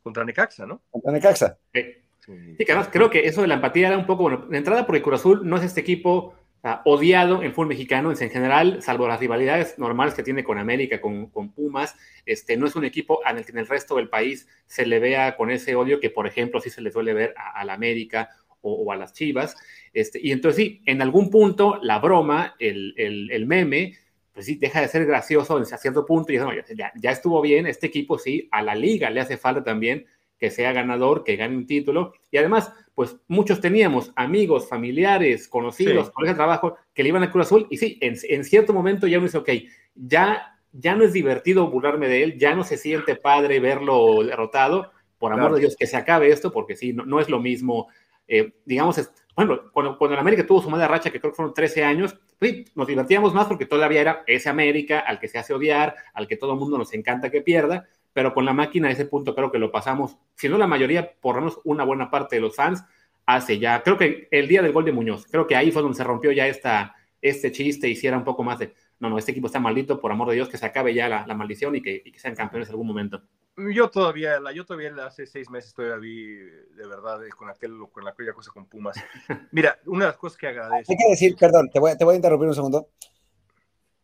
contra 0.03 0.25
Necaxa, 0.25 0.67
¿no? 0.67 0.83
Contra 0.91 1.13
Necaxa. 1.13 1.59
Sí. 1.73 1.81
Sí, 2.25 2.65
que 2.65 2.71
además 2.71 2.89
creo 2.93 3.11
que 3.11 3.27
eso 3.27 3.43
de 3.43 3.49
la 3.49 3.55
empatía 3.55 3.89
era 3.89 3.99
un 3.99 4.07
poco, 4.07 4.23
bueno, 4.23 4.47
de 4.49 4.57
entrada 4.57 4.87
porque 4.87 5.03
Cruz 5.03 5.19
Azul 5.19 5.41
no 5.43 5.57
es 5.57 5.65
este 5.65 5.81
equipo 5.81 6.35
odiado 6.85 7.43
en 7.43 7.53
fútbol 7.53 7.69
mexicano 7.69 8.13
en 8.13 8.31
general, 8.31 8.83
salvo 8.83 9.09
las 9.09 9.19
rivalidades 9.19 9.79
normales 9.79 10.15
que 10.15 10.23
tiene 10.23 10.45
con 10.45 10.59
América, 10.59 11.01
con, 11.01 11.29
Pumas, 11.53 11.97
este, 12.25 12.57
no 12.57 12.67
es 12.67 12.77
un 12.77 12.85
equipo 12.85 13.21
en 13.29 13.39
el 13.39 13.45
que 13.45 13.51
en 13.51 13.59
el 13.59 13.67
resto 13.67 13.97
del 13.97 14.09
país 14.09 14.47
se 14.67 14.87
le 14.87 15.01
vea 15.01 15.37
con 15.37 15.51
ese 15.51 15.75
odio 15.75 15.99
que, 15.99 16.11
por 16.11 16.27
ejemplo, 16.27 16.61
sí 16.61 16.71
se 16.71 16.81
le 16.81 16.93
suele 16.93 17.15
ver 17.15 17.35
a, 17.37 17.65
la 17.65 17.75
América 17.75 18.31
o, 18.61 18.93
a 18.93 18.97
las 18.97 19.13
Chivas. 19.13 19.57
Este, 19.93 20.21
y 20.23 20.31
entonces 20.31 20.57
sí, 20.57 20.83
en 20.87 21.03
algún 21.03 21.31
punto 21.31 21.81
la 21.83 21.99
broma, 21.99 22.55
el, 22.61 22.95
el, 22.97 23.47
meme, 23.47 23.97
pues 24.33 24.47
sí, 24.47 24.55
deja 24.55 24.81
de 24.81 24.89
ser 24.89 25.05
gracioso 25.05 25.57
a 25.57 25.65
cierto 25.65 26.07
punto 26.07 26.33
y 26.33 26.39
ya, 26.77 26.93
ya 26.95 27.11
estuvo 27.11 27.41
bien, 27.41 27.67
este 27.67 27.89
equipo 27.89 28.19
sí, 28.19 28.49
a 28.53 28.63
la 28.63 28.77
liga 28.77 29.11
le 29.11 29.21
hace 29.21 29.37
falta 29.37 29.65
también 29.65 30.07
que 30.43 30.51
sea 30.51 30.73
ganador, 30.73 31.23
que 31.23 31.37
gane 31.37 31.57
un 31.57 31.69
título. 31.69 32.15
Y 32.33 32.37
además, 32.37 32.73
pues 32.97 33.17
muchos 33.29 33.61
teníamos 33.61 34.13
amigos, 34.17 34.69
familiares, 34.69 35.47
conocidos, 35.47 36.11
colegas 36.11 36.35
de 36.35 36.39
trabajo 36.39 36.77
que 36.93 37.05
le 37.05 37.11
iban 37.11 37.23
a 37.23 37.31
Cruz 37.31 37.47
Azul. 37.47 37.69
Y 37.71 37.77
sí, 37.77 37.97
en, 38.01 38.45
cierto 38.45 38.73
momento 38.73 39.07
ya 39.07 39.19
uno 39.19 39.29
dice, 39.29 39.39
ok, 39.39 39.51
ya, 39.95 40.59
ya 40.73 40.97
no 40.97 41.05
es 41.05 41.13
divertido 41.13 41.71
burlarme 41.71 42.09
de 42.09 42.25
él, 42.25 42.39
ya 42.41 42.57
no 42.57 42.65
se 42.65 42.77
siente 42.77 43.15
padre 43.15 43.61
verlo 43.61 44.25
derrotado. 44.25 44.91
Por 45.17 45.33
amor 45.33 45.55
de 45.55 45.61
Dios, 45.61 45.77
que 45.79 45.87
se 45.87 45.97
acabe 45.97 46.33
esto, 46.33 46.51
porque 46.51 46.75
sí, 46.75 46.93
no, 46.93 47.21
es 47.21 47.29
lo 47.29 47.39
mismo. 47.39 47.87
Eh, 48.27 48.55
digamos, 48.65 48.97
bueno, 49.37 49.71
cuando, 49.73 49.97
cuando 49.97 50.15
el 50.15 50.21
América 50.21 50.45
tuvo 50.45 50.61
su 50.61 50.71
mala 50.71 50.89
racha, 50.89 51.13
que 51.13 51.21
creo 51.21 51.31
que 51.31 51.37
fueron 51.37 51.55
13 51.55 51.85
años, 51.85 52.19
sí, 52.41 52.65
nos 52.75 52.89
divertíamos 52.89 53.33
más 53.33 53.47
porque 53.47 53.67
todavía 53.67 54.01
era 54.01 54.25
ese 54.27 54.49
América 54.49 54.99
al 54.99 55.21
que 55.21 55.29
se 55.29 55.39
hace 55.39 55.55
odiar, 55.55 55.95
al 56.15 56.27
que 56.27 56.37
todo 56.37 56.55
el 56.55 56.59
mundo 56.59 56.79
nos 56.79 56.93
encanta 56.95 57.31
que 57.31 57.43
pierda, 57.43 57.87
pero 58.13 58.35
con 58.35 58.45
la 58.45 58.53
máquina 58.53 58.89
a 58.89 58.91
ese 58.91 59.07
punto 59.07 59.35
creo 59.35 59.51
que 59.51 59.59
lo 59.59 59.73
pasamos, 59.73 60.17
si 60.35 60.49
no 60.49 60.59
la 60.59 60.67
mayoría, 60.67 61.13
por 61.21 61.37
lo 61.37 61.43
menos 61.43 61.61
una 61.65 61.85
buena 61.85 62.11
parte 62.11 62.37
de 62.37 62.43
los 62.43 62.55
fans, 62.55 62.85
hace 63.27 63.59
ya, 63.59 63.83
creo 63.83 63.97
que 63.97 64.29
el 64.31 64.49
día 64.49 64.63
del 64.63 64.73
gol 64.73 64.85
de 64.85 64.93
Muñoz, 64.93 65.27
creo 65.31 65.47
que 65.47 65.57
ahí 65.57 65.71
fue 65.71 65.83
donde 65.83 65.97
se 65.97 66.05
rompió 66.05 66.33
ya 66.33 66.47
esta, 66.47 66.95
este 67.21 67.53
chiste, 67.53 67.89
hiciera 67.89 68.19
un 68.19 68.25
poco 68.25 68.43
más 68.43 68.59
de, 68.59 68.75
no, 69.03 69.09
no, 69.11 69.19
este 69.19 69.33
equipo 69.33 69.47
está 69.47 69.59
maldito, 69.59 70.01
por 70.01 70.13
amor 70.13 70.29
de 70.29 70.35
Dios, 70.35 70.49
que 70.49 70.59
se 70.59 70.67
acabe 70.67 70.95
ya 70.95 71.09
la, 71.09 71.35
maldición 71.35 71.75
y 71.75 71.83
que, 71.83 72.05
sean 72.17 72.37
campeones 72.37 72.69
en 72.69 72.75
algún 72.75 72.87
momento. 72.87 73.23
Yo 73.57 73.91
todavía, 73.91 74.41
la, 74.41 74.53
yo 74.53 74.65
todavía 74.65 74.95
hace 75.05 75.27
seis 75.27 75.51
meses 75.51 75.75
todavía 75.75 75.97
vi 75.97 76.25
de 76.25 76.87
verdad 76.87 77.25
eh, 77.27 77.31
con 77.37 77.51
aquel, 77.51 77.77
con 77.91 78.07
aquella 78.09 78.33
cosa 78.33 78.51
con 78.51 78.67
Pumas. 78.67 78.97
Mira, 79.51 79.79
una 79.87 80.07
de 80.07 80.11
las 80.13 80.17
cosas 80.17 80.39
que 80.39 80.47
agradezco. 80.47 80.93
Hay 80.93 80.97
que 80.97 81.11
decir, 81.11 81.37
perdón, 81.39 81.69
te 81.71 81.79
voy, 81.79 81.97
te 81.99 82.05
voy 82.05 82.15
a 82.15 82.17
interrumpir 82.17 82.49
un 82.49 82.55
segundo. 82.55 82.89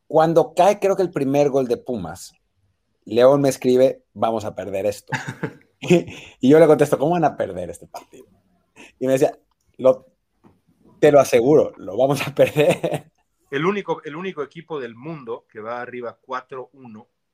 Cuando 0.06 0.52
cae, 0.54 0.78
creo 0.78 0.96
que 0.96 1.02
el 1.02 1.10
primer 1.10 1.48
gol 1.48 1.68
de 1.68 1.76
Pumas, 1.76 2.34
León 3.08 3.40
me 3.40 3.48
escribe, 3.48 4.04
vamos 4.12 4.44
a 4.44 4.54
perder 4.54 4.86
esto. 4.86 5.12
y 5.80 6.48
yo 6.48 6.58
le 6.58 6.66
contesto, 6.66 6.98
¿cómo 6.98 7.12
van 7.12 7.24
a 7.24 7.36
perder 7.36 7.70
este 7.70 7.86
partido? 7.86 8.26
Y 8.98 9.06
me 9.06 9.12
decía, 9.12 9.38
te 11.00 11.12
lo 11.12 11.20
aseguro, 11.20 11.72
lo 11.76 11.96
vamos 11.96 12.26
a 12.26 12.34
perder. 12.34 13.10
El 13.50 13.64
único, 13.64 14.02
el 14.04 14.14
único 14.14 14.42
equipo 14.42 14.78
del 14.78 14.94
mundo 14.94 15.46
que 15.50 15.60
va 15.60 15.80
arriba 15.80 16.18
4-1, 16.20 16.68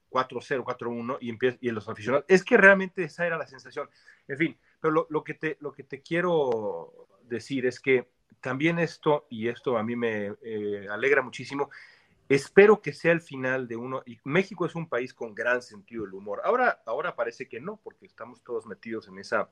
4-0, 0.09 0.63
4-1 0.63 1.19
y, 1.21 1.29
empieza, 1.29 1.59
y 1.61 1.71
los 1.73 1.89
aficionados. 1.89 2.25
Es 2.29 2.45
que 2.45 2.57
realmente 2.57 3.03
esa 3.03 3.27
era 3.27 3.37
la 3.37 3.49
sensación. 3.49 3.91
En 4.29 4.39
fin, 4.39 4.57
pero 4.81 5.09
lo, 5.11 5.25
que, 5.25 5.35
te, 5.35 5.57
lo 5.59 5.73
que 5.73 5.83
te 5.83 6.03
quiero 6.03 7.09
decir 7.25 7.67
es 7.67 7.81
que 7.81 8.11
también 8.41 8.79
esto, 8.79 9.27
y 9.29 9.49
esto 9.49 9.77
a 9.77 9.83
mí 9.83 9.97
me 9.97 10.37
eh, 10.45 10.87
alegra 10.89 11.21
muchísimo, 11.21 11.69
espero 12.35 12.81
que 12.81 12.93
sea 12.93 13.13
el 13.13 13.21
final 13.21 13.69
de 13.69 13.77
uno. 13.77 14.03
Y 14.07 14.19
México 14.25 14.67
es 14.67 14.75
un 14.75 14.89
país 14.89 15.15
con 15.15 15.35
gran 15.35 15.63
sentido 15.63 16.05
del 16.05 16.15
humor. 16.15 16.41
Ahora, 16.45 16.83
ahora 16.87 17.15
parece 17.15 17.49
que 17.49 17.61
no, 17.61 17.81
porque 17.83 18.07
estamos 18.07 18.43
todos 18.43 18.67
metidos 18.67 19.09
en 19.09 19.19
esa 19.19 19.51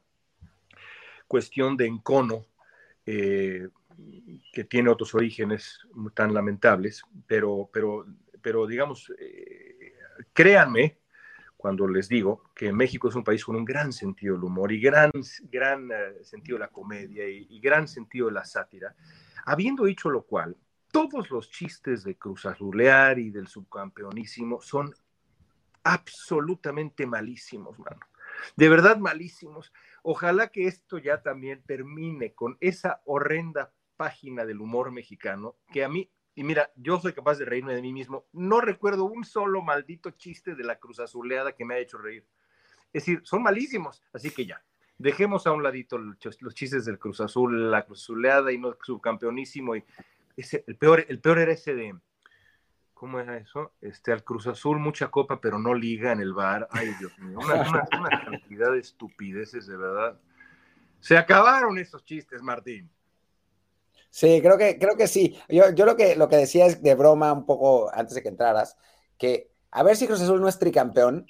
cuestión 1.26 1.76
de 1.76 1.86
encono 1.86 2.46
eh, 3.06 3.68
que 4.52 4.64
tiene 4.64 4.90
otros 4.90 5.14
orígenes 5.14 5.80
tan 6.14 6.32
lamentables, 6.32 7.02
pero, 7.26 7.68
pero, 7.72 8.06
pero 8.40 8.66
digamos, 8.66 9.12
eh, 9.18 9.94
créanme 10.32 10.98
cuando 11.56 11.86
les 11.86 12.08
digo 12.08 12.50
que 12.54 12.72
México 12.72 13.08
es 13.08 13.14
un 13.14 13.22
país 13.22 13.44
con 13.44 13.54
un 13.54 13.64
gran 13.64 13.92
sentido 13.92 14.34
del 14.34 14.44
humor 14.44 14.72
y 14.72 14.80
gran, 14.80 15.12
gran 15.50 15.90
eh, 15.92 16.24
sentido 16.24 16.56
de 16.58 16.64
la 16.64 16.68
comedia 16.68 17.28
y, 17.28 17.60
gran 17.60 17.86
sentido 17.86 18.26
de 18.26 18.32
la 18.32 18.44
sátira. 18.44 18.94
Habiendo 19.44 19.84
dicho 19.84 20.10
lo 20.10 20.22
cual, 20.22 20.56
todos 20.93 21.30
los 21.30 21.51
chistes 21.51 22.05
de 22.05 22.16
Cruz 22.16 22.47
Azulear 22.47 23.18
y 23.18 23.30
del 23.30 23.49
subcampeonísimo 23.49 24.61
son 24.61 24.95
absolutamente 25.82 27.07
malísimos, 27.07 27.76
mano. 27.78 28.01
De 28.57 28.68
verdad 28.68 28.99
malísimos. 28.99 29.72
Ojalá 30.03 30.49
que 30.49 30.66
esto 30.66 30.99
ya 30.99 31.22
también 31.22 31.62
termine 31.64 32.34
con 32.34 32.57
esa 32.61 33.01
horrenda 33.07 33.72
página 33.97 34.45
del 34.45 34.61
humor 34.61 34.93
mexicano 34.93 35.57
que 35.72 35.82
a 35.82 35.88
mí, 35.88 36.11
y 36.34 36.45
mira, 36.45 36.70
yo 36.76 37.01
soy 37.01 37.14
capaz 37.14 37.38
de 37.38 37.47
reírme 37.47 37.74
de 37.74 37.82
mí 37.82 37.93
mismo, 37.93 38.26
no 38.32 38.61
recuerdo 38.61 39.05
un 39.05 39.24
solo 39.24 39.62
maldito 39.62 40.11
chiste 40.11 40.55
de 40.55 40.64
la 40.64 40.78
cruz 40.78 41.01
azuleada 41.01 41.53
que 41.53 41.64
me 41.64 41.74
ha 41.74 41.78
hecho 41.78 41.99
reír. 41.99 42.26
Es 42.93 43.05
decir, 43.05 43.22
son 43.24 43.43
malísimos, 43.43 44.03
así 44.12 44.30
que 44.30 44.45
ya, 44.45 44.62
dejemos 44.99 45.47
a 45.47 45.53
un 45.53 45.62
ladito 45.62 45.99
los 45.99 46.55
chistes 46.55 46.84
del 46.84 46.99
Cruz 46.99 47.20
Azul, 47.20 47.70
la 47.70 47.84
Cruz 47.84 48.03
Azuleada 48.03 48.53
y 48.53 48.59
no 48.59 48.76
subcampeonísimo. 48.82 49.76
Y 49.76 49.84
ese, 50.36 50.64
el, 50.66 50.76
peor, 50.76 51.04
el 51.08 51.20
peor 51.20 51.38
era 51.38 51.52
ese 51.52 51.74
de, 51.74 51.94
¿cómo 52.94 53.20
era 53.20 53.36
eso? 53.36 53.72
Este, 53.80 54.12
al 54.12 54.24
Cruz 54.24 54.46
Azul 54.46 54.78
mucha 54.78 55.08
copa, 55.08 55.40
pero 55.40 55.58
no 55.58 55.74
liga 55.74 56.12
en 56.12 56.20
el 56.20 56.32
bar. 56.32 56.68
Ay, 56.70 56.94
Dios 56.98 57.18
mío, 57.18 57.38
una, 57.38 57.86
una, 57.98 58.24
cantidad 58.24 58.72
de 58.72 58.78
estupideces, 58.78 59.66
de 59.66 59.76
verdad. 59.76 60.18
Se 61.00 61.16
acabaron 61.16 61.78
esos 61.78 62.04
chistes, 62.04 62.42
Martín. 62.42 62.90
Sí, 64.08 64.40
creo 64.42 64.58
que, 64.58 64.78
creo 64.78 64.96
que 64.96 65.08
sí. 65.08 65.38
Yo, 65.48 65.70
yo 65.70 65.86
lo, 65.86 65.96
que, 65.96 66.16
lo 66.16 66.28
que 66.28 66.36
decía 66.36 66.66
es 66.66 66.82
de 66.82 66.94
broma 66.94 67.32
un 67.32 67.46
poco 67.46 67.90
antes 67.92 68.14
de 68.14 68.22
que 68.22 68.28
entraras, 68.28 68.76
que 69.16 69.50
a 69.70 69.82
ver 69.82 69.96
si 69.96 70.06
Cruz 70.06 70.20
Azul 70.20 70.40
no 70.40 70.48
es 70.48 70.58
tricampeón 70.58 71.26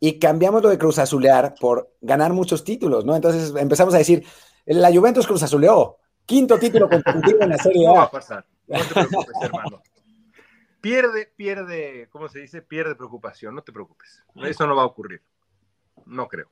y 0.00 0.18
cambiamos 0.18 0.62
lo 0.62 0.70
de 0.70 0.78
Cruz 0.78 0.98
Azulear 0.98 1.54
por 1.60 1.94
ganar 2.00 2.32
muchos 2.32 2.64
títulos, 2.64 3.04
¿no? 3.04 3.14
Entonces 3.14 3.52
empezamos 3.56 3.94
a 3.94 3.98
decir, 3.98 4.24
la 4.64 4.92
Juventus 4.92 5.26
Cruz 5.26 5.42
Azuleó, 5.42 5.98
quinto 6.26 6.58
título 6.58 6.88
consecutivo 6.88 7.38
en 7.42 7.48
la 7.48 7.58
Serie 7.58 7.86
A. 7.86 7.90
No 7.90 7.96
va 7.96 8.02
a 8.02 8.10
pasar, 8.10 8.46
no 8.66 8.78
te 8.78 8.94
preocupes, 8.94 9.34
hermano 9.42 9.82
pierde, 10.86 11.32
pierde, 11.34 12.06
¿cómo 12.10 12.28
se 12.28 12.38
dice? 12.38 12.62
Pierde 12.62 12.94
preocupación, 12.94 13.56
no 13.56 13.62
te 13.62 13.72
preocupes. 13.72 14.22
Eso 14.36 14.68
no 14.68 14.76
va 14.76 14.82
a 14.82 14.86
ocurrir. 14.86 15.20
No 16.04 16.28
creo. 16.28 16.48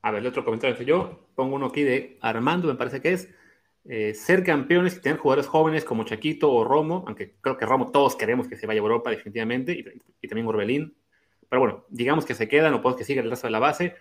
A 0.00 0.10
ver, 0.10 0.22
el 0.22 0.28
otro 0.28 0.42
comentario 0.42 0.74
que 0.74 0.86
yo 0.86 1.28
pongo 1.34 1.56
uno 1.56 1.66
aquí 1.66 1.82
de 1.82 2.16
Armando, 2.22 2.68
me 2.68 2.76
parece 2.76 3.02
que 3.02 3.12
es 3.12 3.28
eh, 3.84 4.14
ser 4.14 4.42
campeones 4.42 4.96
y 4.96 5.02
tener 5.02 5.18
jugadores 5.18 5.46
jóvenes 5.46 5.84
como 5.84 6.04
Chaquito 6.04 6.50
o 6.50 6.64
Romo, 6.64 7.04
aunque 7.06 7.34
creo 7.42 7.58
que 7.58 7.66
Romo 7.66 7.90
todos 7.90 8.16
queremos 8.16 8.48
que 8.48 8.56
se 8.56 8.66
vaya 8.66 8.80
a 8.80 8.84
Europa 8.84 9.10
definitivamente, 9.10 9.72
y, 10.22 10.26
también 10.26 10.46
Orbelín. 10.46 10.96
Pero 11.50 11.60
bueno, 11.60 11.84
digamos 11.90 12.24
que 12.24 12.32
se 12.32 12.48
quedan 12.48 12.72
o 12.72 12.80
puede 12.80 12.96
que 12.96 13.04
siga 13.04 13.20
el 13.20 13.28
resto 13.28 13.48
de 13.48 13.50
la 13.50 13.58
base, 13.58 13.96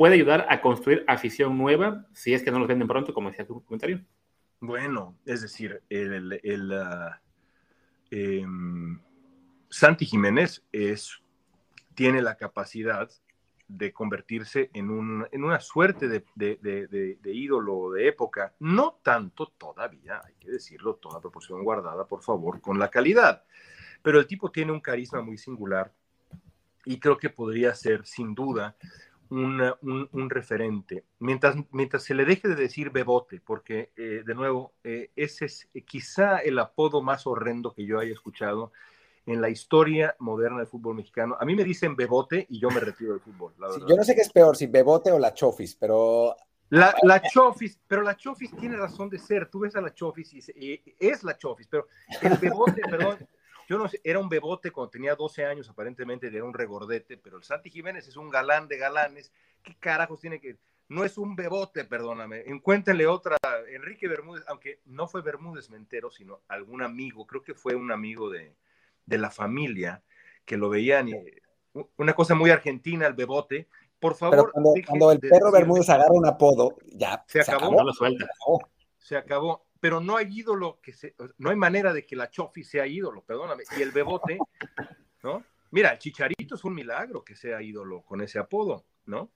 puede 0.00 0.14
ayudar 0.14 0.46
a 0.48 0.62
construir 0.62 1.04
afición 1.06 1.58
nueva 1.58 2.06
si 2.14 2.32
es 2.32 2.42
que 2.42 2.50
no 2.50 2.58
los 2.58 2.66
venden 2.66 2.88
pronto, 2.88 3.12
como 3.12 3.28
decía 3.28 3.46
tu 3.46 3.62
comentario. 3.62 4.00
Bueno, 4.58 5.18
es 5.26 5.42
decir, 5.42 5.82
el, 5.90 6.40
el, 6.42 6.72
Em, 8.10 8.98
Santi 9.68 10.06
Jiménez 10.06 10.64
es, 10.72 11.20
tiene 11.94 12.22
la 12.22 12.36
capacidad 12.36 13.10
de 13.68 13.92
convertirse 13.92 14.70
en, 14.72 14.88
una 14.90 15.60
suerte 15.60 16.08
de, 16.08 17.18
ídolo 17.26 17.90
de 17.90 18.08
época, 18.08 18.54
no 18.58 18.98
tanto 19.02 19.52
todavía, 19.58 20.22
hay 20.24 20.32
que 20.40 20.50
decirlo, 20.50 20.94
toda 20.94 21.20
proporción 21.20 21.62
guardada, 21.62 22.06
por 22.06 22.22
favor, 22.22 22.62
con 22.62 22.78
la 22.78 22.88
calidad, 22.88 23.44
pero 24.02 24.18
el 24.18 24.26
tipo 24.26 24.50
tiene 24.50 24.72
un 24.72 24.80
carisma 24.80 25.20
muy 25.20 25.36
singular 25.36 25.92
y 26.86 26.98
creo 26.98 27.18
que 27.18 27.28
podría 27.28 27.74
ser, 27.74 28.06
sin 28.06 28.34
duda, 28.34 28.74
un, 29.30 30.30
referente. 30.30 31.04
Mientras, 31.18 31.56
mientras 31.70 32.02
se 32.02 32.14
le 32.14 32.24
deje 32.24 32.48
de 32.48 32.56
decir 32.56 32.90
bebote, 32.90 33.40
porque 33.40 33.92
eh, 33.96 34.22
de 34.24 34.34
nuevo, 34.34 34.72
eh, 34.84 35.10
ese 35.16 35.46
es 35.46 35.68
eh, 35.74 35.82
quizá 35.82 36.38
el 36.38 36.58
apodo 36.58 37.00
más 37.02 37.26
horrendo 37.26 37.72
que 37.72 37.86
yo 37.86 37.98
haya 37.98 38.12
escuchado 38.12 38.72
en 39.26 39.40
la 39.40 39.48
historia 39.48 40.16
moderna 40.18 40.58
del 40.58 40.66
fútbol 40.66 40.96
mexicano. 40.96 41.36
A 41.38 41.44
mí 41.44 41.54
me 41.54 41.64
dicen 41.64 41.94
bebote 41.94 42.46
y 42.48 42.58
yo 42.58 42.70
me 42.70 42.80
retiro 42.80 43.12
del 43.12 43.20
fútbol. 43.20 43.54
yo 43.88 43.96
no 43.96 44.04
sé 44.04 44.14
qué 44.14 44.22
es 44.22 44.32
peor, 44.32 44.56
si 44.56 44.66
bebote 44.66 45.12
o 45.12 45.18
la 45.18 45.32
chofis, 45.32 45.76
pero... 45.76 46.34
La, 46.70 46.94
la 47.02 47.20
chofis, 47.20 47.80
pero 47.86 48.02
la 48.02 48.16
chofis 48.16 48.56
tiene 48.56 48.76
razón 48.76 49.10
de 49.10 49.18
ser. 49.18 49.48
Tú 49.50 49.58
ves 49.58 49.74
a 49.74 49.80
la 49.80 49.92
chofis 49.92 50.32
y 50.54 50.80
es 51.00 51.24
la 51.24 51.36
chofis, 51.36 51.66
pero 51.66 51.88
el 52.22 52.36
bebote, 52.38 52.80
perdón, 52.88 53.18
yo 53.70 53.78
no 53.78 53.88
sé, 53.88 54.00
era 54.02 54.18
un 54.18 54.28
bebote 54.28 54.72
cuando 54.72 54.90
tenía 54.90 55.14
12 55.14 55.44
años, 55.44 55.70
aparentemente 55.70 56.26
era 56.26 56.42
un 56.42 56.52
regordete, 56.52 57.16
pero 57.16 57.36
el 57.36 57.44
Santi 57.44 57.70
Jiménez 57.70 58.08
es 58.08 58.16
un 58.16 58.28
galán 58.28 58.66
de 58.66 58.76
galanes. 58.76 59.30
¿Qué 59.62 59.76
carajos 59.78 60.20
tiene 60.20 60.40
que.? 60.40 60.58
No 60.88 61.04
es 61.04 61.16
un 61.16 61.36
bebote, 61.36 61.84
perdóname. 61.84 62.42
Encuéntrenle 62.46 63.06
otra. 63.06 63.36
Enrique 63.68 64.08
Bermúdez, 64.08 64.42
aunque 64.48 64.80
no 64.86 65.06
fue 65.06 65.22
Bermúdez 65.22 65.70
Mentero, 65.70 66.10
sino 66.10 66.40
algún 66.48 66.82
amigo, 66.82 67.28
creo 67.28 67.44
que 67.44 67.54
fue 67.54 67.76
un 67.76 67.92
amigo 67.92 68.28
de, 68.28 68.56
la 69.06 69.30
familia, 69.30 70.02
que 70.44 70.56
lo 70.56 70.68
veían. 70.68 71.08
Y, 71.08 71.14
una 71.96 72.14
cosa 72.14 72.34
muy 72.34 72.50
argentina, 72.50 73.06
el 73.06 73.14
bebote. 73.14 73.68
Por 74.00 74.16
favor. 74.16 74.50
cuando, 74.50 75.12
el 75.12 75.20
perro 75.20 75.52
Bermúdez 75.52 75.88
agarra 75.90 76.10
un 76.10 76.26
apodo, 76.26 76.76
ya. 76.86 77.24
Se, 77.28 77.40
acabó. 77.40 77.86
Se 78.98 79.16
acabó 79.16 79.69
pero 79.80 80.00
no 80.00 80.16
hay 80.16 80.38
ídolo 80.38 80.78
que 80.82 80.92
se, 80.92 81.14
no 81.38 81.50
hay 81.50 81.56
manera 81.56 81.92
de 81.92 82.04
que 82.04 82.14
la 82.14 82.30
Chofi 82.30 82.62
sea 82.62 82.86
ídolo, 82.86 83.22
perdóname. 83.22 83.64
Y 83.76 83.82
el 83.82 83.90
Bebote, 83.90 84.38
¿no? 85.22 85.42
Mira, 85.70 85.92
el 85.92 85.98
Chicharito 85.98 86.54
es 86.54 86.64
un 86.64 86.74
milagro 86.74 87.24
que 87.24 87.34
sea 87.34 87.62
ídolo 87.62 88.02
con 88.02 88.20
ese 88.20 88.38
apodo, 88.38 88.84
¿no? 89.06 89.30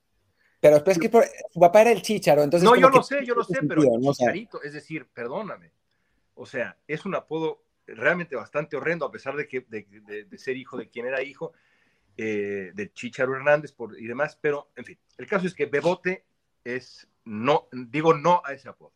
Pero 0.61 0.77
es 0.77 0.99
que 0.99 1.11
su 1.53 1.61
papá 1.61 1.83
era 1.83 1.93
el 1.93 2.03
Chicharo, 2.03 2.43
entonces. 2.43 2.69
No, 2.69 2.75
yo 2.77 2.89
lo 2.89 3.03
sé, 3.03 3.25
yo 3.25 3.35
lo 3.35 3.45
sé, 3.45 3.61
pero 3.69 3.83
el 3.83 4.01
Chicharito, 4.01 4.63
es 4.63 4.73
decir, 4.73 5.07
perdóname. 5.13 5.73
O 6.35 6.47
sea, 6.47 6.77
es 6.87 7.05
un 7.05 7.15
apodo 7.15 7.65
realmente 7.87 8.35
bastante 8.35 8.77
horrendo, 8.77 9.05
a 9.05 9.11
pesar 9.11 9.37
de, 9.37 9.47
que, 9.47 9.61
de, 9.61 10.39
ser 10.39 10.57
hijo 10.57 10.77
de 10.77 10.89
quien 10.89 11.07
era 11.07 11.23
hijo, 11.23 11.53
eh, 12.17 12.73
de 12.75 12.93
Chicharo 12.93 13.35
Hernández 13.37 13.73
por, 13.73 13.99
y 14.01 14.07
demás, 14.07 14.39
pero 14.41 14.71
en 14.77 14.85
fin, 14.85 14.99
el 15.19 15.27
caso 15.27 15.47
es 15.47 15.55
que 15.55 15.67
Bebote 15.67 16.25
es, 16.65 17.07
no, 17.25 17.69
digo 17.73 18.15
no 18.15 18.41
a 18.45 18.53
ese 18.53 18.69
apodo. 18.69 18.93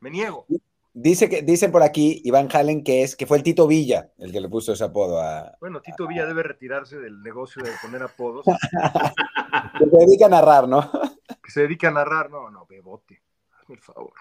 Me 0.00 0.10
niego. 0.10 0.46
Dice 0.92 1.28
que, 1.28 1.42
dicen 1.42 1.70
por 1.70 1.82
aquí, 1.82 2.20
Iván 2.24 2.48
Halen, 2.52 2.82
que 2.82 3.02
es 3.02 3.14
que 3.14 3.26
fue 3.26 3.36
el 3.36 3.44
Tito 3.44 3.68
Villa 3.68 4.10
el 4.18 4.32
que 4.32 4.40
le 4.40 4.48
puso 4.48 4.72
ese 4.72 4.82
apodo 4.82 5.20
a. 5.20 5.56
Bueno, 5.60 5.80
Tito 5.80 6.08
Villa 6.08 6.26
debe 6.26 6.42
retirarse 6.42 6.98
del 6.98 7.22
negocio 7.22 7.62
de 7.62 7.70
poner 7.80 8.02
apodos. 8.02 8.44
que 9.78 9.84
se 9.88 9.96
dedica 9.96 10.26
a 10.26 10.30
narrar, 10.30 10.66
¿no? 10.66 10.90
que 11.42 11.50
se 11.50 11.62
dedica 11.62 11.88
a 11.88 11.92
narrar, 11.92 12.30
no, 12.30 12.50
no, 12.50 12.66
bebote. 12.66 13.22
Hazme 13.60 13.76
el 13.76 13.80
favor. 13.80 14.12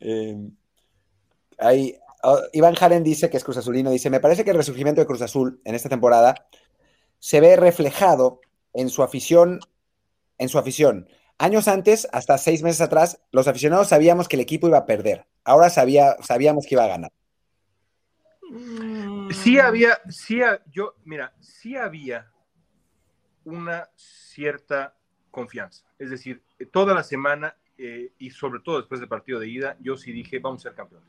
Eh, 0.00 0.50
oh, 2.22 2.40
Iván 2.52 2.74
Halen 2.80 3.04
dice 3.04 3.30
que 3.30 3.36
es 3.36 3.44
Cruz 3.44 3.58
Azulino, 3.58 3.90
dice, 3.90 4.10
me 4.10 4.20
parece 4.20 4.44
que 4.44 4.50
el 4.50 4.56
resurgimiento 4.56 5.00
de 5.00 5.06
Cruz 5.06 5.22
Azul 5.22 5.60
en 5.64 5.74
esta 5.74 5.88
temporada 5.88 6.34
se 7.18 7.40
ve 7.40 7.56
reflejado 7.56 8.40
en 8.72 8.88
su 8.88 9.02
afición, 9.02 9.60
en 10.38 10.48
su 10.48 10.58
afición. 10.58 11.08
Años 11.38 11.68
antes, 11.68 12.08
hasta 12.12 12.38
seis 12.38 12.62
meses 12.62 12.80
atrás, 12.80 13.20
los 13.30 13.46
aficionados 13.46 13.88
sabíamos 13.88 14.26
que 14.26 14.36
el 14.36 14.42
equipo 14.42 14.68
iba 14.68 14.78
a 14.78 14.86
perder. 14.86 15.26
Ahora 15.44 15.68
sabía, 15.68 16.16
sabíamos 16.22 16.66
que 16.66 16.74
iba 16.74 16.84
a 16.84 16.88
ganar. 16.88 17.12
Sí 19.32 19.58
había, 19.58 20.00
sí, 20.08 20.40
yo, 20.70 20.94
mira, 21.04 21.34
sí 21.40 21.76
había 21.76 22.30
una 23.44 23.88
cierta 23.96 24.96
confianza. 25.30 25.84
Es 25.98 26.10
decir, 26.10 26.42
toda 26.72 26.94
la 26.94 27.02
semana 27.02 27.56
eh, 27.76 28.12
y 28.18 28.30
sobre 28.30 28.60
todo 28.60 28.78
después 28.78 29.00
del 29.00 29.08
partido 29.08 29.38
de 29.38 29.48
ida, 29.48 29.76
yo 29.80 29.96
sí 29.96 30.12
dije, 30.12 30.38
vamos 30.38 30.62
a 30.62 30.70
ser 30.70 30.74
campeones. 30.74 31.08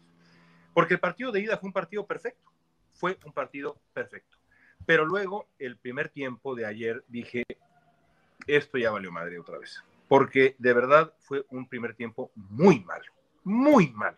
Porque 0.73 0.95
el 0.95 0.99
partido 0.99 1.31
de 1.31 1.39
ida 1.39 1.57
fue 1.57 1.67
un 1.67 1.73
partido 1.73 2.05
perfecto. 2.05 2.51
Fue 2.93 3.17
un 3.25 3.31
partido 3.31 3.79
perfecto. 3.93 4.37
Pero 4.85 5.05
luego, 5.05 5.47
el 5.57 5.77
primer 5.77 6.09
tiempo 6.09 6.53
de 6.53 6.65
ayer, 6.65 7.03
dije, 7.07 7.43
esto 8.45 8.77
ya 8.77 8.91
valió 8.91 9.11
madre 9.11 9.39
otra 9.39 9.57
vez. 9.57 9.83
Porque 10.07 10.55
de 10.57 10.73
verdad 10.73 11.13
fue 11.19 11.45
un 11.49 11.67
primer 11.67 11.95
tiempo 11.95 12.31
muy 12.35 12.79
malo, 12.79 13.11
muy 13.43 13.91
malo. 13.91 14.17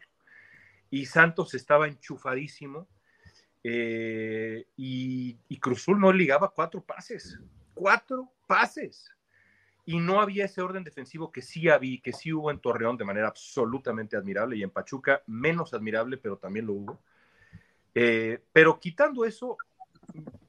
Y 0.90 1.06
Santos 1.06 1.54
estaba 1.54 1.88
enchufadísimo 1.88 2.88
eh, 3.64 4.66
y, 4.78 5.38
Cruzul 5.60 6.00
no 6.00 6.12
ligaba 6.12 6.50
cuatro 6.50 6.82
pases, 6.82 7.40
cuatro 7.74 8.32
pases. 8.48 9.12
Y 9.86 10.00
no 10.00 10.22
había 10.22 10.46
ese 10.46 10.62
orden 10.62 10.84
defensivo 10.84 11.32
que 11.32 11.42
sí 11.42 11.68
había, 11.68 12.00
que 12.02 12.14
sí 12.14 12.32
hubo 12.32 12.52
en 12.52 12.60
Torreón 12.60 12.96
de 12.96 13.06
manera 13.06 13.28
absolutamente 13.28 14.16
admirable 14.16 14.56
y 14.56 14.64
en 14.64 14.70
Pachuca 14.70 15.24
menos 15.26 15.74
admirable, 15.74 16.18
pero 16.18 16.38
también 16.38 16.68
lo 16.68 16.74
hubo. 16.74 17.00
Eh, 17.96 18.44
pero 18.54 18.80
quitando 18.80 19.26
eso, 19.26 19.58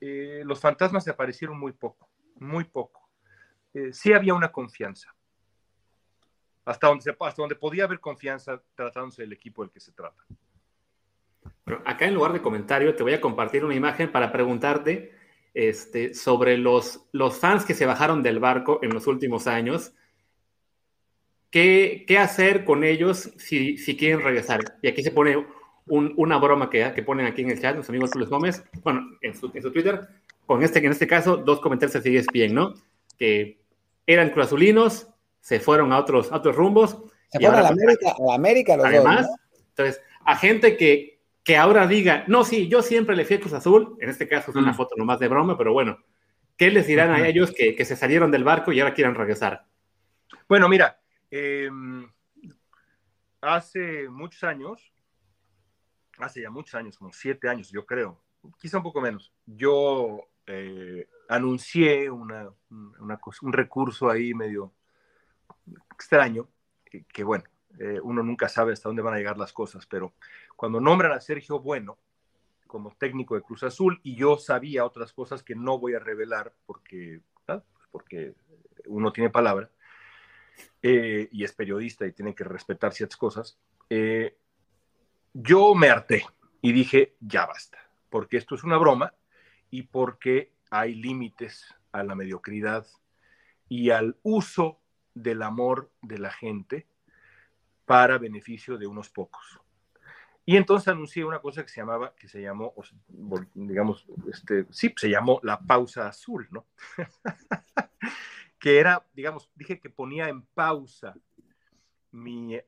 eh, 0.01 0.43
los 0.45 0.61
fantasmas 0.61 1.05
se 1.05 1.11
aparecieron 1.11 1.59
muy 1.59 1.72
poco, 1.72 2.09
muy 2.36 2.64
poco. 2.64 3.09
Sí 3.93 4.12
había 4.12 4.34
una 4.34 4.51
confianza. 4.51 5.14
Hasta 6.65 6.89
donde, 6.89 7.03
se, 7.03 7.11
hasta 7.11 7.43
donde 7.43 7.57
podía 7.57 7.85
haber 7.85 8.01
confianza 8.01 8.63
tratándose 8.75 9.23
del 9.23 9.33
equipo 9.33 9.63
del 9.63 9.71
que 9.71 9.81
se 9.81 9.93
trata. 9.93 10.23
acá 11.85 12.07
en 12.07 12.15
lugar 12.15 12.33
de 12.33 12.43
comentario 12.43 12.95
te 12.95 13.03
voy 13.03 13.15
a 13.15 13.21
compartir 13.21 13.65
una 13.65 13.75
imagen 13.75 14.13
para 14.13 14.31
preguntarte 14.31 15.13
este, 15.55 16.15
sobre 16.15 16.59
los, 16.59 17.07
los 17.13 17.39
fans 17.39 17.65
que 17.65 17.75
se 17.75 17.87
bajaron 17.87 18.23
del 18.23 18.39
barco 18.39 18.79
en 18.83 18.91
los 18.91 19.07
últimos 19.07 19.47
años. 19.47 19.93
¿Qué, 21.51 22.05
qué 22.07 22.19
hacer 22.19 22.65
con 22.65 22.85
ellos 22.85 23.33
si, 23.37 23.77
si, 23.77 23.97
quieren 23.97 24.21
regresar? 24.21 24.61
Y 24.83 24.89
aquí 24.89 25.03
se 25.03 25.11
pone 25.11 25.45
un, 25.87 26.15
una 26.17 26.39
broma 26.39 26.71
que, 26.71 26.93
que, 26.95 27.03
ponen 27.03 27.27
aquí 27.27 27.43
en 27.43 27.51
el 27.51 27.61
chat, 27.61 27.75
los 27.75 27.89
amigos 27.89 28.15
Luis 28.15 28.29
Gómez, 28.29 28.63
bueno, 28.85 29.19
en 29.21 29.35
su, 29.35 29.51
en 29.53 29.63
su 29.63 29.73
Twitter, 29.73 30.09
con 30.47 30.63
este, 30.63 30.79
en 30.79 30.93
este 30.93 31.09
caso, 31.09 31.37
dos 31.37 31.61
comentarios 31.61 32.03
de 32.03 32.25
bien, 32.33 32.55
¿no? 32.55 32.75
Que 33.19 33.59
eran 34.07 34.31
cruzazulinos, 34.31 35.09
se 35.41 35.61
fueron 35.61 35.93
a 35.93 35.99
otros, 35.99 36.30
a 36.32 36.36
otros 36.36 36.57
rumbos. 36.57 36.99
Se 37.28 37.38
fueron 37.38 37.59
a 37.59 37.62
la 37.62 37.68
América, 37.68 38.14
a 38.18 38.22
la 38.22 38.34
América 38.34 38.76
los 38.76 38.86
Además, 38.86 39.26
dos, 39.26 39.30
¿no? 39.30 39.59
entonces, 39.68 40.03
a 40.24 40.36
gente 40.36 40.76
que, 40.76 41.20
que 41.43 41.57
ahora 41.57 41.86
diga, 41.86 42.24
no, 42.26 42.45
sí, 42.45 42.68
yo 42.68 42.82
siempre 42.82 43.16
le 43.16 43.24
fui 43.24 43.36
a 43.36 43.41
Cruz 43.41 43.53
Azul, 43.53 43.97
en 44.01 44.11
este 44.11 44.28
caso 44.28 44.51
es 44.51 44.57
una 44.57 44.72
mm. 44.72 44.76
foto 44.76 44.95
nomás 44.97 45.18
de 45.20 45.28
broma, 45.28 45.57
pero 45.57 45.72
bueno, 45.72 45.99
¿qué 46.57 46.70
les 46.70 46.86
dirán 46.86 47.11
a 47.11 47.26
ellos 47.26 47.53
que, 47.53 47.74
que, 47.74 47.84
se 47.84 47.97
salieron 47.97 48.30
del 48.30 48.45
barco 48.45 48.72
y 48.72 48.80
ahora 48.80 48.95
quieran 48.95 49.14
regresar? 49.14 49.64
Bueno, 50.49 50.68
mira, 50.68 51.01
eh, 51.30 51.70
hace 53.41 54.09
muchos 54.09 54.45
años, 54.45 54.93
hace 56.18 56.43
ya 56.43 56.51
muchos 56.51 56.74
años, 56.74 56.99
como 56.99 57.12
siete 57.12 57.49
años, 57.49 57.70
yo 57.70 57.86
creo, 57.86 58.22
quizá 58.61 58.78
un 58.78 58.82
poco 58.82 59.01
menos, 59.01 59.32
yo 59.47 60.28
eh, 60.47 61.09
anuncié 61.28 62.11
una, 62.11 62.51
una 62.68 63.16
cosa, 63.18 63.47
un 63.47 63.53
recurso 63.53 64.11
ahí 64.11 64.34
medio 64.34 64.74
extraño, 66.01 66.48
que, 67.12 67.22
bueno, 67.22 67.44
eh, 67.78 68.01
uno 68.03 68.22
nunca 68.22 68.48
sabe 68.48 68.72
hasta 68.72 68.88
dónde 68.88 69.03
van 69.03 69.14
a 69.14 69.18
llegar 69.18 69.36
las 69.36 69.53
cosas, 69.53 69.86
pero 69.86 70.14
cuando 70.57 70.80
nombran 70.80 71.12
a 71.12 71.20
Sergio 71.20 71.61
Bueno 71.61 71.98
como 72.66 72.90
técnico 72.96 73.34
de 73.34 73.42
Cruz 73.42 73.64
Azul 73.64 74.01
y 74.03 74.16
yo 74.16 74.38
sabía 74.38 74.86
otras 74.86 75.12
cosas 75.12 75.42
que 75.42 75.55
no 75.55 75.78
voy 75.78 75.94
a 75.94 75.98
revelar 75.98 76.55
porque, 76.64 77.20
¿ah? 77.48 77.62
porque 77.90 78.34
uno 78.86 79.12
tiene 79.12 79.28
palabra 79.28 79.70
eh, 80.82 81.28
y 81.30 81.44
es 81.44 81.53
periodista 81.53 82.07
y 82.07 82.12
tiene 82.12 82.34
que 82.34 82.44
respetar 82.44 82.94
ciertas 82.94 83.18
cosas, 83.18 83.59
eh, 83.90 84.38
yo 85.34 85.74
me 85.74 85.90
harté 85.90 86.24
y 86.62 86.72
dije, 86.72 87.14
ya 87.20 87.44
basta, 87.44 87.78
porque 88.09 88.38
esto 88.38 88.55
es 88.55 88.64
una 88.64 88.78
broma 88.78 89.12
y 89.70 89.82
porque 89.82 90.55
hay 90.70 90.94
límites 90.94 91.74
a 91.92 92.03
la 92.03 92.14
mediocridad 92.14 92.86
y 93.68 93.90
al 93.90 94.16
uso 94.22 94.80
del 95.23 95.43
amor 95.43 95.91
de 96.03 96.18
la 96.18 96.31
gente 96.31 96.87
para 97.85 98.18
beneficio 98.18 98.79
de 98.79 98.87
unos 98.87 99.11
pocos. 99.11 99.61
Y 100.47 100.57
entonces 100.57 100.89
anuncié 100.89 101.25
una 101.25 101.41
cosa 101.41 101.62
que 101.62 101.68
se 101.68 101.81
llamaba, 101.81 102.14
que 102.16 102.29
se 102.29 102.41
llamó, 102.41 102.75
digamos, 103.55 104.07
este, 104.33 104.66
sí, 104.71 104.93
se 104.97 105.11
llamó 105.11 105.39
la 105.43 105.61
pausa 105.61 106.09
azul, 106.09 106.49
¿no? 106.51 106.66
que 108.59 108.79
era, 108.79 109.07
digamos, 109.14 109.51
dije 109.55 109.79
que 109.79 109.91
ponía 109.91 110.29
en 110.29 110.43
pausa 110.43 111.14
mi, 112.12 112.57
uh, 112.57 112.61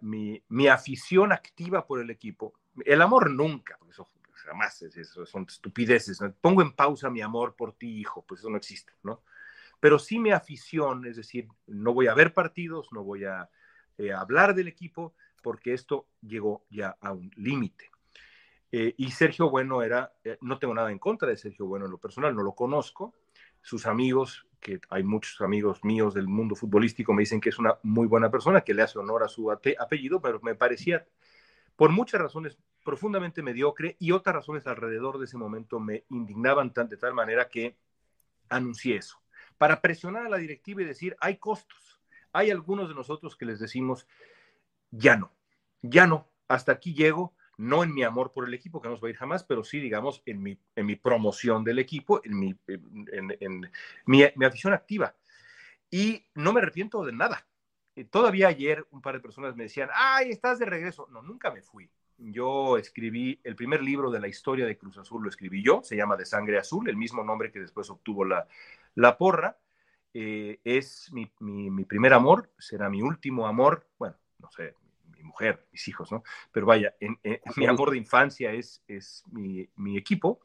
mi, 0.00 0.42
mi, 0.48 0.68
afición 0.68 1.32
activa 1.32 1.86
por 1.86 2.00
el 2.00 2.10
equipo. 2.10 2.52
El 2.84 3.00
amor 3.00 3.30
nunca, 3.30 3.78
eso 3.88 4.08
jamás, 4.34 4.82
eso 4.82 5.24
son 5.24 5.46
estupideces. 5.48 6.20
¿no? 6.20 6.32
Pongo 6.40 6.62
en 6.62 6.72
pausa 6.72 7.10
mi 7.10 7.20
amor 7.20 7.54
por 7.56 7.72
ti, 7.72 8.00
hijo, 8.00 8.24
pues 8.26 8.40
eso 8.40 8.50
no 8.50 8.56
existe, 8.56 8.92
¿no? 9.02 9.22
Pero 9.80 9.98
sí 9.98 10.18
mi 10.18 10.30
afición, 10.30 11.06
es 11.06 11.16
decir, 11.16 11.48
no 11.66 11.92
voy 11.92 12.06
a 12.06 12.14
ver 12.14 12.34
partidos, 12.34 12.92
no 12.92 13.02
voy 13.02 13.24
a 13.24 13.48
eh, 13.98 14.12
hablar 14.12 14.54
del 14.54 14.68
equipo, 14.68 15.14
porque 15.42 15.72
esto 15.72 16.06
llegó 16.20 16.64
ya 16.70 16.96
a 17.00 17.12
un 17.12 17.30
límite. 17.36 17.90
Eh, 18.72 18.94
y 18.98 19.10
Sergio 19.10 19.50
Bueno 19.50 19.82
era, 19.82 20.12
eh, 20.22 20.38
no 20.42 20.58
tengo 20.58 20.74
nada 20.74 20.92
en 20.92 20.98
contra 20.98 21.28
de 21.28 21.36
Sergio 21.36 21.66
Bueno 21.66 21.86
en 21.86 21.90
lo 21.90 21.98
personal, 21.98 22.34
no 22.34 22.42
lo 22.42 22.54
conozco. 22.54 23.14
Sus 23.62 23.86
amigos, 23.86 24.46
que 24.60 24.80
hay 24.90 25.02
muchos 25.02 25.40
amigos 25.40 25.84
míos 25.84 26.14
del 26.14 26.28
mundo 26.28 26.54
futbolístico, 26.54 27.12
me 27.12 27.22
dicen 27.22 27.40
que 27.40 27.48
es 27.48 27.58
una 27.58 27.78
muy 27.82 28.06
buena 28.06 28.30
persona, 28.30 28.60
que 28.60 28.74
le 28.74 28.82
hace 28.82 28.98
honor 28.98 29.22
a 29.22 29.28
su 29.28 29.50
apellido, 29.50 30.20
pero 30.20 30.40
me 30.42 30.54
parecía, 30.54 31.06
por 31.76 31.90
muchas 31.90 32.20
razones, 32.20 32.58
profundamente 32.84 33.42
mediocre 33.42 33.96
y 33.98 34.12
otras 34.12 34.36
razones 34.36 34.66
alrededor 34.66 35.18
de 35.18 35.26
ese 35.26 35.36
momento 35.36 35.80
me 35.80 36.04
indignaban 36.08 36.72
de 36.74 36.96
tal 36.96 37.12
manera 37.12 37.48
que 37.48 37.76
anuncié 38.48 38.96
eso, 38.96 39.19
para 39.60 39.82
presionar 39.82 40.24
a 40.24 40.30
la 40.30 40.38
directiva 40.38 40.80
y 40.80 40.86
decir, 40.86 41.14
hay 41.20 41.36
costos 41.36 42.00
hay 42.32 42.50
algunos 42.50 42.88
de 42.88 42.94
nosotros 42.94 43.36
que 43.36 43.44
les 43.44 43.58
decimos, 43.58 44.06
ya 44.90 45.16
no, 45.16 45.32
ya 45.82 46.06
no, 46.06 46.28
hasta 46.48 46.72
aquí 46.72 46.94
llego, 46.94 47.34
no 47.56 47.82
en 47.82 47.92
mi 47.92 48.02
amor 48.02 48.32
por 48.32 48.46
el 48.46 48.54
equipo, 48.54 48.80
que 48.80 48.88
no 48.88 48.94
nos 48.94 49.02
va 49.02 49.08
a 49.08 49.10
ir 49.10 49.16
jamás, 49.16 49.44
pero 49.44 49.64
sí, 49.64 49.80
digamos, 49.80 50.22
en 50.26 50.42
mi, 50.42 50.58
en 50.74 50.86
mi 50.86 50.96
promoción 50.96 51.62
del 51.62 51.78
equipo, 51.78 52.20
en, 52.24 52.38
mi, 52.38 52.54
en, 52.66 53.70
mi, 54.06 54.24
mi, 54.34 54.44
afición 54.46 54.72
activa. 54.72 55.14
Y 55.90 56.26
no 56.34 56.52
me 56.52 56.60
arrepiento 56.60 57.04
de 57.04 57.12
nada. 57.12 57.46
Todavía 58.10 58.48
ayer 58.48 58.86
un 58.90 59.02
par 59.02 59.14
de 59.14 59.20
personas 59.20 59.56
me 59.56 59.64
decían, 59.64 59.90
ay, 59.92 60.30
estás 60.30 60.58
de 60.58 60.64
regreso. 60.64 61.06
No, 61.10 61.20
nunca 61.20 61.50
me 61.50 61.60
fui. 61.60 61.90
Yo 62.22 62.76
escribí 62.76 63.40
el 63.44 63.56
primer 63.56 63.82
libro 63.82 64.10
de 64.10 64.20
la 64.20 64.28
historia 64.28 64.66
de 64.66 64.76
Cruz 64.76 64.98
Azul, 64.98 65.22
lo 65.22 65.30
escribí 65.30 65.62
yo, 65.62 65.80
se 65.82 65.96
llama 65.96 66.16
De 66.16 66.26
Sangre 66.26 66.58
Azul, 66.58 66.88
el 66.88 66.96
mismo 66.96 67.24
nombre 67.24 67.50
que 67.50 67.60
después 67.60 67.88
obtuvo 67.88 68.24
la, 68.24 68.46
la 68.94 69.16
porra 69.16 69.56
eh, 70.12 70.60
es 70.64 71.10
mi, 71.12 71.30
mi, 71.38 71.70
mi, 71.70 71.84
primer 71.84 72.12
amor, 72.12 72.50
será 72.58 72.90
mi 72.90 73.00
último 73.00 73.46
amor, 73.46 73.86
bueno, 73.98 74.16
no 74.38 74.50
sé, 74.50 74.74
mi 75.16 75.22
mujer, 75.22 75.66
mis 75.72 75.86
hijos, 75.88 76.12
¿no? 76.12 76.22
Pero 76.52 76.66
vaya, 76.66 76.94
en, 77.00 77.18
en, 77.22 77.40
mi 77.56 77.66
amor 77.66 77.90
de 77.90 77.96
infancia 77.96 78.52
es, 78.52 78.82
es 78.86 79.24
mi, 79.30 79.68
mi, 79.76 79.96
equipo, 79.96 80.40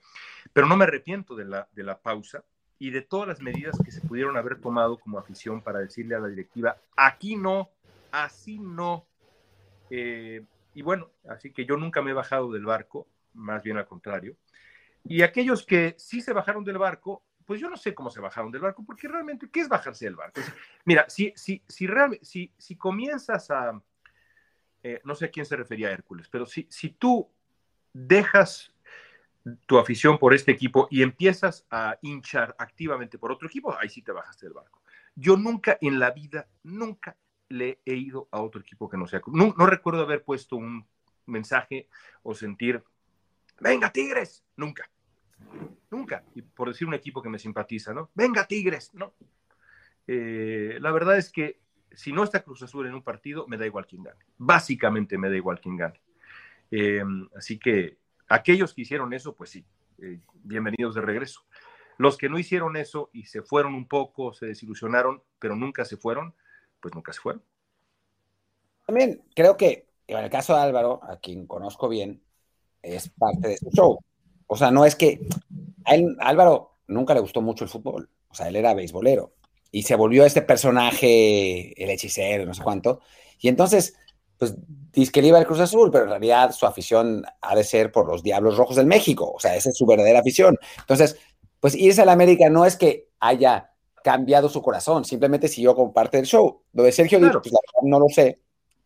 pero 0.54 0.68
no 0.68 0.78
me 0.78 0.86
arrepiento 0.86 1.36
de 1.36 1.46
la, 1.46 1.68
de 1.74 1.84
la 1.84 2.00
pausa 2.00 2.46
y 2.80 2.92
de 2.92 3.02
todas 3.02 3.28
las 3.28 3.42
medidas 3.42 3.78
que 3.84 3.92
se 3.92 4.02
pudieron 4.02 4.38
haber 4.38 4.62
tomado 4.62 4.98
como 4.98 5.18
afición 5.18 5.62
para 5.62 5.80
decirle 5.80 6.16
a 6.16 6.20
la 6.20 6.28
directiva, 6.28 6.78
aquí 6.96 7.36
no, 7.36 7.70
así 8.12 8.60
no. 8.60 9.06
Eh, 9.90 10.44
y 10.76 10.82
bueno, 10.82 11.10
así 11.30 11.52
que 11.52 11.66
yo 11.66 11.78
nunca 11.78 12.02
me 12.02 12.12
he 12.12 12.14
bajado 12.14 12.52
del 12.52 12.66
barco, 12.66 13.08
más 13.34 13.64
bien 13.64 13.78
al 13.78 13.88
contrario. 13.88 14.36
Y 15.06 15.22
aquellos 15.22 15.66
que 15.66 15.96
sí 15.98 16.22
se 16.22 16.34
bajaron 16.34 16.66
del 16.66 16.78
barco, 16.78 17.24
pues 17.46 17.62
yo 17.62 17.70
no 17.70 17.78
sé 17.78 17.96
cómo 17.96 18.10
se 18.10 18.20
bajaron 18.20 18.52
del 18.52 18.62
barco, 18.62 18.84
porque 18.86 19.08
realmente, 19.08 19.50
¿qué 19.50 19.62
es 19.62 19.70
bajarse 19.70 20.06
del 20.06 20.18
barco? 20.18 20.42
Mira, 20.84 21.06
si, 21.10 21.32
si, 21.38 21.64
si, 21.68 21.88
realmente, 21.88 22.26
si, 22.26 22.52
si 22.58 22.76
comienzas 22.76 23.50
a, 23.52 23.82
eh, 24.84 25.00
no 25.06 25.16
sé 25.16 25.26
a 25.26 25.32
quién 25.32 25.46
se 25.46 25.56
refería 25.56 25.92
Hércules, 25.92 26.28
pero 26.30 26.46
si, 26.46 26.68
si 26.70 26.90
tú 26.90 27.32
dejas 27.94 28.74
tu 29.66 29.78
afición 29.78 30.18
por 30.18 30.34
este 30.34 30.52
equipo 30.52 30.90
y 30.92 31.04
empiezas 31.04 31.66
a 31.72 31.98
hinchar 32.02 32.54
activamente 32.60 33.18
por 33.18 33.32
otro 33.32 33.48
equipo, 33.48 33.74
ahí 33.80 33.88
sí 33.88 34.02
te 34.02 34.12
bajaste 34.12 34.48
del 34.48 34.54
barco. 34.54 34.82
Yo 35.16 35.38
nunca 35.38 35.78
en 35.80 36.00
la 36.00 36.12
vida, 36.12 36.50
nunca 36.64 37.16
le 37.50 37.80
he 37.86 37.96
ido 37.96 38.28
a 38.32 38.42
otro 38.42 38.62
equipo 38.62 38.90
que 38.90 38.98
no 38.98 39.08
sea. 39.08 39.22
No, 39.28 39.54
no 39.58 39.66
recuerdo 39.66 40.02
haber 40.02 40.24
puesto 40.24 40.56
un 40.56 40.88
mensaje 41.26 41.88
o 42.24 42.34
sentir, 42.34 42.84
venga 43.60 43.92
Tigres, 43.92 44.44
nunca. 44.56 44.90
Nunca. 45.90 46.24
Y 46.34 46.42
por 46.42 46.70
decir 46.70 46.88
un 46.88 46.94
equipo 46.94 47.22
que 47.22 47.30
me 47.30 47.40
simpatiza, 47.40 47.94
¿no? 47.94 48.10
Venga, 48.14 48.46
Tigres, 48.48 48.94
¿no? 48.94 49.14
Eh, 50.08 50.78
la 50.80 50.92
verdad 50.92 51.18
es 51.18 51.32
que 51.32 51.60
si 51.92 52.12
no 52.12 52.24
está 52.24 52.44
Cruz 52.44 52.62
Azul 52.62 52.88
en 52.88 52.94
un 52.94 53.04
partido, 53.04 53.48
me 53.48 53.58
da 53.58 53.66
igual 53.66 53.88
quién 53.88 54.04
gane. 54.04 54.20
Básicamente 54.38 55.18
me 55.18 55.30
da 55.30 55.36
igual 55.36 55.60
quién 55.60 55.78
gane. 55.78 56.00
Eh, 56.72 57.04
así 57.36 57.58
que 57.58 57.98
aquellos 58.28 58.74
que 58.74 58.82
hicieron 58.82 59.14
eso, 59.14 59.36
pues 59.36 59.52
sí, 59.52 59.66
eh, 60.00 60.20
bienvenidos 60.44 60.96
de 60.96 61.02
regreso. 61.02 61.46
Los 61.98 62.18
que 62.18 62.28
no 62.28 62.38
hicieron 62.38 62.76
eso 62.76 63.10
y 63.14 63.24
se 63.24 63.42
fueron 63.42 63.74
un 63.74 63.88
poco, 63.88 64.34
se 64.34 64.48
desilusionaron, 64.48 65.24
pero 65.40 65.56
nunca 65.56 65.86
se 65.86 65.96
fueron, 65.96 66.36
pues 66.86 66.94
nunca 66.94 67.14
se 67.14 67.20
fueron. 67.20 67.42
También 68.86 69.24
creo 69.34 69.58
que 69.58 69.88
en 70.06 70.20
el 70.20 70.30
caso 70.30 70.54
de 70.54 70.62
Álvaro, 70.62 71.00
a 71.02 71.18
quien 71.18 71.48
conozco 71.48 71.90
bien, 71.90 72.22
es 72.84 73.10
parte 73.10 73.48
de 73.48 73.58
su 73.58 73.72
show. 73.72 74.00
O 74.46 74.56
sea, 74.56 74.70
no 74.70 74.86
es 74.86 74.96
que 74.96 75.20
Álvaro 76.20 76.78
nunca 76.86 77.16
le 77.16 77.22
gustó 77.22 77.42
mucho 77.42 77.64
el 77.64 77.72
fútbol. 77.72 78.08
O 78.28 78.36
sea, 78.36 78.50
él 78.50 78.56
era 78.56 78.76
beisbolero. 78.76 79.34
Y 79.72 79.82
se 79.82 79.96
volvió 79.96 80.26
este 80.26 80.44
personaje, 80.44 81.74
el 81.84 81.90
hechicero, 81.90 82.46
no 82.46 82.54
sé 82.54 82.62
cuánto. 82.62 83.00
Y 83.40 83.48
entonces, 83.48 83.96
pues 84.38 84.54
dice 84.92 85.12
que 85.12 85.22
él 85.22 85.26
iba 85.26 85.40
al 85.40 85.48
Cruz 85.48 85.62
Azul, 85.62 85.90
pero 85.90 86.04
en 86.04 86.12
realidad 86.12 86.52
su 86.52 86.68
afición 86.68 87.26
ha 87.42 87.56
de 87.56 87.64
ser 87.64 87.92
por 87.92 88.08
los 88.08 88.22
Diablos 88.22 88.58
Rojos 88.58 88.76
del 88.76 88.86
México. 88.86 89.32
O 89.32 89.40
sea, 89.40 89.56
esa 89.56 89.72
es 89.72 89.76
su 89.76 89.88
verdadera 89.88 90.20
afición. 90.20 90.56
Entonces, 90.82 91.18
pues 91.60 91.74
irse 91.74 92.04
a 92.04 92.06
la 92.06 92.12
América 92.12 92.48
no 92.48 92.64
es 92.64 92.76
que 92.78 93.10
haya 93.20 93.72
cambiado 94.06 94.48
su 94.50 94.62
corazón, 94.62 95.04
simplemente 95.04 95.48
siguió 95.48 95.76
como 95.76 95.92
parte 95.92 96.18
del 96.18 96.28
show. 96.28 96.62
Lo 96.74 96.84
de 96.84 96.92
Sergio 96.92 97.20
pues, 97.20 97.52
no 97.82 98.00
lo 98.00 98.08
sé, 98.08 98.40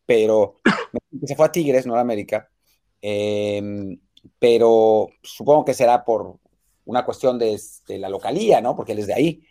pero 0.06 0.62
se 1.26 1.36
fue 1.36 1.46
a 1.46 1.52
Tigres, 1.52 1.86
no 1.86 1.96
a 1.96 2.00
América. 2.00 2.50
Em, 3.02 4.00
pero 4.40 5.10
supongo 5.22 5.66
que 5.66 5.74
será 5.74 6.06
por 6.06 6.38
una 6.86 7.04
cuestión 7.04 7.38
de, 7.38 7.60
la 7.90 8.08
localía, 8.08 8.62
¿no? 8.62 8.78
Porque 8.78 8.94
él 8.94 9.00
es 9.00 9.08
de 9.08 9.14
ahí. 9.14 9.44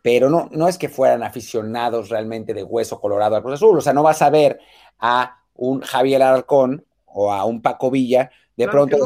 Pero 0.00 0.30
no, 0.30 0.48
no 0.52 0.68
es 0.68 0.78
que 0.78 0.88
fueran 0.88 1.22
aficionados 1.22 2.08
realmente 2.08 2.54
de 2.54 2.62
hueso 2.62 2.98
colorado 2.98 3.36
al 3.36 3.42
Cruz 3.42 3.56
Azul. 3.56 3.76
O 3.76 3.82
sea, 3.82 3.92
no 3.92 4.02
vas 4.02 4.22
a 4.22 4.30
ver 4.30 4.58
a 5.00 5.42
un 5.52 5.82
Javier 5.82 6.22
Alarcón 6.22 6.86
o 7.04 7.30
a 7.30 7.44
un 7.44 7.60
Paco 7.60 7.90
Villa 7.90 8.30
de 8.56 8.68
pronto 8.68 8.96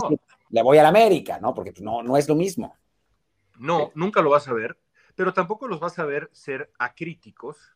le 0.51 0.63
voy 0.63 0.79
a 0.79 0.85
la 0.85 0.91
América, 0.91 1.41
¿no? 1.41 1.53
Porque 1.55 1.73
pues, 1.73 1.83
no, 1.83 2.05
no 2.05 2.17
es 2.17 2.29
lo 2.29 2.37
mismo. 2.37 2.77
No, 3.59 3.91
nunca 3.97 4.23
lo 4.23 4.31
vas 4.31 4.47
a 4.47 4.53
ver 4.53 4.79
pero 5.15 5.33
tampoco 5.33 5.69
los 5.69 5.81
vas 5.81 5.99
a 5.99 6.05
ver 6.05 6.29
ser 6.33 6.73
acríticos 6.79 7.75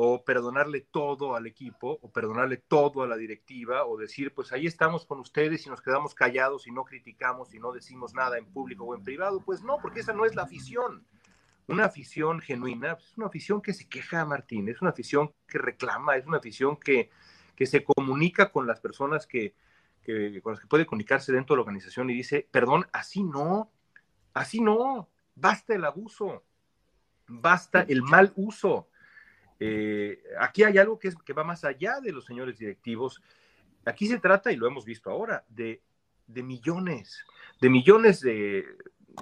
o 0.00 0.24
perdonarle 0.24 0.82
todo 0.82 1.34
al 1.34 1.48
equipo 1.48 1.98
o 2.02 2.12
perdonarle 2.12 2.58
todo 2.58 3.02
a 3.02 3.08
la 3.08 3.16
directiva 3.16 3.84
o 3.84 3.96
decir, 3.96 4.32
pues 4.32 4.52
ahí 4.52 4.64
estamos 4.64 5.04
con 5.04 5.18
ustedes 5.18 5.66
y 5.66 5.70
nos 5.70 5.82
quedamos 5.82 6.14
callados 6.14 6.68
y 6.68 6.70
no 6.70 6.84
criticamos 6.84 7.52
y 7.52 7.58
no 7.58 7.72
decimos 7.72 8.14
nada 8.14 8.38
en 8.38 8.46
público 8.46 8.84
o 8.84 8.94
en 8.94 9.02
privado. 9.02 9.40
Pues 9.40 9.62
no, 9.62 9.78
porque 9.82 9.98
esa 9.98 10.12
no 10.12 10.24
es 10.24 10.36
la 10.36 10.42
afición. 10.42 11.04
Una 11.66 11.86
afición 11.86 12.40
genuina 12.40 12.94
pues, 12.94 13.10
es 13.10 13.18
una 13.18 13.26
afición 13.26 13.60
que 13.60 13.74
se 13.74 13.88
queja, 13.88 14.24
Martín, 14.24 14.68
es 14.68 14.80
una 14.80 14.90
afición 14.90 15.32
que 15.48 15.58
reclama, 15.58 16.16
es 16.16 16.26
una 16.26 16.38
afición 16.38 16.76
que, 16.76 17.10
que 17.56 17.66
se 17.66 17.82
comunica 17.82 18.52
con 18.52 18.68
las 18.68 18.78
personas 18.78 19.26
que, 19.26 19.56
que, 20.04 20.40
con 20.42 20.52
las 20.52 20.60
que 20.60 20.68
puede 20.68 20.86
comunicarse 20.86 21.32
dentro 21.32 21.54
de 21.54 21.58
la 21.58 21.62
organización 21.62 22.08
y 22.08 22.14
dice, 22.14 22.46
perdón, 22.52 22.86
así 22.92 23.24
no, 23.24 23.72
así 24.32 24.60
no, 24.60 25.10
basta 25.34 25.74
el 25.74 25.84
abuso 25.84 26.44
basta 27.28 27.84
el 27.88 28.02
mal 28.02 28.32
uso. 28.36 28.88
Eh, 29.60 30.22
aquí 30.38 30.64
hay 30.64 30.78
algo 30.78 30.98
que, 30.98 31.08
es, 31.08 31.16
que 31.16 31.32
va 31.32 31.44
más 31.44 31.64
allá 31.64 32.00
de 32.00 32.12
los 32.12 32.24
señores 32.24 32.58
directivos. 32.58 33.22
Aquí 33.84 34.06
se 34.06 34.18
trata, 34.18 34.52
y 34.52 34.56
lo 34.56 34.66
hemos 34.66 34.84
visto 34.84 35.10
ahora, 35.10 35.44
de, 35.48 35.82
millones, 36.26 37.24
de 37.60 37.70
millones 37.70 38.20
de 38.20 38.64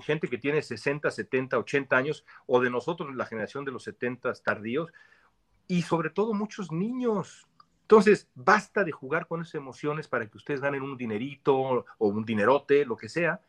gente 0.02 0.28
que 0.28 0.38
tiene 0.38 0.62
60, 0.62 1.10
70, 1.10 1.58
80 1.58 1.96
años, 1.96 2.24
o 2.46 2.60
de 2.60 2.70
nosotros, 2.70 3.14
la 3.14 3.26
generación 3.26 3.64
de 3.64 3.72
los 3.72 3.84
70 3.84 4.32
tardíos, 4.34 4.92
y 5.68 5.82
sobre 5.82 6.10
todo 6.10 6.34
muchos 6.34 6.70
niños. 6.70 7.46
Entonces, 7.82 8.28
basta 8.34 8.84
de 8.84 8.92
jugar 8.92 9.26
con 9.26 9.40
esas 9.40 9.54
emociones 9.54 10.08
para 10.08 10.26
que 10.26 10.36
ustedes 10.36 10.60
ganen 10.60 10.82
un 10.82 10.96
dinerito 10.96 11.56
o 11.56 11.84
un 11.98 12.24
dinerote, 12.24 12.84
lo 12.84 12.96
que 12.96 13.08
sea, 13.08 13.40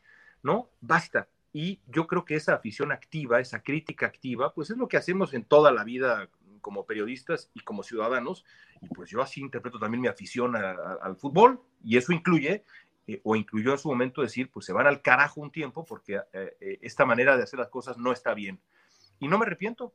¿no? 0.42 0.70
Basta. 0.80 1.28
Y 1.52 1.80
yo 1.86 2.06
creo 2.06 2.24
que 2.24 2.36
esa 2.36 2.54
afición 2.54 2.92
activa, 2.92 3.40
esa 3.40 3.62
crítica 3.62 4.06
activa, 4.06 4.52
pues 4.52 4.70
es 4.70 4.76
lo 4.76 4.88
que 4.88 4.96
hacemos 4.96 5.32
en 5.32 5.44
toda 5.44 5.72
la 5.72 5.84
vida 5.84 6.28
como 6.60 6.84
periodistas 6.84 7.50
y 7.54 7.60
como 7.60 7.82
ciudadanos. 7.82 8.44
Y 8.82 8.88
pues 8.88 9.10
yo 9.10 9.22
así 9.22 9.40
interpreto 9.40 9.78
también 9.78 10.02
mi 10.02 10.08
afición 10.08 10.54
al 10.56 11.16
fútbol. 11.16 11.60
Y 11.82 11.96
eso 11.96 12.12
incluye, 12.12 12.64
eh, 13.06 13.20
o 13.24 13.36
incluyó 13.36 13.72
en 13.72 13.78
su 13.78 13.88
momento 13.88 14.20
decir, 14.20 14.50
pues 14.50 14.66
se 14.66 14.72
van 14.72 14.86
al 14.86 15.00
carajo 15.00 15.40
un 15.40 15.50
tiempo 15.50 15.84
porque 15.84 16.20
eh, 16.32 16.56
eh, 16.60 16.78
esta 16.82 17.06
manera 17.06 17.36
de 17.36 17.44
hacer 17.44 17.58
las 17.58 17.68
cosas 17.68 17.96
no 17.96 18.12
está 18.12 18.34
bien. 18.34 18.60
Y 19.18 19.28
no 19.28 19.38
me 19.38 19.46
arrepiento. 19.46 19.94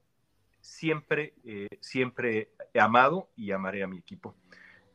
Siempre, 0.60 1.34
siempre 1.82 2.52
he 2.74 2.80
amado 2.80 3.30
y 3.36 3.52
amaré 3.52 3.84
a 3.84 3.88
mi 3.88 3.98
equipo. 3.98 4.36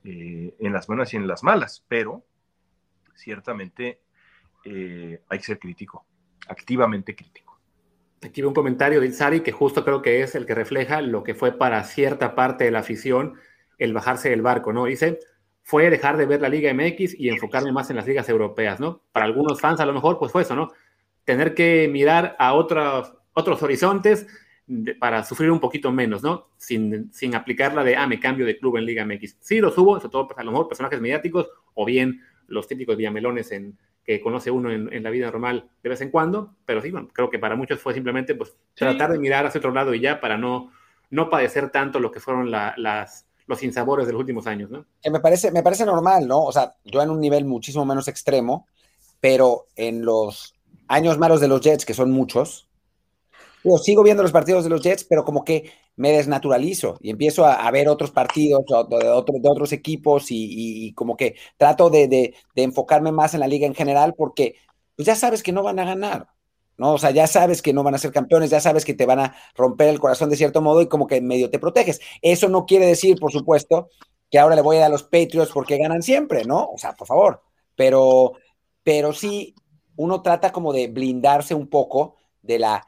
en 0.03 0.73
las 0.73 0.87
buenas 0.87 1.13
y 1.13 1.19
en 1.19 1.27
las 1.27 1.43
malas. 1.43 1.85
Pero 1.89 2.25
ciertamente 3.15 4.01
hay 4.65 5.39
que 5.39 5.45
ser 5.45 5.59
crítico 5.59 6.07
activamente 6.49 7.15
crítico. 7.15 7.61
Aquí 8.23 8.41
veo 8.41 8.49
un 8.49 8.55
comentario 8.55 9.01
de 9.01 9.13
Sari 9.13 9.41
que 9.41 9.53
justo 9.53 9.85
creo 9.85 10.03
que 10.03 10.23
es 10.23 10.35
el 10.35 10.45
que 10.45 10.55
refleja 10.55 11.01
lo 11.01 11.23
que 11.23 11.35
fue 11.35 11.53
para 11.53 11.85
cierta 11.85 12.35
parte 12.35 12.65
de 12.65 12.71
la 12.71 12.81
afición 12.81 13.35
el 13.79 13.93
bajarse 13.93 14.31
del 14.31 14.43
barco, 14.43 14.73
¿no? 14.73 14.87
Dice, 14.87 15.21
fue 15.63 15.89
dejar 15.89 16.17
de 16.17 16.27
ver 16.27 16.41
la 16.41 16.49
Liga 16.49 16.73
MX 16.75 17.15
y 17.19 17.29
enfocarme 17.29 17.71
más 17.71 17.91
en 17.91 17.97
las 17.97 18.07
ligas 18.07 18.29
europeas, 18.29 18.81
¿no? 18.81 19.03
Para 19.13 19.27
algunos 19.27 19.61
fans 19.61 19.79
a 19.81 19.87
lo 19.87 19.93
mejor 19.93 20.19
pues 20.19 20.33
fue 20.33 20.43
eso, 20.43 20.57
¿no? 20.57 20.73
Tener 21.25 21.55
que 21.55 21.89
mirar 21.93 22.35
a 22.39 22.55
otros, 22.55 23.15
otros 23.35 23.63
horizontes 23.63 24.27
para 24.99 25.25
sufrir 25.25 25.51
un 25.51 25.61
poquito 25.61 25.93
menos, 25.93 26.23
¿no? 26.23 26.51
Sin, 26.57 27.13
sin 27.13 27.35
aplicar 27.35 27.73
de, 27.85 27.97
ah, 27.97 28.07
me 28.07 28.19
cambio 28.19 28.47
de 28.47 28.59
club 28.59 28.79
en 28.79 28.85
Liga 28.85 29.05
MX. 29.05 29.37
Sí, 29.41 29.61
lo 29.61 29.71
subo, 29.71 29.97
sobre 30.01 30.11
todo 30.11 30.27
pues, 30.27 30.39
a 30.39 30.43
lo 30.43 30.51
mejor 30.51 30.69
personajes 30.69 31.01
mediáticos 31.01 31.49
o 31.75 31.85
bien 31.85 32.21
los 32.49 32.67
típicos 32.67 32.97
viamelones 32.97 33.53
en, 33.53 33.79
que 34.09 34.23
conoce 34.23 34.51
uno 34.51 34.71
en, 34.71 35.03
la 35.03 35.11
vida 35.11 35.27
normal 35.27 35.69
de 35.83 35.91
vez 35.91 36.01
en 36.01 36.11
cuando, 36.11 36.55
pero 36.65 36.81
sí, 36.81 36.91
bueno, 36.91 37.09
creo 37.13 37.29
que 37.29 37.39
para 37.39 37.57
muchos 37.57 37.79
fue 37.79 37.93
simplemente 37.93 38.35
pues 38.35 38.55
tratar 38.73 39.13
de 39.13 39.19
mirar 39.19 39.45
hacia 39.45 39.59
otro 39.59 39.71
lado 39.71 39.93
y 39.93 40.01
ya 40.01 40.19
para 40.19 40.39
no, 40.39 40.73
no 41.11 41.29
padecer 41.29 41.69
tanto 41.69 42.01
lo 42.01 42.11
que 42.11 42.19
fueron 42.19 42.51
las, 42.51 43.27
los 43.47 43.63
insabores 43.63 44.07
de 44.07 44.15
los 44.15 44.21
últimos 44.21 44.47
años, 44.47 44.71
¿no? 44.71 44.87
Que 45.03 45.11
me 45.11 45.21
parece, 45.21 45.51
me 45.51 45.63
parece 45.63 45.85
normal, 45.85 46.27
¿no? 46.27 46.43
O 46.43 46.51
sea, 46.53 46.77
yo 46.87 47.03
en 47.03 47.11
un 47.11 47.21
nivel 47.21 47.45
muchísimo 47.45 47.85
menos 47.85 48.09
extremo, 48.09 48.67
pero 49.21 49.67
en 49.77 50.03
los 50.03 50.55
años 50.87 51.19
malos 51.19 51.43
de 51.43 51.49
los 51.49 51.61
Jets, 51.61 51.85
que 51.85 51.93
son 51.93 52.11
muchos, 52.11 52.68
yo 53.69 53.79
sigo 53.79 54.03
viendo 54.03 54.23
los 54.23 54.33
partidos 54.33 54.65
de 54.65 54.71
los 54.71 54.83
Jets, 54.83 55.05
pero 55.05 55.25
como 55.25 55.45
que 55.45 55.71
me 55.97 56.13
desnaturalizo 56.13 56.97
y 57.01 57.11
empiezo 57.11 57.45
a, 57.45 57.71
ver 57.71 57.89
otros 57.89 58.11
partidos 58.11 58.65
de, 58.89 59.09
otros 59.09 59.73
equipos 59.73 60.27
y, 60.31 60.93
como 60.95 61.17
que 61.17 61.37
trato 61.57 61.91
de, 61.91 62.35
enfocarme 62.55 63.13
más 63.13 63.35
en 63.35 63.41
la 63.41 63.49
liga 63.49 63.67
en 63.67 63.75
general 63.75 64.15
porque 64.17 64.57
pues 64.97 65.07
ya 65.07 65.15
sabes 65.15 65.43
que 65.43 65.53
no 65.53 65.63
van 65.63 65.79
a 65.79 65.85
ganar, 65.85 66.29
¿no? 66.77 66.95
O 66.95 66.99
sea, 66.99 67.11
ya 67.11 67.27
sabes 67.27 67.63
que 67.63 67.73
no 67.73 67.83
van 67.83 67.95
a 67.95 67.99
ser 67.99 68.13
campeones, 68.13 68.51
ya 68.51 68.61
sabes 68.61 68.85
que 68.85 68.95
te 68.95 69.07
van 69.07 69.21
a 69.21 69.37
romper 69.55 69.89
el 69.89 70.01
corazón 70.01 70.31
de 70.31 70.37
cierto 70.37 70.61
modo 70.61 70.83
y 70.83 70.89
como 70.89 71.07
que 71.07 71.21
medio 71.21 71.51
te 71.51 71.59
proteges. 71.59 72.01
Eso 72.23 72.49
no 72.49 72.67
quiere 72.67 72.87
decir, 72.87 73.19
por 73.19 73.31
supuesto, 73.31 73.91
que 74.31 74.39
ahora 74.39 74.57
le 74.57 74.63
voy 74.63 74.77
a 74.77 74.81
dar 74.81 74.89
a 74.89 74.93
los 74.93 75.05
Patriots 75.05 75.53
porque 75.53 75.79
ganan 75.79 76.03
siempre, 76.03 76.45
¿no? 76.45 76.71
O 76.71 76.79
sea, 76.79 76.95
por 76.95 77.07
favor, 77.07 77.43
pero, 77.77 78.33
pero 78.83 79.13
sí, 79.13 79.55
uno 79.97 80.23
trata 80.23 80.53
como 80.53 80.73
de 80.73 80.89
blindarse 80.89 81.55
un 81.55 81.69
poco 81.69 82.17
de 82.43 82.59
la 82.59 82.88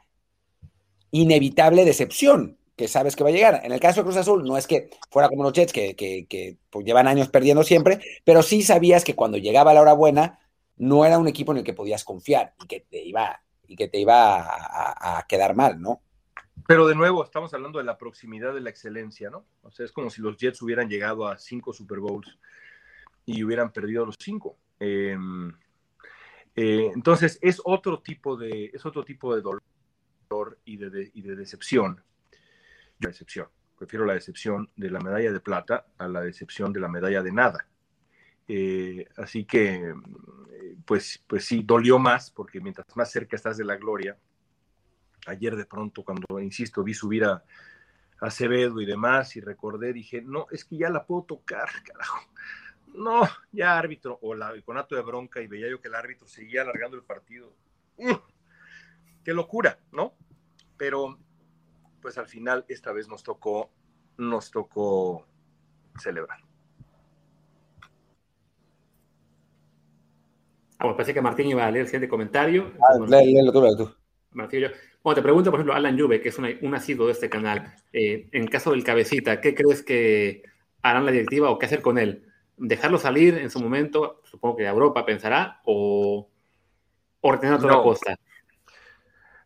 inevitable 1.11 1.85
decepción, 1.85 2.57
que 2.75 2.87
sabes 2.87 3.15
que 3.15 3.23
va 3.23 3.29
a 3.29 3.33
llegar. 3.33 3.61
En 3.63 3.71
el 3.71 3.79
caso 3.79 3.99
de 3.99 4.05
Cruz 4.05 4.17
Azul, 4.17 4.43
no 4.43 4.57
es 4.57 4.65
que 4.65 4.89
fuera 5.09 5.29
como 5.29 5.43
los 5.43 5.53
Jets, 5.53 5.73
que, 5.73 6.57
pues, 6.69 6.85
llevan 6.85 7.07
años 7.07 7.29
perdiendo 7.29 7.63
siempre, 7.63 7.99
pero 8.23 8.41
sí 8.41 8.63
sabías 8.63 9.03
que 9.03 9.15
cuando 9.15 9.37
llegaba 9.37 9.73
la 9.73 9.81
hora 9.81 9.93
buena, 9.93 10.39
no 10.77 11.05
era 11.05 11.19
un 11.19 11.27
equipo 11.27 11.51
en 11.51 11.59
el 11.59 11.63
que 11.63 11.73
podías 11.73 12.03
confiar 12.03 12.55
y 12.63 12.67
que 12.67 12.79
te 12.79 13.03
iba, 13.03 13.41
y 13.67 13.75
que 13.75 13.87
te 13.87 13.99
iba 13.99 14.39
a, 14.39 15.25
quedar 15.27 15.55
mal, 15.55 15.79
¿no? 15.79 16.01
Pero 16.67 16.87
de 16.87 16.95
nuevo, 16.95 17.23
estamos 17.23 17.53
hablando 17.53 17.79
de 17.79 17.85
la 17.85 17.97
proximidad 17.97 18.53
de 18.53 18.61
la 18.61 18.69
excelencia, 18.69 19.29
¿no? 19.29 19.45
O 19.63 19.71
sea, 19.71 19.85
es 19.85 19.91
como 19.91 20.09
si 20.09 20.21
los 20.21 20.37
Jets 20.37 20.61
hubieran 20.61 20.89
llegado 20.89 21.27
a 21.27 21.37
cinco 21.37 21.73
Super 21.73 21.99
Bowls 21.99 22.37
y 23.25 23.43
hubieran 23.43 23.71
perdido 23.71 24.05
los 24.05 24.15
cinco. 24.17 24.57
Em, 24.79 25.51
eh, 26.55 26.91
entonces, 26.93 27.37
es 27.41 27.61
otro 27.63 27.99
tipo 28.01 28.37
de, 28.37 28.71
es 28.73 28.85
otro 28.85 29.03
tipo 29.03 29.35
de 29.35 29.41
dolor 29.41 29.61
y 30.65 30.77
de, 30.77 31.35
decepción 31.35 32.01
la 32.99 33.09
decepción. 33.09 33.47
Prefiero 33.77 34.05
la 34.05 34.13
decepción 34.13 34.69
de 34.75 34.91
la 34.91 34.99
medalla 34.99 35.31
de 35.31 35.39
plata 35.39 35.87
a 35.97 36.07
la 36.07 36.21
decepción 36.21 36.71
de 36.71 36.79
la 36.79 36.87
medalla 36.87 37.23
de 37.23 37.31
nada. 37.31 37.67
Eh, 38.47 39.07
así 39.17 39.45
que, 39.45 39.93
pues, 40.85 41.23
pues 41.25 41.45
sí, 41.45 41.63
dolió 41.63 41.97
más 41.97 42.29
porque 42.29 42.61
mientras 42.61 42.95
más 42.95 43.11
cerca 43.11 43.35
estás 43.35 43.57
de 43.57 43.65
la 43.65 43.77
gloria, 43.77 44.17
ayer 45.25 45.55
de 45.55 45.65
pronto 45.65 46.03
cuando, 46.03 46.39
insisto, 46.39 46.83
vi 46.83 46.93
subir 46.93 47.25
a, 47.25 47.43
Acevedo 48.21 48.79
y 48.79 48.85
demás 48.85 49.35
y 49.35 49.41
recordé, 49.41 49.93
dije, 49.93 50.21
no, 50.21 50.45
es 50.51 50.63
que 50.63 50.77
ya 50.77 50.91
la 50.91 51.07
puedo 51.07 51.23
tocar, 51.23 51.67
carajo. 51.83 52.19
No, 52.93 53.21
ya 53.51 53.79
árbitro, 53.79 54.19
o 54.21 54.35
la, 54.35 54.51
el 54.51 54.63
conato 54.63 54.95
de 54.95 55.01
bronca 55.01 55.41
y 55.41 55.47
veía 55.47 55.67
yo 55.67 55.81
que 55.81 55.87
el 55.87 55.95
árbitro 55.95 56.27
seguía 56.27 56.61
alargando 56.61 56.95
el 56.95 57.03
partido. 57.03 57.51
qué 59.23 59.33
locura, 59.33 59.79
¿no? 59.91 60.13
Pero 60.81 61.15
pues 62.01 62.17
al 62.17 62.25
final 62.25 62.65
esta 62.67 62.91
vez 62.91 63.07
nos 63.07 63.21
tocó, 63.21 63.69
nos 64.17 64.49
tocó 64.49 65.27
celebrar. 65.99 66.39
Ah, 70.79 70.85
bueno, 70.85 70.95
parece 70.95 71.13
que 71.13 71.21
Martín 71.21 71.45
iba 71.45 71.67
a 71.67 71.69
leer 71.69 71.81
el 71.81 71.87
siguiente 71.87 72.09
comentario. 72.09 72.73
Ah, 72.79 72.97
léelo 73.07 73.51
tú, 73.51 73.61
léelo 73.61 73.77
tú. 73.77 73.95
Martín, 74.31 74.61
yo. 74.61 74.67
Bueno, 75.03 75.17
te 75.17 75.21
pregunto, 75.21 75.51
por 75.51 75.59
ejemplo, 75.59 75.75
Alan 75.75 75.99
Juve, 75.99 76.19
que 76.19 76.29
es 76.29 76.39
un 76.39 76.73
asiduo 76.73 77.05
de 77.05 77.11
este 77.11 77.29
canal. 77.29 77.75
Eh, 77.93 78.27
en 78.31 78.47
caso 78.47 78.71
del 78.71 78.83
cabecita, 78.83 79.39
¿qué 79.39 79.53
crees 79.53 79.83
que 79.83 80.41
harán 80.81 81.05
la 81.05 81.11
directiva 81.11 81.51
o 81.51 81.59
qué 81.59 81.67
hacer 81.67 81.83
con 81.83 81.99
él? 81.99 82.25
¿Dejarlo 82.57 82.97
salir 82.97 83.37
en 83.37 83.51
su 83.51 83.59
momento? 83.59 84.23
Supongo 84.23 84.55
que 84.55 84.65
Europa 84.65 85.05
pensará, 85.05 85.61
o, 85.63 86.27
ordenar 87.21 87.59
toda 87.59 87.77
la 87.77 87.83
costa. 87.83 88.17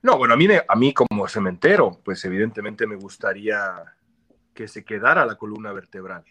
No, 0.06 0.20
bueno, 0.20 0.36
a 0.36 0.38
mí, 0.38 0.48
a 0.68 0.76
mí 0.76 0.94
como 0.94 1.28
cementero, 1.28 2.00
pues 2.06 2.24
evidentemente 2.26 2.86
me 2.86 2.96
gustaría 2.96 3.74
que 4.54 4.68
se 4.68 4.86
quedara 4.86 5.26
la 5.26 5.34
columna 5.34 5.74
vertebral. 5.74 6.24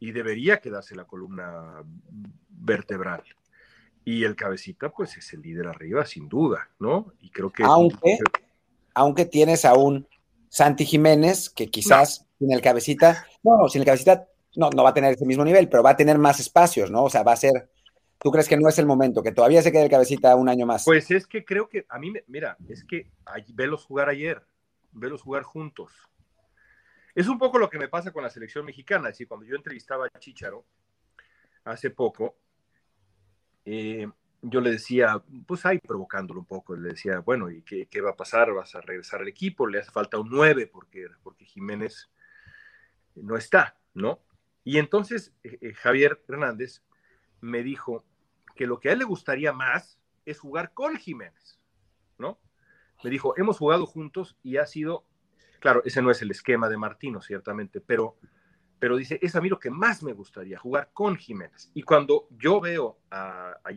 Y 0.00 0.12
debería 0.12 0.58
quedarse 0.58 0.96
la 0.96 1.04
columna 1.04 1.82
vertebral. 2.48 3.24
Y 4.06 4.24
el 4.24 4.36
cabecita, 4.36 4.88
pues 4.88 5.18
es 5.18 5.34
el 5.34 5.42
líder 5.42 5.66
arriba, 5.66 6.06
sin 6.06 6.30
duda, 6.30 6.70
¿no? 6.78 7.12
Y 7.20 7.28
creo 7.28 7.52
que... 7.52 7.62
Aunque, 7.62 8.16
aunque 8.94 9.26
tienes 9.26 9.66
a 9.66 9.74
un 9.74 10.08
Santi 10.48 10.86
Jiménez, 10.86 11.50
que 11.50 11.68
quizás 11.68 12.26
sin 12.38 12.52
el 12.54 12.62
cabecita, 12.62 13.26
no, 13.42 13.68
sin 13.68 13.82
el 13.82 13.86
cabecita 13.86 14.28
no, 14.56 14.70
no 14.70 14.82
va 14.82 14.90
a 14.90 14.94
tener 14.94 15.12
ese 15.12 15.26
mismo 15.26 15.44
nivel, 15.44 15.68
pero 15.68 15.82
va 15.82 15.90
a 15.90 15.96
tener 15.98 16.16
más 16.16 16.40
espacios, 16.40 16.90
¿no? 16.90 17.04
O 17.04 17.10
sea, 17.10 17.22
va 17.22 17.32
a 17.32 17.36
ser 17.36 17.70
¿Tú 18.22 18.30
crees 18.30 18.48
que 18.48 18.56
no 18.56 18.68
es 18.68 18.78
el 18.78 18.86
momento, 18.86 19.22
que 19.22 19.32
todavía 19.32 19.62
se 19.62 19.72
quede 19.72 19.84
el 19.84 19.90
cabecita 19.90 20.36
un 20.36 20.48
año 20.48 20.64
más? 20.64 20.84
Pues 20.84 21.10
es 21.10 21.26
que 21.26 21.44
creo 21.44 21.68
que 21.68 21.86
a 21.88 21.98
mí, 21.98 22.12
mira, 22.28 22.56
es 22.68 22.84
que 22.84 23.10
velos 23.54 23.84
jugar 23.84 24.08
ayer, 24.08 24.46
velos 24.92 25.22
jugar 25.22 25.42
juntos. 25.42 25.92
Es 27.16 27.26
un 27.26 27.38
poco 27.38 27.58
lo 27.58 27.68
que 27.68 27.78
me 27.78 27.88
pasa 27.88 28.12
con 28.12 28.22
la 28.22 28.30
selección 28.30 28.64
mexicana. 28.64 29.08
Es 29.08 29.14
decir, 29.14 29.26
cuando 29.26 29.44
yo 29.44 29.56
entrevistaba 29.56 30.06
a 30.06 30.18
Chicharo 30.20 30.64
hace 31.64 31.90
poco, 31.90 32.36
eh, 33.64 34.08
yo 34.40 34.60
le 34.60 34.70
decía, 34.70 35.22
pues 35.46 35.66
ahí 35.66 35.78
provocándolo 35.78 36.40
un 36.40 36.46
poco, 36.46 36.76
le 36.76 36.90
decía, 36.90 37.18
bueno, 37.20 37.50
¿y 37.50 37.62
qué, 37.62 38.00
va 38.00 38.10
a 38.10 38.16
pasar? 38.16 38.52
¿Vas 38.52 38.74
a 38.76 38.80
regresar 38.80 39.20
al 39.20 39.28
equipo? 39.28 39.66
Le 39.66 39.80
hace 39.80 39.90
falta 39.90 40.18
un 40.18 40.30
9 40.30 40.68
porque, 40.68 41.06
porque 41.24 41.44
Jiménez 41.44 42.10
no 43.16 43.36
está, 43.36 43.76
¿no? 43.94 44.20
Y 44.64 44.78
entonces 44.78 45.34
eh, 45.42 45.58
eh, 45.60 45.74
Javier 45.74 46.22
Hernández 46.28 46.82
me 47.40 47.62
dijo, 47.62 48.04
que 48.54 48.66
lo 48.66 48.80
que 48.80 48.88
a 48.88 48.92
él 48.92 49.00
le 49.00 49.04
gustaría 49.04 49.52
más 49.52 49.98
es 50.24 50.38
jugar 50.38 50.72
con 50.72 50.96
Jiménez, 50.96 51.58
¿no? 52.18 52.38
Me 53.02 53.10
dijo, 53.10 53.34
hemos 53.36 53.58
jugado 53.58 53.86
juntos 53.86 54.36
y 54.42 54.58
ha 54.58 54.66
sido, 54.66 55.04
claro, 55.58 55.82
ese 55.84 56.02
no 56.02 56.10
es 56.10 56.22
el 56.22 56.30
esquema 56.30 56.68
de 56.68 56.76
Martino, 56.76 57.20
ciertamente, 57.20 57.80
pero, 57.80 58.16
pero 58.78 58.96
dice, 58.96 59.18
es 59.22 59.34
a 59.34 59.40
mí 59.40 59.48
lo 59.48 59.58
que 59.58 59.70
más 59.70 60.02
me 60.02 60.12
gustaría, 60.12 60.58
jugar 60.58 60.90
con 60.92 61.16
Jiménez. 61.16 61.70
Y 61.74 61.82
cuando 61.82 62.28
yo 62.30 62.60
veo, 62.60 62.98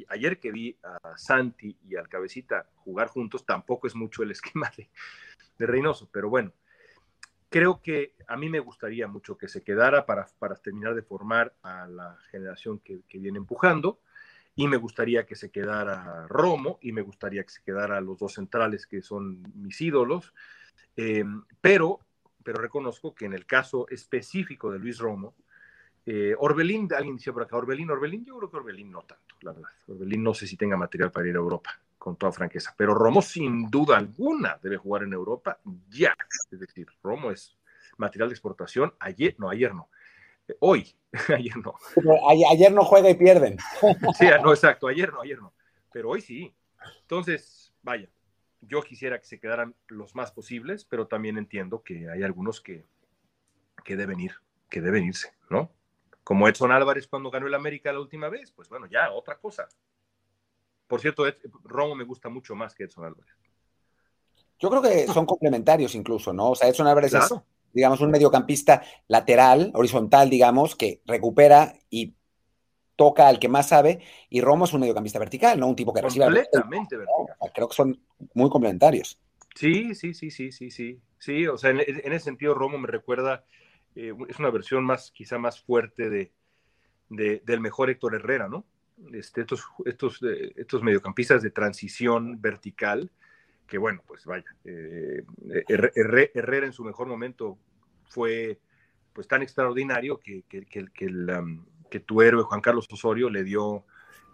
ayer 0.07 0.39
que 0.39 0.51
vi 0.51 0.77
a 0.83 1.17
Santi 1.17 1.77
y 1.87 1.95
al 1.95 2.07
Cabecita 2.07 2.69
jugar 2.75 3.07
juntos, 3.07 3.45
tampoco 3.45 3.87
es 3.87 3.95
mucho 3.95 4.21
el 4.21 4.31
esquema 4.31 4.71
de, 4.77 4.89
Reynoso, 5.57 6.09
pero 6.11 6.29
bueno, 6.29 6.51
creo 7.49 7.81
que 7.81 8.13
a 8.27 8.35
mí 8.35 8.49
me 8.49 8.59
gustaría 8.59 9.07
mucho 9.07 9.37
que 9.37 9.47
se 9.47 9.63
quedara 9.63 10.05
para, 10.05 10.27
para 10.37 10.55
terminar 10.55 10.93
de 10.93 11.01
formar 11.01 11.55
a 11.63 11.87
la 11.87 12.17
generación 12.29 12.79
que 12.79 13.01
viene 13.17 13.37
empujando 13.37 14.01
y 14.55 14.67
me 14.67 14.77
gustaría 14.77 15.25
que 15.25 15.35
se 15.35 15.51
quedara 15.51 16.27
Romo 16.27 16.79
y 16.81 16.91
me 16.91 17.01
gustaría 17.01 17.43
que 17.43 17.51
se 17.51 17.61
quedara 17.61 17.99
los 17.99 18.17
dos 18.17 18.33
centrales 18.33 18.87
que 18.87 19.01
son 19.01 19.43
mis 19.55 19.79
ídolos, 19.81 20.33
em, 20.95 21.43
pero, 21.59 21.99
pero 22.43 22.59
reconozco 22.59 23.13
que 23.13 23.25
en 23.25 23.33
el 23.33 23.45
caso 23.45 23.87
específico 23.89 24.71
de 24.71 24.79
Luis 24.79 24.97
Romo, 24.97 25.35
eh, 26.05 26.35
Orbelín, 26.37 26.87
alguien 26.95 27.17
decía 27.17 27.33
por 27.33 27.43
acá, 27.43 27.57
Orbelín, 27.57 27.89
Orbelín, 27.89 28.23
yo 28.23 28.37
creo 28.37 28.49
que 28.49 28.57
Orbelín 28.57 28.91
no 28.91 29.01
tanto, 29.01 29.35
la 29.41 29.51
verdad. 29.51 29.69
Orbelín 29.87 30.23
no 30.23 30.33
sé 30.33 30.47
si 30.47 30.55
tenga 30.55 30.77
material 30.77 31.11
para 31.11 31.27
ir 31.27 31.35
a 31.35 31.39
Europa, 31.39 31.71
con 31.97 32.15
toda 32.15 32.31
franqueza, 32.31 32.73
pero 32.77 32.93
Romo 32.93 33.21
sin 33.21 33.69
duda 33.69 33.97
alguna 33.97 34.57
debe 34.61 34.77
jugar 34.77 35.03
en 35.03 35.13
Europa 35.13 35.59
ya. 35.89 36.15
Es 36.51 36.59
decir, 36.59 36.87
Romo 37.03 37.31
es 37.31 37.57
material 37.97 38.29
de 38.29 38.33
exportación 38.33 38.93
ayer, 38.99 39.35
no, 39.39 39.49
ayer 39.49 39.73
no, 39.73 39.89
hoy, 40.59 40.95
ayer 41.35 41.57
no. 41.57 41.75
Ayer, 42.29 42.71
no 42.71 42.83
juega 42.83 43.09
y 43.09 43.15
pierden. 43.15 43.57
Sí, 44.17 44.27
no, 44.41 44.51
exacto, 44.51 44.87
ayer 44.87 45.11
no, 45.11 45.21
ayer 45.21 45.39
no. 45.39 45.53
Pero 45.91 46.09
hoy 46.09 46.21
sí. 46.21 46.53
Entonces, 47.01 47.73
vaya, 47.81 48.09
yo 48.61 48.81
quisiera 48.81 49.19
que 49.19 49.25
se 49.25 49.39
quedaran 49.39 49.75
los 49.87 50.15
más 50.15 50.31
posibles, 50.31 50.85
pero 50.85 51.07
también 51.07 51.37
entiendo 51.37 51.83
que 51.83 52.09
hay 52.09 52.23
algunos 52.23 52.61
que, 52.61 52.85
que 53.83 53.95
deben 53.95 54.19
ir, 54.19 54.33
que 54.69 54.81
deben 54.81 55.05
irse, 55.05 55.33
¿no? 55.49 55.71
Como 56.23 56.47
Edson 56.47 56.71
Álvarez 56.71 57.07
cuando 57.07 57.29
ganó 57.29 57.47
el 57.47 57.53
América 57.53 57.93
la 57.93 57.99
última 57.99 58.29
vez, 58.29 58.51
pues 58.51 58.67
bueno, 58.69 58.87
ya, 58.87 59.11
otra 59.11 59.37
cosa. 59.37 59.67
Por 60.87 60.99
cierto, 60.99 61.23
Romo 61.63 61.95
me 61.95 62.03
gusta 62.03 62.29
mucho 62.29 62.55
más 62.55 62.73
que 62.75 62.83
Edson 62.83 63.05
Álvarez. 63.05 63.35
Yo 64.59 64.69
creo 64.69 64.81
que 64.81 65.07
son 65.07 65.25
complementarios 65.25 65.95
incluso, 65.95 66.31
¿no? 66.31 66.51
O 66.51 66.55
sea, 66.55 66.69
Edson 66.69 66.87
Álvarez 66.87 67.13
es 67.13 67.33
digamos, 67.75 67.99
un 67.99 68.09
mediocampista 68.09 68.81
lateral, 69.07 69.71
horizontal, 69.75 70.29
digamos, 70.29 70.75
que 70.75 71.01
recupera 71.05 71.73
y 71.89 72.15
toca 72.95 73.27
al 73.27 73.37
que 73.37 73.49
más 73.49 73.67
sabe, 73.67 73.99
y 74.29 74.39
Romo 74.39 74.63
es 74.63 74.73
un 74.73 74.79
mediocampista 74.79 75.19
vertical, 75.19 75.59
¿no? 75.59 75.67
Un 75.67 75.75
tipo 75.75 75.93
que 75.93 76.01
recibe. 76.01 76.25
Completamente 76.25 76.95
vertical. 76.95 77.51
Creo 77.53 77.67
que 77.67 77.75
son 77.75 78.01
muy 78.33 78.49
complementarios. 78.49 79.19
Sí, 79.55 79.93
sí, 79.93 80.13
sí, 80.13 80.31
sí, 80.31 80.53
sí, 80.53 80.71
sí. 80.71 81.01
Sí, 81.19 81.47
o 81.47 81.57
sea, 81.57 81.71
en, 81.71 81.81
ese 81.81 82.19
sentido 82.19 82.53
Romo 82.53 82.77
me 82.77 82.87
recuerda, 82.87 83.43
eh, 83.95 84.13
es 84.29 84.39
una 84.39 84.49
versión 84.49 84.85
más, 84.85 85.11
quizá 85.11 85.37
más 85.37 85.59
fuerte 85.59 86.09
de, 86.09 86.31
del 87.09 87.59
mejor 87.59 87.89
Héctor 87.89 88.15
Herrera, 88.15 88.47
¿no? 88.47 88.65
Este, 89.11 89.41
estos, 89.41 89.65
estos, 89.85 90.23
eh, 90.23 90.53
estos 90.55 90.81
mediocampistas 90.81 91.41
de 91.41 91.51
transición 91.51 92.39
vertical, 92.39 93.11
que 93.67 93.77
bueno, 93.77 94.01
pues 94.07 94.25
vaya, 94.25 94.45
eh, 94.63 95.23
Herrera 95.67 96.65
en 96.65 96.73
su 96.73 96.83
mejor 96.83 97.07
momento 97.07 97.57
fue 98.03 98.59
pues 99.13 99.27
tan 99.27 99.41
extraordinario 99.41 100.19
que, 100.19 100.43
que, 100.47 100.65
que, 100.65 100.85
que, 101.89 101.99
tu 102.01 102.21
héroe 102.21 102.43
Juan 102.43 102.61
Carlos 102.61 102.87
Osorio 102.91 103.29
le 103.29 103.43
dio 103.43 103.85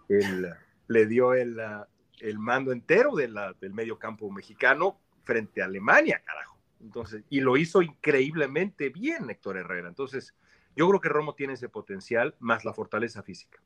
el, 0.08 0.48
le 0.88 1.06
dio 1.06 1.34
el, 1.34 1.58
uh, 1.58 1.84
el 2.20 2.38
mando 2.38 2.72
entero 2.72 3.14
del 3.14 3.72
medio 3.72 3.98
campo 3.98 4.30
mexicano 4.30 4.98
frente 5.22 5.62
a 5.62 5.66
Alemania, 5.66 6.20
carajo. 6.24 6.58
Entonces, 6.80 7.22
y 7.30 7.40
lo 7.40 7.56
hizo 7.56 7.80
increíblemente 7.80 8.88
bien 8.88 9.30
Héctor 9.30 9.56
Herrera. 9.56 9.88
Entonces, 9.88 10.34
yo 10.74 10.88
creo 10.88 11.00
que 11.00 11.08
Romo 11.08 11.36
tiene 11.36 11.52
ese 11.52 11.68
potencial 11.68 12.34
más 12.40 12.64
la 12.64 12.74
fortaleza 12.74 13.22
física. 13.22 13.62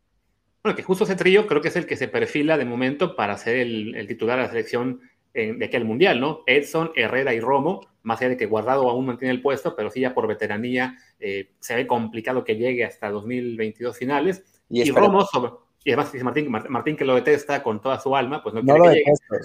Bueno, 0.63 0.77
que 0.77 0.83
justo 0.83 1.05
ese 1.05 1.17
trío 1.17 1.47
creo 1.47 1.63
que 1.63 1.69
es 1.69 1.77
el 1.77 1.87
que 1.87 1.97
se 1.97 2.09
perfila 2.09 2.59
de 2.59 2.67
momento 2.67 3.17
para 3.17 3.39
ser 3.39 3.57
el 3.57 4.07
titular 4.07 4.37
de 4.37 4.43
la 4.43 4.49
selección 4.51 5.01
de 5.37 5.65
aquel 5.65 5.85
mundial, 5.85 6.21
¿no? 6.21 6.43
Edson, 6.47 6.93
Herrera 6.95 7.35
y 7.35 7.41
Romo, 7.41 7.87
más 8.03 8.21
allá 8.21 8.31
de 8.31 8.37
que 8.37 8.47
Guardado 8.47 8.89
aún 8.89 9.07
mantiene 9.07 9.35
el 9.35 9.43
puesto, 9.43 9.77
pero 9.77 9.91
sí 9.91 10.01
ya 10.01 10.15
por 10.15 10.27
veteranía 10.27 10.97
eh, 11.21 11.51
se 11.59 11.75
ve 11.75 11.87
complicado 11.87 12.45
que 12.45 12.57
llegue 12.57 12.85
hasta 12.85 13.11
2022 13.11 13.97
finales. 13.97 14.45
Y, 14.71 14.91
Romo, 14.91 15.23
sobre, 15.23 15.53
y 15.87 15.91
además 15.91 16.13
dice 16.13 16.25
Martín, 16.25 16.51
Martín 16.51 16.97
que 16.97 17.05
lo 17.05 17.15
detesta 17.15 17.63
con 17.63 17.81
toda 17.81 18.01
su 18.01 18.17
alma, 18.17 18.43
pues 18.43 18.57
no, 18.57 18.61
no 18.61 18.77
lo 18.77 18.89
detesto, 18.89 19.37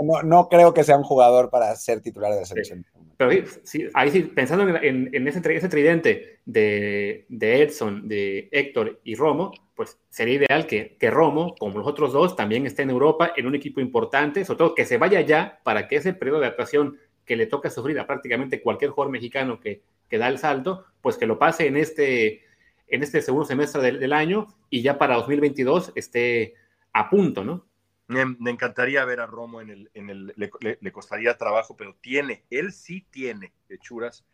no, 0.00 0.22
no, 0.22 0.48
creo 0.48 0.72
que 0.72 0.84
sea 0.84 0.96
un 0.96 1.02
jugador 1.02 1.50
para 1.50 1.76
ser 1.76 2.00
titular 2.00 2.32
de 2.32 2.40
la 2.40 2.46
selección. 2.46 2.86
Pero 3.18 3.46
sí, 3.62 3.86
ahí 3.92 4.10
sí, 4.10 4.22
pensando 4.22 4.66
en, 4.66 5.28
ese, 5.28 5.54
ese, 5.54 5.68
tridente 5.68 6.40
de, 6.46 7.26
de, 7.28 7.62
Edson, 7.62 8.08
de 8.08 8.48
Héctor 8.52 9.00
y 9.04 9.16
Romo, 9.16 9.52
pues 9.74 9.98
sería 10.08 10.36
ideal 10.36 10.66
que, 10.66 10.96
que, 10.98 11.10
Romo, 11.10 11.54
como 11.58 11.80
los 11.80 11.86
otros 11.86 12.14
dos, 12.14 12.36
también 12.36 12.64
esté 12.64 12.84
en 12.84 12.90
Europa 12.90 13.34
en 13.36 13.46
un 13.46 13.54
equipo 13.54 13.82
importante, 13.82 14.46
sobre 14.46 14.56
todo 14.56 14.74
que 14.74 14.86
se 14.86 14.96
vaya 14.96 15.20
ya 15.20 15.60
para 15.62 15.88
que 15.88 15.96
ese 15.96 16.14
periodo 16.14 16.40
de 16.40 16.46
adaptación 16.46 16.96
que 17.26 17.36
le 17.36 17.46
toca 17.46 17.68
sufrir 17.68 18.00
a 18.00 18.06
prácticamente 18.06 18.62
cualquier 18.62 18.92
jugador 18.92 19.12
mexicano 19.12 19.60
que, 19.60 19.82
que 20.08 20.16
da 20.16 20.28
el 20.28 20.38
salto, 20.38 20.86
pues 21.02 21.18
que 21.18 21.26
lo 21.26 21.38
pase 21.38 21.66
en 21.66 21.76
este 21.76 22.44
en 22.88 23.02
este 23.02 23.22
segundo 23.22 23.46
semestre 23.46 23.92
del, 23.92 24.12
año 24.12 24.48
y 24.70 24.82
ya 24.82 24.98
para 24.98 25.16
2022 25.16 25.92
esté 25.94 26.54
a 26.92 27.08
punto, 27.08 27.44
¿no? 27.44 27.66
Me, 28.08 28.50
encantaría 28.50 29.04
ver 29.04 29.20
a 29.20 29.26
Romo 29.26 29.60
en 29.62 29.70
el, 29.70 29.90
en 29.94 30.10
el 30.10 30.34
le, 30.36 30.92
costaría 30.92 31.38
trabajo, 31.38 31.76
pero 31.76 31.96
tiene, 32.00 32.44
él 32.50 32.72
sí 32.72 33.06
tiene 33.10 33.54
hechuras 33.70 34.26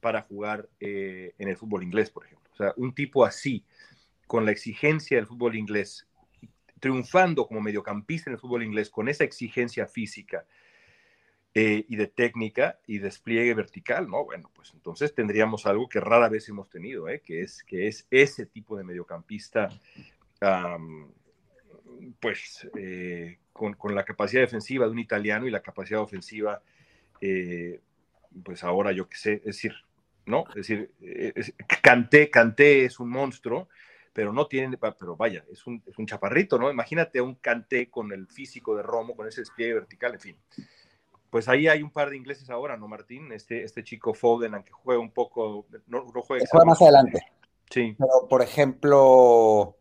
para 0.00 0.22
jugar 0.22 0.68
eh, 0.80 1.34
en 1.38 1.48
el 1.48 1.56
fútbol 1.56 1.84
inglés, 1.84 2.10
por 2.10 2.26
ejemplo. 2.26 2.50
O 2.52 2.56
sea, 2.56 2.74
un 2.76 2.92
tipo 2.92 3.24
así, 3.24 3.64
con 4.26 4.44
la 4.44 4.50
exigencia 4.50 5.16
del 5.16 5.26
fútbol 5.26 5.54
inglés, 5.54 6.08
triunfando 6.80 7.46
como 7.46 7.60
mediocampista 7.60 8.28
en 8.28 8.34
el 8.34 8.40
fútbol 8.40 8.64
inglés, 8.64 8.90
con 8.90 9.08
esa 9.08 9.22
exigencia 9.22 9.86
física, 9.86 10.44
eh, 11.54 11.84
y 11.86 11.96
de 11.96 12.06
técnica 12.06 12.78
y 12.86 12.96
despliegue 12.96 13.52
vertical, 13.52 14.08
¿no? 14.08 14.24
Bueno, 14.24 14.50
pues 14.54 14.72
entonces 14.72 15.14
tendríamos 15.14 15.66
algo 15.66 15.86
que 15.86 16.00
rara 16.00 16.30
vez 16.30 16.48
hemos 16.48 16.70
tenido, 16.70 17.10
¿eh? 17.10 17.20
que, 17.20 17.42
es, 17.42 17.62
que 17.62 17.88
es 17.88 18.06
ese 18.10 18.46
tipo 18.46 18.74
de 18.74 18.84
mediocampista, 18.84 19.68
pues 22.20 22.66
eh, 22.74 23.36
con, 23.52 23.74
con, 23.74 23.94
la 23.94 24.02
capacidad 24.02 24.40
defensiva 24.40 24.86
de 24.86 24.92
un 24.92 24.98
italiano 24.98 25.46
y 25.46 25.50
la 25.50 25.60
capacidad 25.60 26.00
ofensiva, 26.00 26.62
pues 27.20 28.64
ahora 28.64 28.92
yo 28.92 29.06
qué 29.06 29.18
sé, 29.18 29.32
es 29.34 29.44
decir, 29.44 29.74
¿no? 30.24 30.44
Es 30.56 30.66
decir, 30.66 30.90
Canté, 31.82 32.30
Canté 32.30 32.86
es 32.86 32.98
un 32.98 33.10
monstruo, 33.10 33.68
pero 34.14 34.32
no 34.32 34.46
tiene, 34.46 34.78
pero 34.78 35.16
vaya, 35.16 35.44
es 35.52 35.66
un, 35.66 35.82
es 35.86 35.98
un 35.98 36.06
chaparrito, 36.06 36.58
¿no? 36.58 36.70
Imagínate 36.70 37.18
a 37.18 37.22
un 37.22 37.34
Canté 37.34 37.90
con 37.90 38.10
el 38.10 38.26
físico 38.26 38.74
de 38.74 38.82
Romo, 38.82 39.14
con 39.14 39.28
ese 39.28 39.42
despliegue 39.42 39.74
vertical, 39.74 40.14
en 40.14 40.20
fin 40.20 40.36
pues 41.32 41.48
ahí 41.48 41.66
hay 41.66 41.82
un 41.82 41.90
par 41.90 42.10
de 42.10 42.18
ingleses 42.18 42.50
ahora, 42.50 42.76
¿no, 42.76 42.88
Martín? 42.88 43.32
Este, 43.32 43.64
este 43.64 43.82
chico 43.82 44.12
Foden, 44.12 44.54
aunque 44.54 44.70
juega 44.70 45.00
un 45.00 45.12
poco, 45.12 45.64
no, 45.86 46.04
juega. 46.26 46.44
Juega 46.50 46.66
más 46.66 46.82
adelante. 46.82 47.22
Sí. 47.70 47.96
Pero, 47.98 48.28
por 48.28 48.42
ejemplo, 48.42 49.78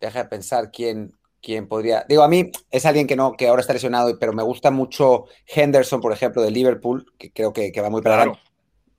deja 0.00 0.24
de 0.24 0.28
pensar 0.28 0.72
quién, 0.72 1.12
quién 1.40 1.68
podría. 1.68 2.04
Digo, 2.08 2.24
a 2.24 2.28
mí 2.28 2.50
es 2.72 2.86
alguien 2.86 3.06
que 3.06 3.14
no, 3.14 3.34
que 3.34 3.46
ahora 3.46 3.60
está 3.60 3.72
lesionado, 3.72 4.18
pero 4.18 4.32
me 4.32 4.42
gusta 4.42 4.72
mucho 4.72 5.26
Henderson, 5.46 6.00
por 6.00 6.12
ejemplo, 6.12 6.42
de 6.42 6.50
Liverpool, 6.50 7.06
que 7.18 7.30
creo 7.30 7.52
que, 7.52 7.70
va 7.80 7.88
muy 7.88 8.02
para 8.02 8.16
claro. 8.24 8.38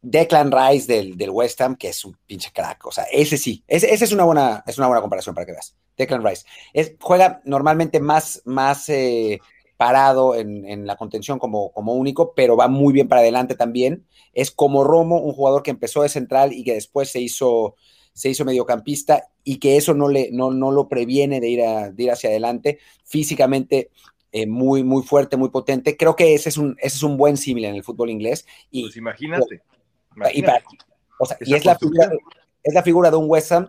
Declan 0.02 0.54
Rice 0.54 0.88
del, 0.88 1.18
del, 1.18 1.30
West 1.30 1.60
Ham, 1.60 1.76
que 1.76 1.90
es 1.90 2.06
un 2.06 2.18
pinche 2.26 2.54
crack. 2.54 2.86
O 2.86 2.92
sea, 2.94 3.04
ese 3.12 3.38
sí, 3.38 3.66
ese, 3.68 3.94
es, 3.94 4.12
una 4.14 4.24
buena, 4.24 4.64
es 4.66 4.78
una 4.78 4.88
buena 4.88 5.02
comparación 5.02 5.36
para 5.36 5.46
que 5.46 5.52
veas. 5.52 5.76
Declan 5.98 6.24
Rice. 6.24 6.46
Es, 6.72 6.94
juega 7.02 7.42
normalmente 7.44 8.00
más, 8.00 8.42
más 8.46 8.88
eh, 8.88 9.42
parado 9.78 10.36
en, 10.36 10.88
la 10.88 10.96
contención 10.96 11.40
como, 11.40 11.72
como 11.72 11.94
único, 11.94 12.34
pero 12.34 12.56
va 12.56 12.68
muy 12.68 12.94
bien 12.94 13.08
para 13.08 13.22
adelante 13.22 13.56
también. 13.56 14.06
Es 14.34 14.52
como 14.52 14.84
Romo, 14.84 15.20
un 15.20 15.34
jugador 15.34 15.64
que 15.64 15.72
empezó 15.72 16.04
de 16.04 16.10
central 16.10 16.54
y 16.54 16.64
que 16.64 16.74
después 16.74 17.10
se 17.10 17.20
hizo, 17.20 17.76
se 18.14 18.30
hizo 18.30 18.46
mediocampista 18.46 19.28
y 19.44 19.58
que 19.58 19.78
eso 19.78 19.94
no, 19.94 20.08
le, 20.08 20.30
no, 20.32 20.52
no 20.52 20.72
lo 20.72 20.88
previene 20.88 21.40
de 21.40 21.50
ir, 21.50 21.62
a, 21.64 21.94
ir 21.96 22.12
hacia 22.12 22.30
adelante. 22.30 22.80
Físicamente 23.04 23.90
eh, 24.32 24.48
muy, 24.48 24.84
muy 24.84 25.04
fuerte, 25.04 25.38
muy 25.38 25.50
potente. 25.50 25.98
Creo 25.98 26.16
que 26.16 26.34
ese 26.34 26.50
es 26.50 26.58
un, 26.58 26.76
ese 26.80 26.98
es 26.98 27.04
un 27.04 27.18
buen 27.18 27.38
símil 27.38 27.66
en 27.66 27.76
el 27.76 27.84
fútbol 27.84 28.10
inglés. 28.10 28.46
Y, 28.72 28.84
pues 28.84 28.98
imagínate. 28.98 29.62
Y, 30.34 30.44
es, 31.54 31.66
la 31.66 31.78
figura, 31.78 32.12
es 32.64 32.74
la 32.74 32.84
figura 32.84 33.12
de 33.12 33.18
un 33.18 33.30
West 33.30 33.52
Ham 33.52 33.68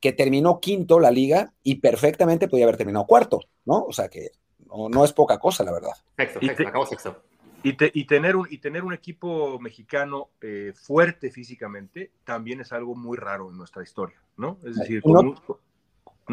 que 0.00 0.12
terminó 0.12 0.60
quinto 0.60 1.00
la 1.00 1.10
liga 1.10 1.52
y 1.62 1.76
perfectamente 1.76 2.48
podía 2.48 2.64
haber 2.64 2.76
terminado 2.76 3.06
cuarto, 3.06 3.40
¿no? 3.64 3.84
O 3.84 3.92
sea 3.92 4.08
que 4.08 4.30
no, 4.68 5.04
es 5.04 5.12
poca 5.12 5.38
cosa, 5.38 5.64
la 5.64 5.72
verdad. 5.72 5.92
Sexto, 6.16 6.40
sexto, 6.40 6.68
acabó 6.68 6.86
sexto. 6.86 7.22
Y, 7.62 8.04
tener 8.04 8.36
un, 8.36 8.46
y 8.48 8.58
tener 8.58 8.84
un 8.84 8.94
equipo 8.94 9.58
mexicano 9.58 10.30
eh, 10.40 10.72
fuerte 10.76 11.30
físicamente 11.32 12.12
también 12.22 12.60
es 12.60 12.72
algo 12.72 12.94
muy 12.94 13.18
raro 13.18 13.50
en 13.50 13.56
nuestra 13.56 13.82
historia, 13.82 14.22
¿no? 14.36 14.58
Es 14.64 14.76
decir, 14.76 15.02
no, 15.04 15.34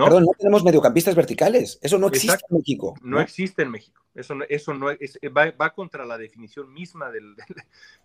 Perdón, 0.03 0.25
no 0.25 0.31
tenemos 0.37 0.63
mediocampistas 0.63 1.15
verticales. 1.15 1.79
Eso 1.81 1.97
no 1.97 2.07
existe 2.07 2.45
en 2.49 2.57
México. 2.57 2.95
No, 3.01 3.21
existe 3.21 3.63
en 3.63 3.71
México. 3.71 4.03
Eso, 4.13 4.35
eso 4.49 4.73
no 4.73 4.91
es, 4.91 5.17
va, 5.35 5.73
contra 5.73 6.05
la 6.05 6.17
definición 6.17 6.73
misma 6.73 7.11
del, 7.11 7.35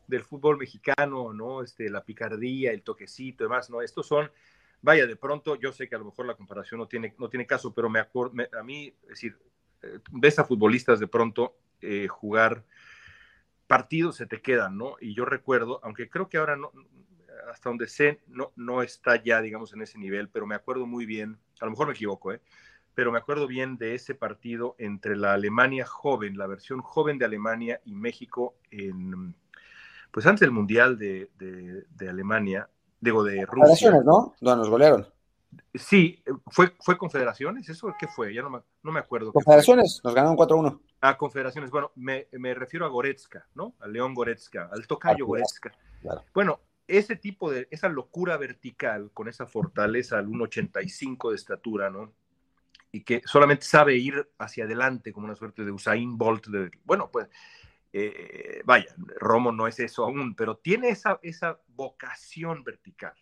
del, 0.06 0.22
fútbol 0.22 0.56
mexicano, 0.56 1.32
¿no? 1.32 1.62
Este, 1.62 1.90
la 1.90 2.04
picardía, 2.04 2.70
el 2.70 2.82
toquecito, 2.82 3.44
demás, 3.44 3.70
¿no? 3.70 3.82
Estos 3.82 4.06
son, 4.06 4.30
vaya, 4.82 5.06
de 5.06 5.16
pronto, 5.16 5.56
yo 5.56 5.72
sé 5.72 5.88
que 5.88 5.96
a 5.96 5.98
lo 5.98 6.04
mejor 6.04 6.26
la 6.26 6.36
comparación 6.36 6.78
no 6.78 6.86
tiene, 6.86 7.14
no 7.18 7.28
tiene 7.28 7.46
caso, 7.46 7.74
pero 7.74 7.90
me, 7.90 7.98
acuerdo, 7.98 8.34
a 8.58 8.62
mí, 8.62 8.94
es 9.02 9.08
decir, 9.08 9.36
ves 10.10 10.38
a 10.38 10.44
futbolistas 10.44 11.00
de 11.00 11.06
pronto 11.06 11.56
eh, 11.80 12.08
jugar 12.08 12.64
partidos, 13.66 14.16
se 14.16 14.26
te 14.26 14.42
quedan, 14.42 14.76
¿no? 14.76 14.96
Y 15.00 15.14
yo 15.14 15.24
recuerdo, 15.24 15.80
aunque 15.82 16.08
creo 16.08 16.28
que 16.28 16.38
ahora 16.38 16.56
no, 16.56 16.72
hasta 17.50 17.68
donde 17.68 17.86
sé, 17.86 18.20
no, 18.26 18.52
no 18.56 18.82
está 18.82 19.22
ya, 19.22 19.40
digamos, 19.40 19.72
en 19.72 19.82
ese 19.82 19.98
nivel, 19.98 20.28
pero 20.28 20.46
me 20.46 20.54
acuerdo 20.54 20.86
muy 20.86 21.06
bien, 21.06 21.38
a 21.60 21.64
lo 21.64 21.70
mejor 21.70 21.86
me 21.86 21.92
equivoco, 21.92 22.32
¿eh? 22.32 22.40
pero 22.94 23.12
me 23.12 23.18
acuerdo 23.18 23.46
bien 23.46 23.76
de 23.76 23.94
ese 23.94 24.14
partido 24.14 24.74
entre 24.78 25.16
la 25.16 25.32
Alemania 25.32 25.86
joven, 25.86 26.36
la 26.36 26.46
versión 26.46 26.80
joven 26.80 27.18
de 27.18 27.24
Alemania 27.24 27.80
y 27.84 27.94
México 27.94 28.56
en, 28.70 29.34
pues 30.10 30.26
antes 30.26 30.40
del 30.40 30.50
Mundial 30.50 30.98
de, 30.98 31.30
de, 31.38 32.08
Alemania, 32.08 32.68
digo, 33.00 33.22
de 33.22 33.46
Rusia. 33.46 33.92
¿no? 34.04 34.34
Donde 34.40 34.56
nos 34.58 34.68
golearon. 34.68 35.06
Sí, 35.74 36.22
fue, 36.46 36.74
fue 36.80 36.98
Confederaciones, 36.98 37.68
¿eso 37.68 37.94
qué 37.98 38.06
fue? 38.06 38.34
Ya 38.34 38.42
no 38.42 38.50
me, 38.50 38.60
no 38.82 38.92
me 38.92 39.00
acuerdo. 39.00 39.32
Confederaciones, 39.32 40.00
nos 40.04 40.14
ganaron 40.14 40.36
4-1. 40.36 40.80
Ah, 41.00 41.16
Confederaciones, 41.16 41.70
bueno, 41.70 41.92
me, 41.96 42.28
me, 42.32 42.54
refiero 42.54 42.86
a 42.86 42.88
Goretzka, 42.88 43.46
¿no? 43.54 43.74
A 43.80 43.88
León 43.88 44.14
Goretzka, 44.14 44.68
al 44.72 44.86
tocayo 44.86 45.26
Goretzka. 45.26 45.72
Bueno, 46.34 46.60
ese 46.86 47.16
tipo 47.16 47.50
de, 47.50 47.68
esa 47.70 47.88
locura 47.88 48.36
vertical, 48.36 49.10
con 49.12 49.28
esa 49.28 49.46
fortaleza 49.46 50.18
al 50.18 50.26
1,85 50.26 51.30
de 51.30 51.36
estatura, 51.36 51.90
¿no? 51.90 52.12
Y 52.92 53.02
que 53.04 53.22
solamente 53.24 53.64
sabe 53.64 53.96
ir 53.96 54.30
hacia 54.38 54.64
adelante 54.64 55.12
como 55.12 55.26
una 55.26 55.36
suerte 55.36 55.64
de 55.64 55.70
Usain 55.70 56.18
Bolt. 56.18 56.48
De, 56.48 56.70
bueno, 56.84 57.10
pues, 57.12 57.28
eh, 57.92 58.62
vaya, 58.64 58.92
Romo 59.16 59.52
no 59.52 59.68
es 59.68 59.78
eso 59.78 60.04
aún, 60.04 60.34
pero 60.34 60.56
tiene 60.56 60.88
esa, 60.88 61.20
esa 61.22 61.60
vocación 61.68 62.64
vertical. 62.64 63.14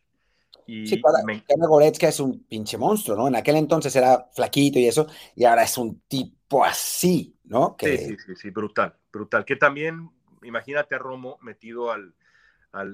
Y 0.69 0.87
sí, 0.87 0.99
para 0.99 1.25
me... 1.25 1.43
Goretzka 1.49 2.09
es 2.09 2.21
un 2.21 2.45
pinche 2.45 2.77
monstruo, 2.77 3.17
¿no? 3.17 3.27
En 3.27 3.37
aquel 3.37 3.57
entonces 3.57 3.97
era 3.97 4.29
flaquito 4.35 4.79
y 4.79 4.87
eso, 4.87 5.07
y 5.35 5.47
ahora 5.47 5.63
es 5.63 5.79
un 5.79 6.03
tipo 6.03 6.63
así, 6.63 7.35
¿no? 7.45 7.75
Que... 7.75 7.97
Sí, 7.97 8.05
sí, 8.05 8.17
sí, 8.27 8.37
sí, 8.37 8.51
brutal, 8.51 8.95
brutal. 9.11 9.47
Que 9.47 9.57
también, 9.57 10.11
imagínate 10.43 10.95
a 10.95 10.99
Romo 10.99 11.39
metido 11.41 11.91
al, 11.91 12.15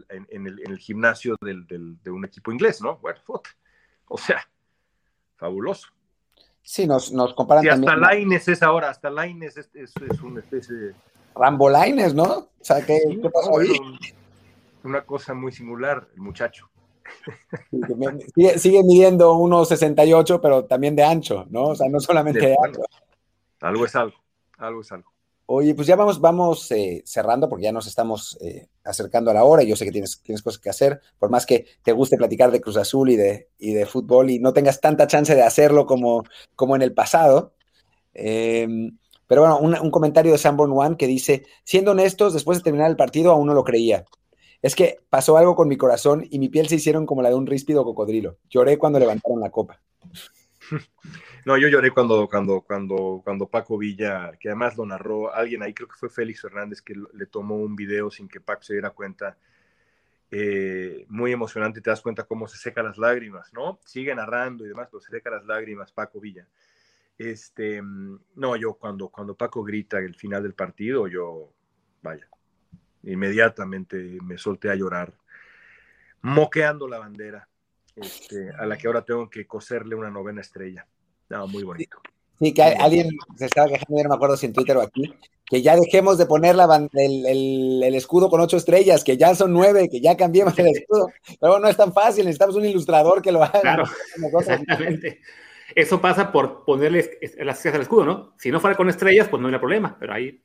en, 0.08 0.46
el, 0.46 0.78
gimnasio 0.78 1.36
de 1.40 2.10
un 2.12 2.24
equipo 2.24 2.52
inglés, 2.52 2.80
¿no? 2.80 2.98
Bueno, 2.98 3.18
o 4.06 4.18
sea, 4.18 4.48
fabuloso. 5.36 5.88
Sí, 6.62 6.86
nos, 6.86 7.12
nos 7.12 7.34
comparan. 7.34 7.64
Y 7.64 7.68
hasta 7.70 7.96
Laines 7.96 8.46
es 8.46 8.62
ahora, 8.62 8.88
hasta 8.88 9.10
Laines 9.10 9.56
es, 9.56 9.68
es, 9.74 9.92
una 10.22 10.38
especie 10.40 10.76
de. 10.76 10.94
Rambo 11.34 11.68
Laines, 11.68 12.14
¿no? 12.14 12.24
O 12.24 12.50
sea, 12.60 12.86
¿qué, 12.86 13.00
pasó 13.32 13.58
ahí? 13.58 13.68
Una 14.84 15.02
cosa 15.02 15.34
muy 15.34 15.50
singular, 15.50 16.08
el 16.14 16.20
muchacho. 16.20 16.70
Sigue, 18.34 18.58
sigue 18.58 18.82
midiendo 18.82 19.34
1,68, 19.34 20.40
pero 20.40 20.64
también 20.64 20.96
de 20.96 21.04
ancho, 21.04 21.46
¿no? 21.50 21.68
O 21.68 21.74
sea, 21.74 21.88
no 21.88 22.00
solamente 22.00 22.40
de, 22.40 22.56
ancho. 22.64 22.82
Algo 23.60 23.84
es 23.84 23.94
algo, 23.94 24.16
algo 24.58 24.80
es 24.80 24.92
algo. 24.92 25.14
Oye, 25.46 25.74
pues 25.74 25.86
ya 25.86 25.94
vamos, 25.94 26.20
vamos 26.20 26.70
eh, 26.72 27.02
cerrando 27.04 27.50
porque 27.50 27.64
ya 27.64 27.72
nos 27.72 27.86
estamos 27.86 28.38
eh, 28.40 28.68
acercando 28.82 29.30
a 29.30 29.34
la 29.34 29.44
hora 29.44 29.62
y 29.62 29.68
yo 29.68 29.76
sé 29.76 29.84
que 29.84 29.92
tienes, 29.92 30.22
tienes 30.22 30.42
cosas 30.42 30.58
que 30.58 30.70
hacer, 30.70 31.00
por 31.18 31.28
más 31.28 31.44
que 31.44 31.66
te 31.82 31.92
guste 31.92 32.16
platicar 32.16 32.50
de 32.50 32.62
Cruz 32.62 32.78
Azul 32.78 33.10
y 33.10 33.16
de, 33.16 33.50
y 33.58 33.74
de 33.74 33.84
fútbol 33.84 34.30
y 34.30 34.38
no 34.38 34.54
tengas 34.54 34.80
tanta 34.80 35.06
chance 35.06 35.34
de 35.34 35.42
hacerlo 35.42 35.84
como, 35.84 36.24
como 36.56 36.76
en 36.76 36.82
el 36.82 36.94
pasado. 36.94 37.52
Em, 38.14 38.96
pero 39.26 39.42
bueno, 39.42 39.58
un, 39.58 39.90
comentario 39.90 40.32
de 40.32 40.38
Sanborn 40.38 40.72
One 40.72 40.96
que 40.96 41.06
dice, 41.06 41.44
siendo 41.62 41.90
honestos, 41.90 42.32
después 42.32 42.58
de 42.58 42.64
terminar 42.64 42.90
el 42.90 42.96
partido 42.96 43.32
aún 43.32 43.46
no 43.46 43.54
lo 43.54 43.64
creía. 43.64 44.04
Es 44.64 44.74
que 44.74 44.96
pasó 45.10 45.36
algo 45.36 45.54
con 45.54 45.68
mi 45.68 45.76
corazón 45.76 46.26
y 46.30 46.38
mi 46.38 46.48
piel 46.48 46.68
se 46.68 46.76
hicieron 46.76 47.04
como 47.04 47.20
la 47.20 47.28
de 47.28 47.34
un 47.34 47.46
ríspido 47.46 47.84
cocodrilo. 47.84 48.38
Lloré 48.48 48.78
cuando 48.78 48.98
levantaron 48.98 49.38
la 49.38 49.50
copa. 49.50 49.78
No, 51.46 51.58
yo 51.58 51.68
lloré 51.68 51.90
cuando, 51.90 52.26
cuando, 52.26 52.62
cuando, 52.62 53.20
cuando 53.22 53.46
Paco 53.46 53.76
Villa, 53.76 54.32
que 54.40 54.48
además 54.48 54.78
lo 54.78 54.86
narró 54.86 55.30
alguien 55.30 55.62
ahí, 55.62 55.74
creo 55.74 55.86
que 55.86 55.98
fue 55.98 56.08
Félix 56.08 56.40
Fernández, 56.40 56.80
que 56.80 56.94
le 56.94 57.26
tomó 57.26 57.56
un 57.56 57.76
video 57.76 58.10
sin 58.10 58.28
que 58.28 58.40
Paco 58.40 58.62
se 58.62 58.72
diera 58.72 58.88
cuenta. 58.88 59.36
Eh, 60.30 61.04
muy 61.10 61.32
emocionante, 61.32 61.82
te 61.82 61.90
das 61.90 62.00
cuenta 62.00 62.22
cómo 62.22 62.48
se 62.48 62.56
seca 62.56 62.82
las 62.82 62.96
lágrimas, 62.96 63.52
¿no? 63.52 63.78
Sigue 63.84 64.14
narrando 64.14 64.64
y 64.64 64.68
demás, 64.68 64.88
pero 64.90 65.02
se 65.02 65.10
seca 65.10 65.28
las 65.28 65.44
lágrimas 65.44 65.92
Paco 65.92 66.18
Villa. 66.18 66.48
Este, 67.18 67.82
no, 67.82 68.56
yo 68.56 68.72
cuando, 68.72 69.10
cuando 69.10 69.34
Paco 69.34 69.62
grita 69.62 69.98
el 69.98 70.14
final 70.14 70.42
del 70.42 70.54
partido, 70.54 71.06
yo, 71.08 71.52
vaya, 72.00 72.26
inmediatamente 73.06 73.96
me 74.22 74.38
solté 74.38 74.70
a 74.70 74.74
llorar, 74.74 75.14
moqueando 76.22 76.88
la 76.88 76.98
bandera, 76.98 77.48
este, 77.96 78.50
a 78.58 78.66
la 78.66 78.76
que 78.76 78.86
ahora 78.86 79.04
tengo 79.04 79.28
que 79.30 79.46
coserle 79.46 79.94
una 79.94 80.10
novena 80.10 80.40
estrella. 80.40 80.86
No, 81.28 81.46
muy 81.46 81.62
bonito. 81.62 82.00
Sí, 82.38 82.52
que 82.52 82.62
alguien 82.62 83.10
se 83.36 83.46
estaba 83.46 83.68
quejando, 83.68 84.02
no 84.02 84.08
me 84.08 84.14
acuerdo 84.16 84.36
si 84.36 84.46
en 84.46 84.52
Twitter 84.52 84.76
o 84.76 84.82
aquí, 84.82 85.14
que 85.46 85.62
ya 85.62 85.76
dejemos 85.76 86.18
de 86.18 86.26
poner 86.26 86.56
la, 86.56 86.88
el, 86.94 87.82
el, 87.82 87.94
escudo 87.94 88.28
con 88.28 88.40
ocho 88.40 88.56
estrellas, 88.56 89.04
que 89.04 89.16
ya 89.16 89.34
son 89.34 89.52
nueve, 89.52 89.88
que 89.88 90.00
ya 90.00 90.16
cambiemos 90.16 90.58
el 90.58 90.68
escudo. 90.68 91.08
Pero 91.40 91.60
no 91.60 91.68
es 91.68 91.76
tan 91.76 91.92
fácil, 91.92 92.24
necesitamos 92.24 92.56
un 92.56 92.64
ilustrador 92.64 93.22
que 93.22 93.30
lo 93.30 93.42
haga. 93.42 93.60
Claro, 93.60 93.84
exactamente. 94.40 95.20
Eso 95.74 96.00
pasa 96.00 96.32
por 96.32 96.64
ponerle 96.64 97.18
las 97.38 97.56
estrellas 97.56 97.76
al 97.76 97.82
escudo, 97.82 98.04
¿no? 98.04 98.34
Si 98.38 98.50
no 98.50 98.60
fuera 98.60 98.76
con 98.76 98.88
estrellas, 98.88 99.28
pues 99.28 99.40
no 99.40 99.46
habría 99.46 99.60
problema, 99.60 99.96
pero 99.98 100.14
ahí. 100.14 100.42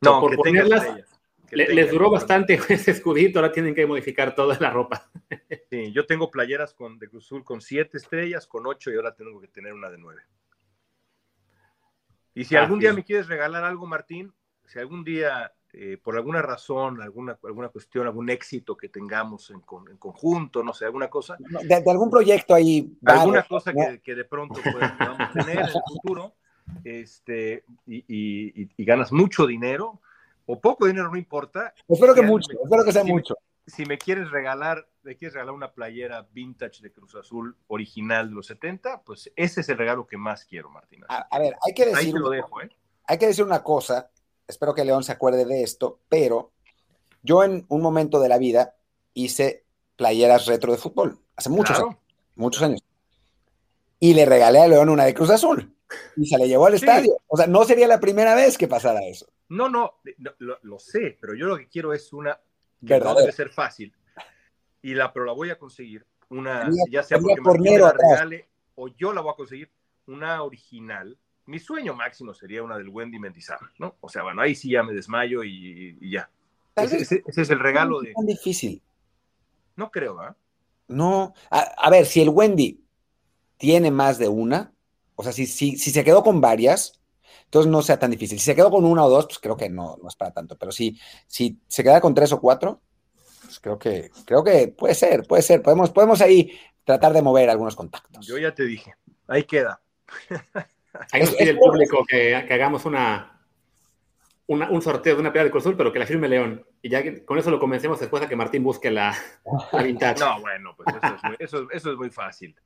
No, 0.00 0.20
por 0.20 0.36
ponerlas. 0.36 1.15
Les 1.50 1.90
duró 1.90 2.10
bastante 2.10 2.54
ese 2.68 2.90
escudito, 2.90 3.38
ahora 3.38 3.52
tienen 3.52 3.74
que 3.74 3.86
modificar 3.86 4.34
toda 4.34 4.58
la 4.58 4.70
ropa. 4.70 5.10
Sí, 5.70 5.92
yo 5.92 6.06
tengo 6.06 6.30
playeras 6.30 6.72
con, 6.72 6.98
de 6.98 7.08
Cruz 7.08 7.26
Azul 7.26 7.42
con 7.42 7.60
siete 7.60 7.98
estrellas, 7.98 8.46
con 8.46 8.66
ocho 8.66 8.90
y 8.90 8.94
ahora 8.94 9.14
tengo 9.14 9.40
que 9.40 9.48
tener 9.48 9.72
una 9.72 9.90
de 9.90 9.98
nueve. 9.98 10.22
Y 12.34 12.44
si 12.44 12.54
algún 12.54 12.78
día 12.78 12.92
me 12.92 13.02
quieres 13.02 13.26
regalar 13.26 13.64
algo, 13.64 13.86
Martín, 13.86 14.32
si 14.66 14.78
algún 14.78 15.02
día, 15.02 15.52
eh, 15.72 15.98
por 16.02 16.16
alguna 16.16 16.42
razón, 16.42 17.00
alguna, 17.00 17.38
alguna 17.42 17.68
cuestión, 17.68 18.06
algún 18.06 18.28
éxito 18.28 18.76
que 18.76 18.88
tengamos 18.88 19.50
en, 19.50 19.60
conjunto, 19.60 20.62
no 20.62 20.74
sé, 20.74 20.84
alguna 20.84 21.08
cosa. 21.08 21.36
De, 21.38 21.74
algún 21.74 22.10
proyecto 22.10 22.54
ahí. 22.54 22.94
Alguna 23.04 23.42
cosa 23.42 23.72
que, 23.72 24.14
de 24.14 24.24
pronto 24.24 24.60
podamos 24.60 25.32
tener 25.32 25.58
en 25.58 25.64
el 25.64 25.72
futuro, 25.72 26.34
este, 26.84 27.64
y, 27.86 28.84
ganas 28.84 29.12
mucho 29.12 29.46
dinero, 29.46 30.00
o 30.46 30.60
poco 30.60 30.86
dinero, 30.86 31.10
no 31.10 31.16
importa. 31.16 31.74
Espero 31.86 32.14
que 32.14 32.22
mucho, 32.22 32.50
espero 32.64 32.84
que 32.84 32.92
sea 32.92 33.04
mucho 33.04 33.34
si 33.66 33.84
me 33.84 33.98
quieres 33.98 34.30
regalar, 34.30 34.88
me 35.02 35.16
quieres 35.16 35.34
regalar 35.34 35.54
una 35.54 35.72
playera 35.72 36.26
vintage 36.32 36.82
de 36.82 36.92
Cruz 36.92 37.14
Azul 37.16 37.56
original 37.66 38.28
de 38.28 38.34
los 38.34 38.46
70, 38.46 39.02
pues 39.02 39.30
ese 39.34 39.60
es 39.60 39.68
el 39.68 39.78
regalo 39.78 40.06
que 40.06 40.16
más 40.16 40.44
quiero, 40.44 40.70
Martín. 40.70 41.04
A, 41.08 41.38
ver, 41.38 41.56
hay 41.62 41.74
que 41.74 41.86
decir. 41.86 42.14
lo 42.14 42.30
dejo, 42.30 42.62
¿eh? 42.62 42.70
Hay 43.08 43.18
que 43.18 43.26
decir 43.26 43.44
una 43.44 43.62
cosa, 43.62 44.10
espero 44.46 44.74
que 44.74 44.84
León 44.84 45.02
se 45.02 45.12
acuerde 45.12 45.44
de 45.44 45.62
esto, 45.62 46.00
pero 46.08 46.52
yo 47.22 47.42
en 47.42 47.66
un 47.68 47.82
momento 47.82 48.20
de 48.20 48.28
la 48.28 48.38
vida 48.38 48.76
hice 49.14 49.64
playeras 49.96 50.46
retro 50.46 50.72
de 50.72 50.78
fútbol, 50.78 51.18
hace 51.34 51.50
muchos 51.50 51.78
años, 51.78 51.96
muchos 52.34 52.62
años. 52.62 52.80
Y 54.00 54.14
le 54.14 54.24
regalé 54.24 54.60
a 54.60 54.68
León 54.68 54.88
una 54.88 55.04
de 55.04 55.14
Cruz 55.14 55.30
Azul. 55.30 55.72
Y 56.16 56.26
se 56.26 56.38
le 56.38 56.48
llevó 56.48 56.66
al 56.66 56.74
estadio. 56.74 57.18
O 57.28 57.36
sea, 57.36 57.46
no 57.46 57.64
sería 57.64 57.86
la 57.86 58.00
primera 58.00 58.34
vez 58.34 58.58
que 58.58 58.68
pasara 58.68 59.04
eso. 59.04 59.26
No, 59.48 59.68
no, 59.68 60.00
lo, 60.38 60.78
sé, 60.78 61.16
pero 61.20 61.34
yo 61.34 61.46
lo 61.46 61.56
que 61.56 61.68
quiero 61.68 61.92
es 61.92 62.12
una 62.12 62.38
que 62.84 62.98
no 62.98 63.14
debe 63.14 63.32
ser 63.32 63.50
fácil. 63.50 63.94
Y 64.82 64.94
la, 64.94 65.12
pero 65.12 65.24
la 65.24 65.32
voy 65.32 65.50
a 65.50 65.58
conseguir. 65.58 66.04
Una, 66.28 66.68
ya 66.90 67.04
sea 67.04 67.18
porque 67.18 67.40
me 67.60 67.78
la 67.78 67.92
regale 67.92 68.48
o 68.74 68.88
yo 68.88 69.12
la 69.12 69.20
voy 69.20 69.32
a 69.32 69.36
conseguir, 69.36 69.70
una 70.06 70.42
original. 70.42 71.18
Mi 71.46 71.58
sueño 71.58 71.94
máximo 71.94 72.34
sería 72.34 72.62
una 72.62 72.76
del 72.76 72.88
Wendy 72.88 73.18
Mendizábal, 73.18 73.70
¿no? 73.78 73.96
O 74.00 74.08
sea, 74.08 74.22
bueno, 74.22 74.42
ahí 74.42 74.54
sí 74.54 74.70
ya 74.70 74.82
me 74.82 74.92
desmayo 74.92 75.44
y, 75.44 76.10
ya. 76.10 76.28
Ese, 76.74 77.22
es 77.26 77.50
el 77.50 77.58
regalo 77.58 78.00
de. 78.00 78.10
Es 78.10 78.14
tan 78.14 78.26
difícil. 78.26 78.82
No 79.76 79.90
creo, 79.90 80.18
¿ah? 80.20 80.36
No. 80.88 81.34
A, 81.50 81.90
ver, 81.90 82.06
si 82.06 82.20
el 82.20 82.28
Wendy 82.28 82.84
tiene 83.56 83.90
más 83.90 84.18
de 84.18 84.28
una, 84.28 84.72
o 85.14 85.22
sea, 85.22 85.32
si, 85.32 85.46
si, 85.46 85.76
si 85.76 85.90
se 85.90 86.04
quedó 86.04 86.22
con 86.22 86.40
varias, 86.40 87.00
entonces 87.44 87.70
no 87.70 87.82
sea 87.82 87.98
tan 87.98 88.10
difícil. 88.10 88.38
Si 88.38 88.44
se 88.44 88.54
quedó 88.54 88.70
con 88.70 88.84
una 88.84 89.04
o 89.04 89.10
dos, 89.10 89.26
pues 89.26 89.38
creo 89.38 89.56
que 89.56 89.68
no, 89.68 89.96
no 90.02 90.08
es 90.08 90.16
para 90.16 90.32
tanto. 90.32 90.56
Pero 90.56 90.72
si, 90.72 90.98
si 91.26 91.58
se 91.66 91.82
queda 91.82 92.00
con 92.00 92.14
tres 92.14 92.32
o 92.32 92.40
cuatro, 92.40 92.80
pues 93.42 93.60
creo 93.60 93.78
que, 93.78 94.10
creo 94.24 94.44
que 94.44 94.68
puede 94.68 94.94
ser, 94.94 95.22
puede 95.26 95.42
ser. 95.42 95.62
Podemos, 95.62 95.90
podemos 95.90 96.20
ahí 96.20 96.52
tratar 96.84 97.12
de 97.12 97.22
mover 97.22 97.48
algunos 97.48 97.76
contactos. 97.76 98.26
Yo 98.26 98.36
ya 98.36 98.52
te 98.52 98.64
dije, 98.64 98.94
ahí 99.26 99.44
queda. 99.44 99.80
Ahí 101.12 101.20
nos 101.20 101.34
pide 101.34 101.50
el 101.50 101.58
público 101.58 102.06
que, 102.08 102.34
hagamos 102.34 102.86
una, 102.86 103.38
un 104.46 104.80
sorteo 104.80 105.14
de 105.14 105.20
una 105.20 105.30
piedra 105.30 105.44
de 105.44 105.50
Cruzul, 105.50 105.76
pero 105.76 105.92
que 105.92 105.98
la 105.98 106.06
firme 106.06 106.26
León. 106.26 106.64
Y 106.80 106.88
ya 106.88 107.02
con 107.26 107.36
eso 107.38 107.50
lo 107.50 107.60
convencemos 107.60 108.00
después 108.00 108.22
a 108.22 108.28
que 108.28 108.34
Martín 108.34 108.64
busque 108.64 108.90
la, 108.90 109.14
vintage. 109.82 110.20
No, 110.24 110.40
bueno, 110.40 110.74
pues 110.74 110.96
eso 111.38 111.68
es 111.70 111.84
muy 111.98 112.08
fácil. 112.08 112.56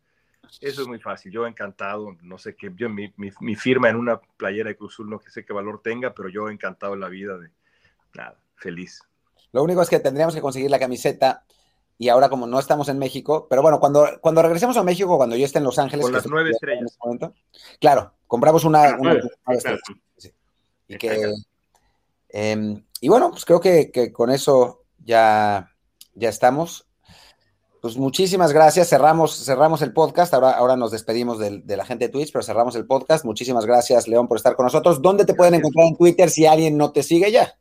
Eso 0.61 0.83
es 0.83 0.89
muy 0.89 0.99
fácil. 0.99 1.33
Yo 1.33 1.47
encantado, 1.47 2.17
no 2.23 2.39
sé 2.39 2.55
qué, 2.55 2.73
yo 2.77 2.89
mi, 2.89 3.13
mi, 3.17 3.57
firma 3.57 3.89
en 3.89 3.97
una 3.97 4.21
playera 4.37 4.69
de 4.69 4.77
Cruzul 4.77 5.09
no 5.09 5.21
sé 5.21 5.45
qué 5.45 5.53
valor 5.53 5.81
tenga, 5.83 6.15
pero 6.15 6.29
yo 6.29 6.49
encantado 6.49 6.95
en 6.95 7.01
la 7.01 7.09
vida 7.09 7.39
de 7.39 7.51
nada, 8.15 8.39
feliz. 8.57 9.03
Lo 9.53 9.63
único 9.63 9.83
es 9.83 9.89
que 9.89 10.01
tendríamos 10.01 10.35
que 10.35 10.41
conseguir 10.41 10.71
la 10.71 10.79
camiseta 10.79 11.45
y 11.99 12.09
ahora 12.09 12.29
como 12.29 12.47
no 12.47 12.59
estamos 12.59 12.89
en 12.89 12.99
México, 12.99 13.47
pero 13.49 13.63
bueno, 13.63 13.79
cuando, 13.79 14.09
cuando 14.21 14.43
regresemos 14.43 14.77
a 14.77 14.83
México, 14.83 15.17
cuando 15.17 15.37
yo 15.37 15.45
esté 15.45 15.59
en 15.59 15.65
Los 15.65 15.79
Ángeles. 15.79 16.07
Con 16.07 16.15
las 16.15 16.27
nueve 16.27 16.51
estrellas. 16.51 16.97
Este 17.13 17.31
claro, 17.79 18.15
compramos 18.27 18.65
una. 18.65 18.97
Y, 20.89 20.97
que, 20.99 21.33
em, 22.31 22.85
y 23.01 23.09
bueno, 23.09 23.31
pues 23.31 23.45
creo 23.45 23.61
que, 23.61 23.93
que 23.93 24.13
con 24.13 24.31
eso 24.31 24.85
ya, 24.99 25.71
ya 26.15 26.29
estamos 26.29 26.90
pues 27.81 27.97
muchísimas 27.97 28.53
gracias. 28.53 28.89
Cerramos, 28.91 29.45
cerramos 29.45 29.81
el 29.83 29.93
podcast. 29.93 30.35
Ahora, 30.35 30.51
ahora 30.51 30.77
nos 30.77 30.91
despedimos 30.91 31.39
de, 31.39 31.63
la 31.77 31.85
gente 31.85 32.07
de 32.07 32.13
Twitch, 32.13 32.33
pero 32.33 32.43
cerramos 32.43 32.77
el 32.77 32.87
podcast. 32.87 33.25
Muchísimas 33.25 33.65
gracias, 33.65 34.07
León, 34.07 34.29
por 34.29 34.37
estar 34.37 34.55
con 34.55 34.65
nosotros. 34.65 35.01
¿Dónde 35.01 35.25
te 35.25 35.35
pueden 35.35 35.55
encontrar 35.55 35.87
en 35.87 35.97
Twitter 35.97 36.29
si 36.29 36.47
alguien 36.47 36.77
no 36.77 36.93
te 36.93 37.03
sigue 37.03 37.31
ya? 37.33 37.55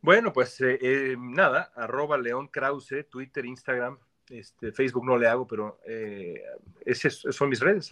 Bueno, 0.00 0.32
pues 0.32 0.60
eh, 0.60 0.78
eh, 0.80 1.16
nada, 1.18 1.72
arroba 1.74 2.16
León 2.16 2.48
Krause, 2.48 3.06
Twitter, 3.10 3.44
Instagram, 3.44 3.98
este, 4.30 4.70
Facebook 4.70 5.04
no 5.04 5.18
le 5.18 5.26
hago, 5.26 5.46
pero 5.46 5.80
eh, 5.86 6.40
esas 6.86 7.14
son 7.30 7.48
mis 7.48 7.58
redes, 7.58 7.90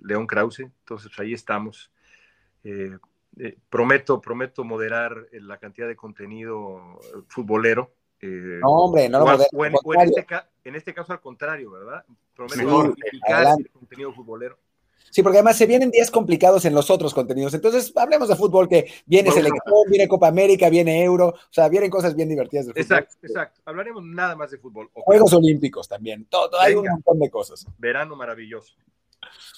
León 0.00 0.26
Krause. 0.26 0.60
Entonces 0.60 1.12
ahí 1.18 1.34
estamos. 1.34 1.92
prometo, 3.68 4.20
prometo 4.20 4.64
moderar 4.64 5.26
la 5.32 5.58
cantidad 5.58 5.88
de 5.88 5.96
contenido 5.96 6.98
futbolero 7.28 7.92
eh, 8.22 8.60
no, 8.62 8.68
hombre, 8.68 9.08
no 9.08 9.18
lo 9.18 9.24
o, 9.24 9.64
en, 9.64 9.74
este 9.74 10.26
en, 10.64 10.76
este 10.76 10.94
caso 10.94 11.12
al 11.12 11.20
contrario, 11.20 11.72
¿verdad? 11.72 12.04
Prometo 12.36 12.94
el 12.94 13.70
contenido 13.70 14.12
futbolero. 14.12 14.56
Sí, 15.10 15.22
porque 15.22 15.38
además 15.38 15.58
se 15.58 15.66
vienen 15.66 15.90
días 15.90 16.10
complicados 16.10 16.64
en 16.64 16.74
los 16.74 16.88
otros 16.88 17.12
contenidos. 17.12 17.52
Entonces, 17.52 17.92
hablemos 17.96 18.28
de 18.28 18.36
fútbol, 18.36 18.68
que 18.68 18.90
viene 19.04 19.30
selección, 19.30 19.60
viene 19.90 20.08
Copa 20.08 20.28
América, 20.28 20.70
viene 20.70 21.02
Euro, 21.02 21.28
o 21.28 21.36
sea, 21.50 21.68
vienen 21.68 21.90
cosas 21.90 22.14
bien 22.14 22.28
divertidas 22.28 22.66
de 22.66 22.72
fútbol. 22.72 22.82
Exacto, 22.82 23.16
exacto. 23.26 23.60
Hablaremos 23.66 24.04
nada 24.04 24.36
más 24.36 24.52
de 24.52 24.58
fútbol. 24.58 24.88
Juegos 24.94 25.32
Olímpicos 25.34 25.88
también, 25.88 26.24
todo, 26.26 26.58
hay 26.60 26.74
un 26.74 26.86
montón 26.86 27.18
de 27.18 27.28
cosas. 27.28 27.66
Verano 27.76 28.16
maravilloso. 28.16 28.74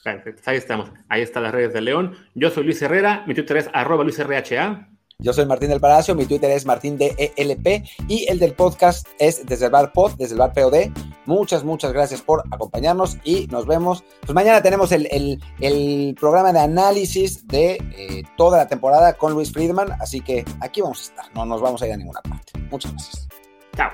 Perfecto, 0.02 0.42
ahí 0.46 0.56
estamos. 0.56 0.90
Ahí 1.08 1.22
están 1.22 1.42
las 1.42 1.52
redes 1.52 1.72
de 1.72 1.82
León. 1.82 2.16
Yo 2.34 2.50
soy 2.50 2.64
Luis 2.64 2.80
Herrera, 2.82 3.24
mi 3.26 3.34
Twitter 3.34 3.58
es 3.58 3.70
arroba 3.72 4.04
LuisRHA. 4.04 4.93
Yo 5.20 5.32
soy 5.32 5.46
Martín 5.46 5.68
del 5.68 5.80
Palacio, 5.80 6.14
mi 6.16 6.26
Twitter 6.26 6.50
es 6.50 6.66
Martín 6.66 6.98
DELP 6.98 7.84
y 8.08 8.26
el 8.28 8.40
del 8.40 8.52
podcast 8.52 9.06
es 9.20 9.46
desde 9.46 9.66
el 9.66 9.70
bar 9.70 9.92
pod, 9.92 10.12
desde 10.18 10.34
el 10.34 10.40
bar 10.40 10.52
POD. 10.52 10.90
Muchas, 11.24 11.62
muchas 11.62 11.92
gracias 11.92 12.20
por 12.20 12.42
acompañarnos 12.50 13.18
y 13.22 13.46
nos 13.46 13.64
vemos. 13.64 14.02
Pues 14.22 14.34
mañana 14.34 14.60
tenemos 14.60 14.90
el, 14.90 15.38
programa 16.18 16.52
de 16.52 16.58
análisis 16.58 17.46
de 17.46 17.74
eh, 17.96 18.24
toda 18.36 18.58
la 18.58 18.66
temporada 18.66 19.12
con 19.12 19.32
Luis 19.32 19.52
Friedman, 19.52 19.92
así 20.00 20.20
que 20.20 20.44
aquí 20.60 20.80
vamos 20.80 20.98
a 20.98 21.02
estar, 21.02 21.34
no 21.34 21.46
nos 21.46 21.60
vamos 21.60 21.80
a 21.82 21.86
ir 21.86 21.92
a 21.92 21.96
ninguna 21.96 22.20
parte. 22.20 22.52
Muchas 22.70 22.90
gracias. 22.90 23.28
Chao. 23.76 23.90